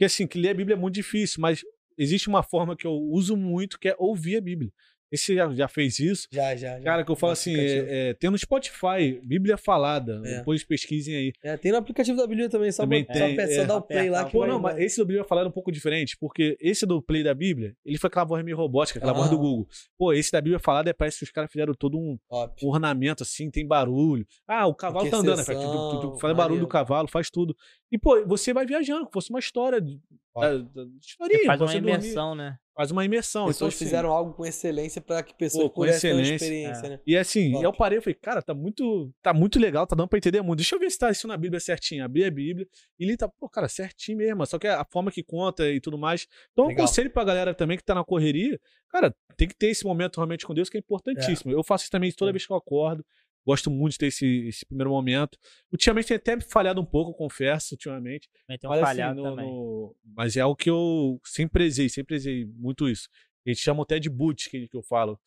[0.00, 1.62] que assim, que ler a Bíblia é muito difícil, mas
[1.98, 4.72] existe uma forma que eu uso muito, que é ouvir a Bíblia.
[5.12, 6.28] Esse já, já fez isso?
[6.30, 6.84] Já, já, já.
[6.84, 10.38] Cara, que eu falo No assim, é, é, tem no Spotify, Bíblia Falada, É.
[10.38, 11.32] depois pesquisem aí.
[11.42, 13.66] É, tem no aplicativo da Bíblia também, só, Também bot- tem, só, só é.
[13.66, 15.72] dá o play lá Pô, vai- não, mas esse do Bíblia Falada é um pouco
[15.72, 19.26] diferente, porque esse do Play da Bíblia, ele foi aquela voz meio robótica, aquela voz
[19.26, 19.30] Ah.
[19.30, 19.66] do Google.
[19.98, 22.16] Pô, esse da Bíblia Falada é, parece que os caras fizeram todo um,
[22.62, 24.24] um ornamento assim, tem barulho.
[24.46, 25.44] Ah, o cavalo tá andando, né?
[25.44, 25.64] faz, tu-
[26.00, 27.56] tu- tu- faz barulho do cavalo, faz tudo.
[27.90, 29.80] E, pô, você vai viajando, como fosse uma história.
[29.80, 31.88] Da, da, historinha, Faz pra uma você dormir.
[31.98, 32.56] imersão, né?
[32.80, 33.42] Faz uma imersão.
[33.42, 36.86] Então, Pessoas assim, fizeram algo com excelência pra que pessoas Pô, pudessem ter uma experiência,
[36.86, 36.88] é.
[36.88, 37.00] né?
[37.06, 37.62] E assim, Top.
[37.64, 40.60] eu parei e falei, cara, tá muito, tá muito legal, tá dando pra entender muito.
[40.60, 42.02] Deixa eu ver se tá isso na Bíblia certinho.
[42.02, 42.66] Abri a Bíblia
[42.98, 44.46] e ele tá, pô, cara, certinho mesmo.
[44.46, 46.26] Só que a forma que conta e tudo mais.
[46.52, 46.86] Então, Legal.
[46.86, 48.58] aconselho pra galera também que tá na correria,
[48.88, 51.52] cara, tem que ter esse momento realmente com Deus que é importantíssimo.
[51.52, 52.32] Eu faço isso também toda É.
[52.32, 53.04] vez que eu acordo.
[53.46, 55.38] Gosto muito de ter esse, esse primeiro momento.
[55.72, 58.28] Ultimamente tem até falhado um pouco, confesso, ultimamente.
[58.46, 59.46] Também tem um Mas, assim, falhado no- também.
[59.46, 63.08] no- mas é algo que eu sempre prezei, sempre prezei muito isso.
[63.46, 65.18] A gente chama até de boot, que, que eu falo.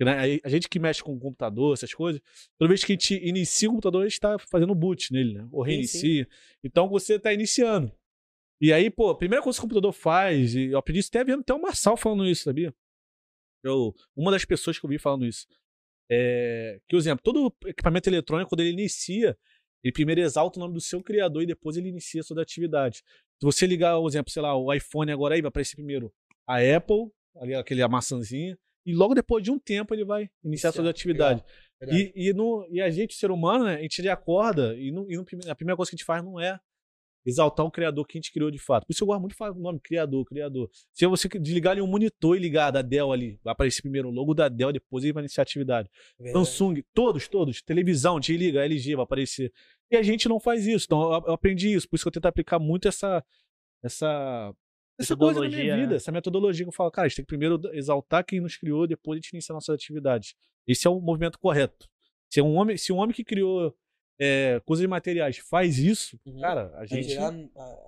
[0.00, 2.20] Né, A gente que mexe com o computador, essas coisas,
[2.58, 5.48] toda vez que a gente inicia o computador, a gente tá fazendo boot nele, né?
[5.52, 6.28] Ou Sim, reinicia.
[6.64, 7.92] Então você tá iniciando.
[8.60, 11.22] E aí, pô, a primeira coisa que o computador faz, e eu aprendi isso até
[11.24, 12.74] vendo até o Marçal falando isso, sabia?
[13.62, 15.46] Eu, uma das pessoas que eu vi falando isso.
[16.10, 19.36] É, que, por exemplo, todo equipamento eletrônico, quando ele inicia,
[19.82, 22.98] ele primeiro exalta o nome do seu criador e depois ele inicia a sua atividade.
[22.98, 26.12] Se você ligar, por exemplo, sei lá, o iPhone agora aí, vai aparecer primeiro
[26.46, 30.70] a Apple, ali aquele a maçãzinha, e logo depois de um tempo ele vai iniciar
[30.70, 31.42] a sua atividade.
[31.80, 32.12] Verdade.
[32.14, 35.16] E, e, no, e a gente, ser humano, né, a gente acorda e, no, e
[35.16, 36.58] no a primeira coisa que a gente faz não é
[37.24, 38.86] exaltar o criador que a gente criou de fato.
[38.86, 40.70] Por isso eu gosto muito de falar o nome criador, criador.
[40.92, 44.10] Se você desligar ali um monitor e ligar da Dell ali, vai aparecer primeiro o
[44.10, 45.88] logo da Dell, depois ele vai iniciar a atividade.
[46.18, 46.46] Verdade.
[46.46, 47.62] Samsung, todos, todos.
[47.62, 49.52] Televisão, te liga, LG vai aparecer.
[49.90, 50.86] E a gente não faz isso.
[50.86, 51.88] Então eu, aprendi isso.
[51.88, 53.24] Por isso que eu tento aplicar muito essa.
[53.82, 54.54] Essa.
[54.98, 55.96] Essa coisa na minha Metodologia, vida, né?
[55.96, 58.86] essa metodologia que eu falo, cara, a gente tem que primeiro exaltar quem nos criou,
[58.86, 60.34] depois a gente iniciar nossas atividades.
[60.66, 61.88] Esse é o movimento correto.
[62.30, 63.74] Se um homem, se um homem que criou
[64.20, 66.40] é, coisas materiais faz isso, Uhum.
[66.40, 67.16] cara, a A gente.
[67.18, 67.28] a,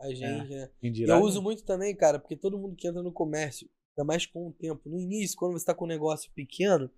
[0.00, 0.70] a gente né?
[0.82, 4.06] E dirá, eu uso muito também, cara, porque todo mundo que entra no comércio, ainda
[4.06, 6.90] mais com o tempo, no início, quando você tá com um negócio pequeno,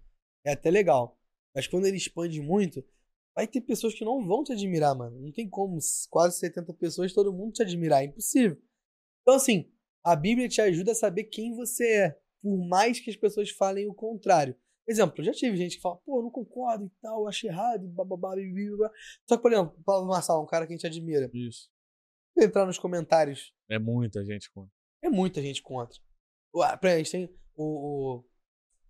[0.45, 1.19] é até legal.
[1.55, 2.85] Mas quando ele expande muito,
[3.35, 5.19] vai ter pessoas que não vão te admirar, mano.
[5.21, 5.79] Não tem como,
[6.11, 8.03] quase 70 pessoas, todo mundo te admirar.
[8.03, 8.57] É impossível.
[9.23, 9.71] Então, assim,
[10.05, 13.87] a Bíblia te ajuda a saber quem você é, por mais que as pessoas falem
[13.89, 14.55] o contrário.
[14.89, 18.35] Exemplo, já tive gente que fala, pô, não concordo e tal, acho errado, e bababá,
[18.37, 18.93] babá.
[19.29, 21.69] Só que, por exemplo, Paulo Marçal, um cara que a gente admira, Isso.
[22.39, 24.71] entrar nos comentários É muita gente contra.
[25.03, 25.99] é muita gente contra.
[26.55, 27.65] Ué, pra- A gente tem o,
[28.19, 28.25] o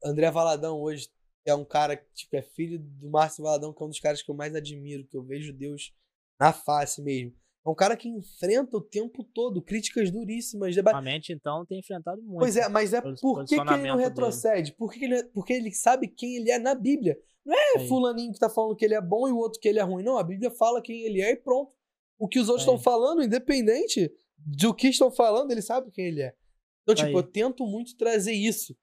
[0.05, 1.09] André Valadão hoje,
[1.47, 4.20] é um cara que tipo, é filho do Márcio Valadão, que é um dos caras
[4.22, 5.94] que eu mais admiro, que eu vejo Deus
[6.38, 7.34] na face mesmo.
[7.66, 10.94] É um cara que enfrenta o tempo todo críticas duríssimas, debate.
[10.94, 12.38] Ultimamente, então, tem enfrentado muito.
[12.38, 14.72] Pois é, mas é por que, que ele não retrocede?
[14.72, 17.18] Por que que ele, porque ele sabe quem ele é na Bíblia.
[17.44, 19.80] Não é fulaninho que tá falando que ele é bom e o outro que ele
[19.80, 20.04] é ruim.
[20.04, 21.72] Não, a Bíblia fala quem ele é e pronto.
[22.18, 26.22] O que os outros estão falando, independente do que estão falando, ele sabe quem ele
[26.22, 26.34] é.
[26.82, 27.14] Então, tipo, Aí.
[27.14, 28.76] eu tento muito trazer isso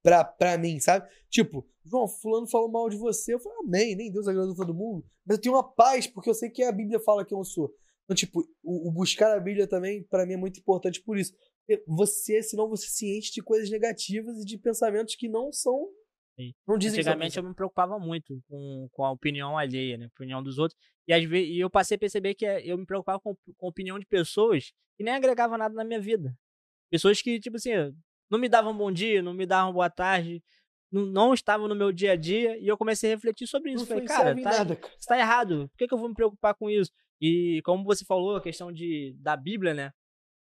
[0.00, 1.08] pra, pra mim, sabe?
[1.28, 3.34] Tipo, João, fulano falou mal de você.
[3.34, 5.04] Eu falo, amém, nem Deus agradou todo mundo.
[5.26, 7.74] Mas eu tenho uma paz, porque eu sei que a Bíblia fala quem eu sou.
[8.12, 11.32] Então, tipo, o, o buscar a Bíblia também, pra mim, é muito importante por isso.
[11.86, 15.88] Você, senão você se enche de coisas negativas e de pensamentos que não são.
[16.38, 16.52] Sim.
[16.66, 20.06] Não dizem Antigamente eu me preocupava muito com, com a opinião alheia, né?
[20.06, 20.78] A opinião dos outros.
[21.08, 23.66] E, às vezes, e eu passei a perceber que eh, eu me preocupava com, com
[23.66, 26.34] a opinião de pessoas que nem agregavam nada na minha vida.
[26.90, 27.70] Pessoas que, tipo assim,
[28.30, 30.42] não me davam bom dia, não me davam boa tarde.
[30.90, 33.80] não, não estava no meu dia a dia e eu comecei a refletir sobre isso.
[33.80, 34.94] Não Falei, cara, tá, nada, cara.
[34.98, 35.68] isso tá errado.
[35.70, 36.90] Por que, que eu vou me preocupar com isso?
[37.22, 39.92] E como você falou, a questão de, da Bíblia, né?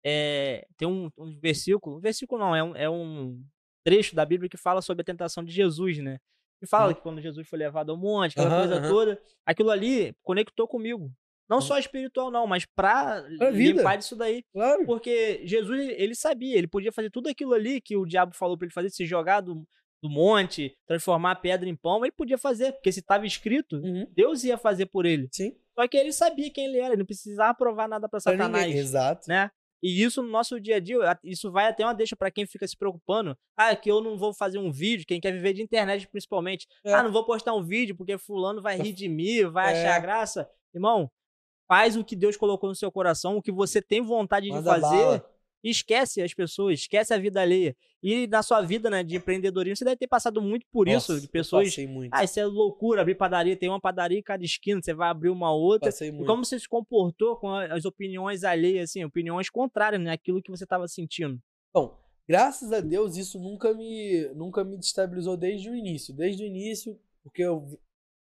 [0.04, 3.40] É, tem um, um versículo, um versículo não, é um, é um
[3.84, 6.18] trecho da Bíblia que fala sobre a tentação de Jesus, né?
[6.60, 6.94] Que fala Uhum.
[6.94, 8.88] que quando Jesus foi levado ao monte, aquela Aham, coisa aham.
[8.88, 11.10] toda, aquilo ali conectou comigo.
[11.48, 13.20] Não só espiritual, não, mas pra,
[13.52, 13.78] vida.
[13.78, 14.42] limpar disso daí.
[14.52, 14.84] Claro.
[14.86, 18.64] Porque Jesus, ele sabia, ele podia fazer tudo aquilo ali que o diabo falou pra
[18.66, 19.66] ele fazer, se jogar do,
[20.02, 24.06] do monte, transformar a pedra em pão, ele podia fazer, porque se estava escrito, Uhum.
[24.10, 25.28] Deus ia fazer por ele.
[25.30, 25.54] Sim.
[25.78, 28.66] Só que ele sabia quem ele era, ele não precisava provar nada pra Pra Satanás,
[28.66, 28.80] ninguém.
[28.80, 29.28] Exato.
[29.28, 29.50] né?
[29.82, 32.66] E isso no nosso dia a dia, isso vai até uma deixa pra quem fica
[32.66, 33.36] se preocupando.
[33.54, 36.66] Ah, que eu não vou fazer um vídeo, quem quer viver de internet principalmente.
[36.82, 36.94] É.
[36.94, 39.82] Ah, não vou postar um vídeo porque fulano vai rir de mim, vai É.
[39.86, 40.48] achar graça.
[40.74, 41.10] Irmão,
[41.68, 44.70] faz o que Deus colocou no seu coração, o que você tem vontade de Manda
[44.80, 44.96] fazer.
[44.96, 45.30] bala.
[45.64, 47.74] E esquece as pessoas, esquece a vida alheia.
[48.02, 51.20] E na sua vida, né, de empreendedorismo, você deve ter passado muito por isso, Nossa,
[51.20, 51.74] de eu pessoas.
[51.88, 52.12] Muito.
[52.12, 55.30] Ah, isso é loucura, abrir padaria, tem uma padaria em cada esquina, você vai abrir
[55.30, 55.88] uma outra.
[55.88, 56.26] Passei E muito.
[56.26, 60.12] como você se comportou com as opiniões alheias, assim, opiniões contrárias, né?
[60.12, 61.40] Aquilo que você estava sentindo.
[61.72, 61.98] Bom,
[62.28, 66.12] graças a Deus isso nunca me, nunca me destabilizou desde o início.
[66.14, 67.66] Desde o início, porque eu,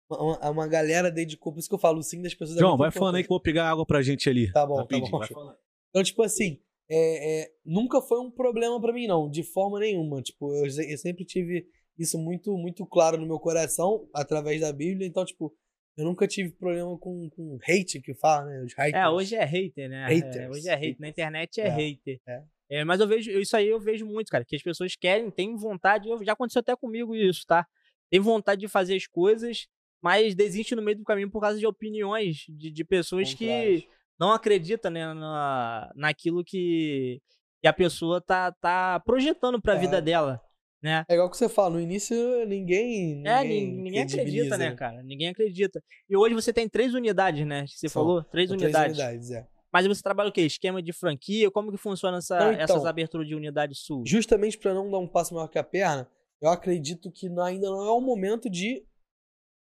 [0.09, 2.55] uma, uma galera dedicou, por isso que eu falo sim das pessoas.
[2.57, 4.49] é João, vai falando aí que eu vou pegar água pra gente ali.
[4.53, 5.19] Tá bom, tá rapidinho, bom.
[5.19, 5.57] vai falando.
[5.89, 6.59] Então, tipo assim,
[6.89, 10.21] é, é, nunca foi um problema pra mim, não, de forma nenhuma.
[10.21, 11.67] Tipo, eu, eu sempre tive
[11.97, 15.07] isso muito, muito claro no meu coração, através da Bíblia.
[15.07, 15.53] Então, tipo,
[15.97, 18.63] eu nunca tive problema com, com hate que fala, né?
[18.63, 18.95] Os haters.
[18.95, 20.05] É, hoje é hater, né?
[20.07, 20.95] Haters, É, hoje é hater.
[21.01, 22.19] Na internet é, É, hater.
[22.27, 22.43] é.
[22.69, 25.55] É, mas eu vejo, isso aí eu vejo muito, cara, que as pessoas querem, têm
[25.55, 27.65] vontade, eu- já aconteceu até comigo isso, tá?
[28.09, 29.67] Tem vontade de fazer as coisas,
[30.01, 33.87] mas desiste no meio do caminho por causa de opiniões de, de pessoas que.
[34.19, 37.21] Não acreditam, né, na, naquilo que,
[37.61, 39.79] que a pessoa tá, tá projetando pra É.
[39.79, 40.41] vida dela,
[40.81, 41.03] né?
[41.09, 42.15] É igual que você fala, no início
[42.45, 43.23] ninguém.
[43.27, 45.03] É, ninguém, ninguém, ninguém acredita, credibiliza, né, cara?
[45.03, 45.81] Ninguém acredita.
[46.09, 47.65] E hoje você tem três unidades, né?
[47.65, 48.01] Que você São.
[48.03, 48.23] falou?
[48.23, 48.97] Três unidades.
[48.97, 49.47] unidades, é.
[49.71, 50.41] Mas você trabalha o quê?
[50.41, 51.51] Esquema de franquia?
[51.51, 52.63] Como que funciona essa, então.
[52.63, 54.03] essas aberturas de unidade sul?
[54.07, 56.09] Justamente pra não dar um passo maior que a perna,
[56.41, 58.83] eu acredito que ainda não é o momento de,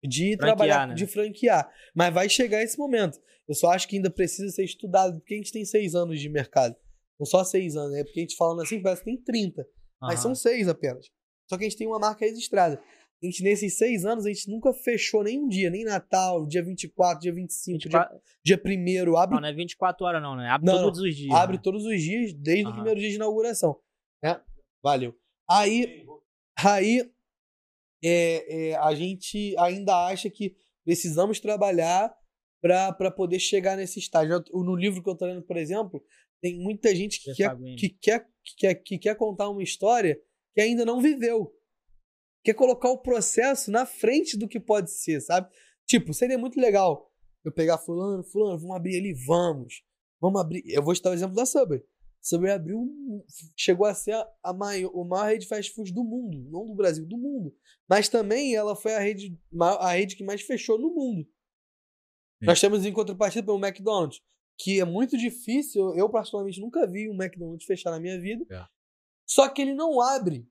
[0.05, 0.95] de Franquear, trabalhar, né?
[0.95, 1.73] de franquear.
[1.95, 3.19] Mas vai chegar esse momento.
[3.49, 6.29] Eu só acho que ainda precisa ser estudado, porque a gente tem seis anos de
[6.29, 6.77] mercado.
[7.19, 9.67] Não só seis anos, é porque a gente falando assim parece que tem 30.
[10.01, 10.23] Mas Aham.
[10.23, 11.07] são seis apenas.
[11.49, 12.81] Só que a gente tem uma marca registrada.
[13.21, 17.21] A gente, nesses seis anos, a gente nunca fechou nenhum dia, nem Natal, dia 24,
[17.21, 20.49] dia 25, 24 dia, dia 1 abre, Não, não é 24 horas, não, né?
[20.49, 21.35] Abre Não, todos os dias.
[21.35, 21.63] abre né?
[21.65, 23.77] todos os dias, desde o primeiro dia de inauguração.
[24.23, 24.41] né?
[24.81, 25.17] Valeu.
[25.51, 26.07] Aí,
[26.65, 27.11] aí
[28.03, 32.15] é, é, a gente ainda acha que precisamos trabalhar
[32.61, 34.43] para poder chegar nesse estágio.
[34.53, 36.03] Eu- No livro que eu tô lendo, por exemplo,
[36.41, 40.21] tem muita gente que quer, que, quer, que, quer, que quer contar uma história
[40.55, 41.53] que ainda não viveu.
[42.45, 45.49] Quer colocar o processo na frente do que pode ser, sabe?
[45.87, 47.11] Tipo, seria muito legal
[47.45, 49.83] eu pegar fulano, fulano, vamos abrir ali, vamos.
[50.21, 50.63] Vamos abrir.
[50.67, 51.81] Eu vou citar o exemplo da Subway.
[52.21, 52.87] Subway abriu,
[53.57, 56.67] chegou a ser a, a maior, o maior rede de fast food do mundo, não
[56.67, 57.55] do Brasil, do mundo.
[57.89, 61.27] Mas também ela foi a rede, a rede que mais fechou no mundo.
[62.41, 64.21] Nós temos em contrapartida pelo McDonald's,
[64.59, 68.45] que é muito difícil, eu particularmente nunca vi um McDonald's fechar na minha vida.
[68.51, 68.67] É.
[69.27, 70.49] Só que ele não abre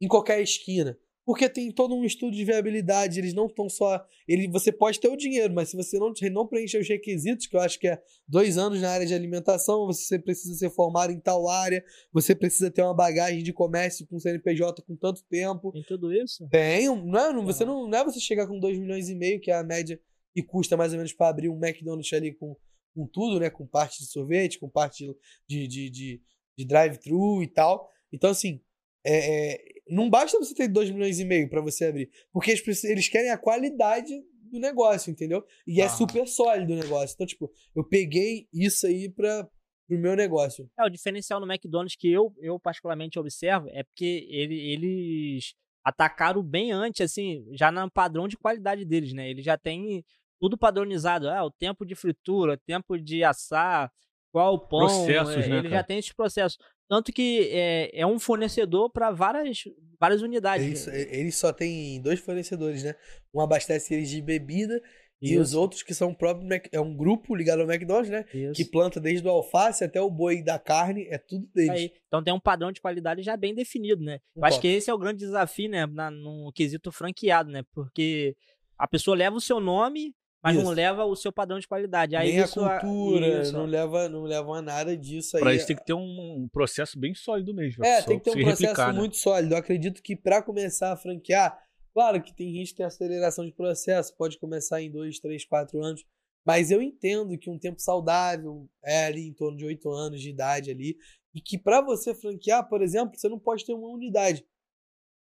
[0.00, 0.98] em qualquer esquina.
[1.26, 4.06] Porque tem todo um estudo de viabilidade, eles não estão só.
[4.28, 7.56] Ele, você pode ter o dinheiro, mas se você não, não preencher os requisitos, que
[7.56, 11.18] eu acho que é dois anos na área de alimentação, você precisa ser formado em
[11.18, 15.72] tal área, você precisa ter uma bagagem de comércio com CNPJ com tanto tempo.
[15.72, 16.48] Tem tudo isso?
[16.48, 19.40] Tem, não é, não, você não, não é você chegar com 2 milhões e meio,
[19.40, 20.00] que é a média
[20.32, 22.56] que custa mais ou menos para abrir um McDonald's ali com,
[22.94, 23.50] com tudo, né?
[23.50, 25.04] Com parte de sorvete, com parte
[25.48, 26.22] de, de, de,
[26.56, 27.90] de drive-thru e tal.
[28.12, 28.60] Então, assim,
[29.04, 32.84] é, é, não basta você ter 2 milhões e meio para você abrir, porque eles,
[32.84, 34.12] eles querem a qualidade
[34.50, 35.44] do negócio, entendeu?
[35.66, 35.88] E é Ah.
[35.88, 37.14] super sólido o negócio.
[37.14, 39.48] Então, tipo, eu peguei isso aí para
[39.88, 40.68] pro meu negócio.
[40.78, 45.54] É, o diferencial no McDonald's que eu, eu particularmente observo é porque ele, eles
[45.84, 49.30] atacaram bem antes, assim, já no padrão de qualidade deles, né?
[49.30, 50.04] Eles já têm
[50.40, 51.28] tudo padronizado.
[51.28, 53.92] Ah, o tempo de fritura, tempo de assar,
[54.32, 54.80] qual o pão.
[54.80, 55.68] Processos, é, né, Ele cara?
[55.76, 56.58] já tem esses processos.
[56.88, 59.64] Tanto que é, é um fornecedor para várias,
[59.98, 60.86] várias unidades.
[60.86, 62.94] Eles, eles só têm dois fornecedores, né?
[63.34, 64.80] Um abastece eles de bebida
[65.20, 68.10] e Isso, os outros que são o próprio Mac- é um grupo ligado ao McDonald's,
[68.10, 68.24] né?
[68.32, 68.52] isso.
[68.52, 71.70] Que planta desde o alface até o boi da carne, é tudo deles.
[71.70, 74.20] Aí, então tem um padrão de qualidade já bem definido, né?
[74.36, 75.86] Eu acho que esse é o grande desafio, né?
[75.86, 77.62] Na, no quesito franqueado, né?
[77.72, 78.36] Porque
[78.78, 80.72] a pessoa leva o seu nome Mas não Isso.
[80.72, 82.14] leva o seu padrão de qualidade.
[82.14, 85.42] Aí Nem a isso, a- cultura, isso, não leva, não leva a nada disso aí.
[85.42, 87.84] Pra isso tem que ter um, processo bem sólido mesmo.
[87.84, 88.98] É, tem que ter um processo replicar, né?
[88.98, 89.54] muito sólido.
[89.54, 91.58] Eu acredito que pra começar a franquear,
[91.92, 95.82] claro que tem gente que tem aceleração de processo, pode começar em dois, três, quatro
[95.82, 96.04] anos,
[96.46, 100.30] mas eu entendo que um tempo saudável é ali em torno de oito anos de
[100.30, 100.96] idade ali,
[101.34, 104.46] e que pra você franquear, por exemplo, você não pode ter uma unidade.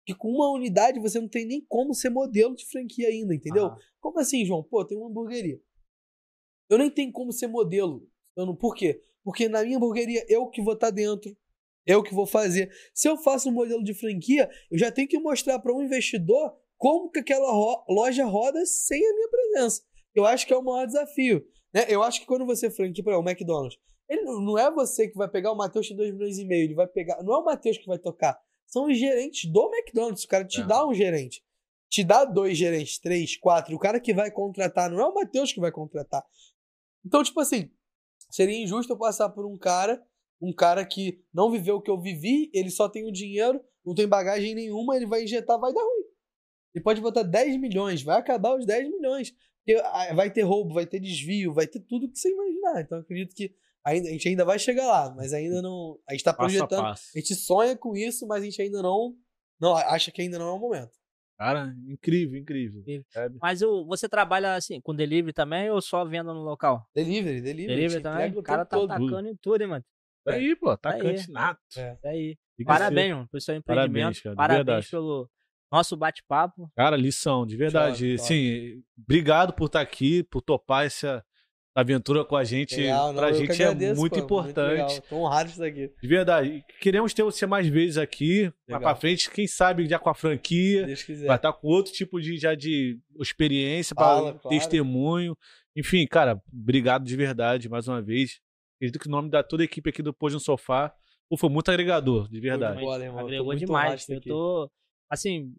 [0.09, 3.67] Que com uma unidade você não tem nem como ser modelo de franquia ainda, entendeu?
[3.67, 4.63] Ah, Como assim, João?
[4.63, 5.61] Pô, tem uma hamburgueria.
[6.67, 8.07] Eu nem tenho como ser modelo.
[8.35, 9.03] Eu não, por quê?
[9.23, 11.35] Porque na minha hamburgueria eu que vou estar dentro.
[11.85, 12.71] Eu que vou fazer.
[12.93, 16.55] Se eu faço um modelo de franquia, eu já tenho que mostrar para um investidor
[16.77, 19.83] como que aquela ro- loja roda sem a minha presença.
[20.15, 21.45] Eu acho que é o maior desafio.
[21.73, 21.85] Né?
[21.87, 23.77] Eu acho que quando você franquia, por exemplo, o McDonald's,
[24.07, 26.63] ele não não é você que vai pegar o Matheus de 2 milhões e meio,
[26.63, 27.21] ele vai pegar.
[27.21, 28.39] Não é o Matheus que vai tocar.
[28.69, 30.23] São os gerentes do McDonald's.
[30.23, 30.65] O cara te É.
[30.65, 31.43] dá um gerente
[31.89, 35.51] te dá dois gerentes, três, quatro, o cara que vai contratar não é o Matheus
[35.51, 36.23] que vai contratar.
[37.03, 37.71] Então, tipo assim,
[38.29, 39.99] seria injusto eu passar por um cara,
[40.39, 43.95] um cara que não viveu o que eu vivi, ele só tem o dinheiro, não
[43.95, 46.03] tem bagagem nenhuma, ele vai injetar, vai dar ruim.
[46.75, 49.33] Ele pode botar 10 milhões, vai acabar os 10 milhões.
[49.85, 52.81] Ah, vai ter roubo, vai ter desvio, vai ter tudo que você imaginar.
[52.81, 53.51] Então, acredito que
[53.85, 55.97] ainda, a gente ainda vai chegar lá, mas ainda não.
[56.07, 56.81] A gente tá Passo a projetando.
[56.83, 57.11] passo.
[57.15, 59.15] A gente sonha com isso, mas a gente ainda não.
[59.59, 60.91] Não, acha que ainda não é o momento.
[61.37, 62.81] Cara, incrível, incrível.
[62.81, 63.05] Incrível.
[63.09, 63.37] Sabe?
[63.41, 66.85] Mas o, você trabalha assim, com delivery também ou só venda no local?
[66.93, 67.73] Delivery, delivery.
[67.73, 68.37] a Delivery também?
[68.37, 68.91] O cara tá todo.
[68.91, 69.85] atacando em tudo, hein, mano?
[70.25, 71.31] Tá aí, pô, atacante aí.
[71.31, 71.61] nato.
[71.77, 71.93] É.
[71.93, 72.37] Isso aí.
[72.57, 73.93] Que Parabéns, mano, pelo seu empreendimento.
[73.93, 75.29] Parabéns, cara, Parabéns pelo
[75.71, 76.69] nosso bate-papo.
[76.75, 78.17] Cara, lição, de verdade.
[78.17, 78.27] Top, top.
[78.27, 81.23] Sim, obrigado por estar aqui, por topar essa
[81.79, 82.75] aventura com a gente.
[82.75, 84.69] Legal, não, pra gente agradeço, é muito pô, importante.
[84.69, 85.01] legal.
[85.09, 85.91] Tô honrado aqui.
[86.01, 86.65] de verdade.
[86.79, 90.85] Queremos ter você mais vezes aqui, mais pra frente, quem sabe já com a franquia.
[90.85, 91.27] Deus quiser.
[91.27, 94.57] Vai estar com outro tipo de, já de experiência, Fala, para claro.
[94.57, 95.37] testemunho.
[95.75, 98.39] Enfim, cara, obrigado de verdade mais uma vez.
[98.77, 100.93] Acredito que o nome da toda a equipe aqui do Pôs no Sofá
[101.29, 102.81] pô, foi muito agregador, de verdade.
[102.81, 104.07] tô Agregou muito demais.
[104.09, 104.71] Eu tô,
[105.09, 105.53] assim,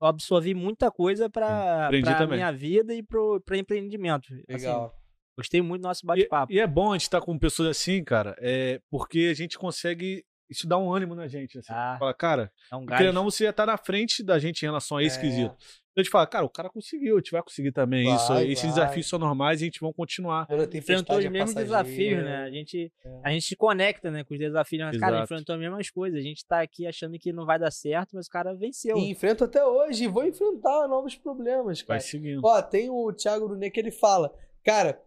[0.00, 2.38] eu absorvi muita coisa pra, pra também.
[2.38, 4.32] minha vida e pro, pra empreendimento.
[4.32, 4.94] Assim, Legal.
[5.36, 6.52] Gostei muito do nosso E, bate-papo.
[6.52, 10.24] e é bom a gente estar com pessoas assim, cara, é, porque a gente consegue.
[10.50, 11.58] Isso dá um ânimo na gente.
[11.58, 11.72] Assim.
[11.72, 13.14] Ah, Fala, cara, É um gás.
[13.14, 15.20] não, você já tá na frente da gente em relação a esse É.
[15.22, 15.54] quesito.
[15.54, 18.34] Então a gente fala, cara, o cara conseguiu, a gente vai conseguir também Vai, isso.
[18.34, 18.70] Esses vai.
[18.74, 20.46] desafios são normais e a gente vai continuar.
[20.74, 22.44] Enfrentou os é mesmos desafios, né?
[22.44, 23.20] A gente, É.
[23.24, 24.82] a gente se conecta, né, com os desafios.
[24.84, 25.24] Mas, cara, Exato.
[25.32, 26.18] enfrentou as mesmas coisas.
[26.18, 28.96] A gente tá aqui achando que não vai dar certo, mas o cara venceu.
[28.98, 30.04] E enfrento até hoje.
[30.04, 32.00] E vou enfrentar novos problemas, Vai cara.
[32.00, 32.40] seguindo.
[32.44, 34.34] Ó, tem o Thiago Brunet que ele fala,
[34.64, 35.00] cara,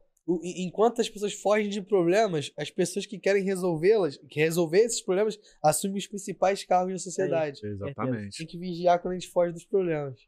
[0.43, 5.37] enquanto as pessoas fogem de problemas, as pessoas que querem resolvê-las, que resolver esses problemas,
[5.63, 7.59] assumem os principais cargos da sociedade.
[7.63, 8.37] Exatamente.
[8.37, 10.19] Tem que vigiar quando a gente foge dos problemas.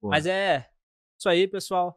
[0.00, 0.08] Pô.
[0.08, 0.68] Mas é
[1.18, 1.96] isso aí, pessoal.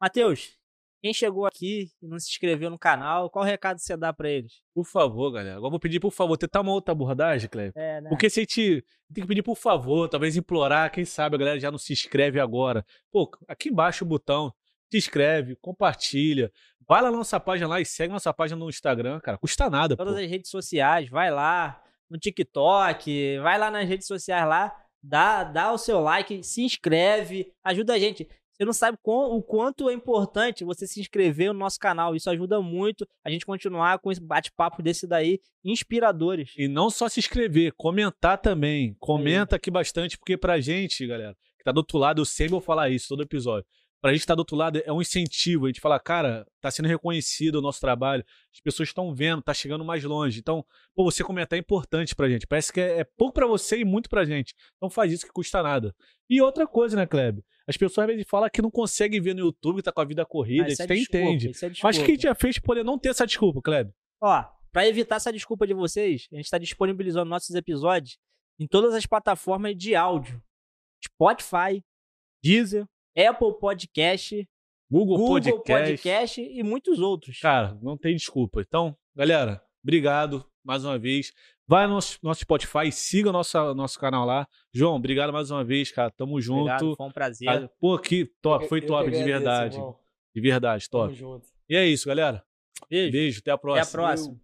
[0.00, 0.56] Matheus,
[1.02, 4.62] quem chegou aqui e não se inscreveu no canal, qual recado você dá pra eles?
[4.74, 5.56] Por favor, galera.
[5.56, 7.72] Agora vou pedir, por favor, tentar uma outra abordagem, Cleber.
[7.74, 8.08] É, né?
[8.08, 11.58] Porque se a gente tem que pedir por favor, talvez implorar, quem sabe a galera
[11.58, 12.84] já não se inscreve agora.
[13.10, 14.52] Pô, aqui embaixo o botão,
[14.90, 16.50] se inscreve, compartilha.
[16.88, 19.38] Vai lá na nossa página lá e segue nossa página no Instagram, cara.
[19.38, 20.04] Custa nada, pô.
[20.04, 21.80] Todas as redes sociais, vai lá
[22.10, 27.52] no TikTok, vai lá nas redes sociais lá, dá, dá o seu like, se inscreve,
[27.62, 28.28] ajuda a gente.
[28.52, 32.14] Você não sabe com- o quanto é importante você se inscrever no nosso canal.
[32.14, 36.52] Isso ajuda muito a gente continuar com esse bate-papo desse daí, inspiradores.
[36.58, 38.94] E não só se inscrever, comentar também.
[38.98, 42.60] Comenta aqui bastante, porque pra gente, galera, que tá do outro lado, eu sempre vou
[42.60, 43.66] falar isso todo episódio.
[44.00, 45.66] Pra gente que tá do outro lado, é um incentivo.
[45.66, 49.52] A gente fala, cara, tá sendo reconhecido o nosso trabalho, as pessoas estão vendo, tá
[49.52, 50.38] chegando mais longe.
[50.40, 50.64] Então,
[50.94, 52.46] pô, você comentar é importante pra gente.
[52.46, 54.54] Parece que é, é pouco pra você e muito pra gente.
[54.76, 55.94] Então faz isso que custa nada.
[56.30, 57.44] E outra coisa, né, Kleber?
[57.66, 60.24] As pessoas às vezes falam que não conseguem ver no YouTube, tá com a vida
[60.24, 61.50] corrida, Ah, a isso gente é até desculpa, entende.
[61.50, 63.60] isso é Mas o que a gente já fez pra poder não ter essa desculpa,
[63.60, 63.92] Kleber?
[64.22, 68.16] Ó, pra evitar essa desculpa de vocês, a gente tá disponibilizando nossos episódios
[68.58, 70.42] em todas as plataformas de áudio.
[71.04, 71.82] Spotify,
[72.42, 74.48] Deezer, Apple Podcast,
[74.90, 75.62] Google, Google Podcast.
[75.90, 76.40] Podcast.
[76.40, 77.38] e muitos outros.
[77.40, 78.60] Cara, não tem desculpa.
[78.60, 81.32] Então, galera, obrigado mais uma vez.
[81.66, 84.46] Vai no nosso, nosso Spotify e siga o nosso, nosso canal lá.
[84.74, 86.10] João, obrigado mais uma vez, cara.
[86.10, 86.62] Tamo junto.
[86.62, 87.48] Obrigado, foi um prazer.
[87.48, 89.76] Ah, Pô, que top, foi Eu top, de verdade.
[89.76, 89.96] irmão.
[90.34, 91.14] De verdade, Tamo top.
[91.16, 91.46] junto.
[91.68, 92.44] E é isso, galera.
[92.88, 93.12] Beijo.
[93.12, 94.02] Beijo, até a Até próxima.
[94.02, 94.40] a próxima.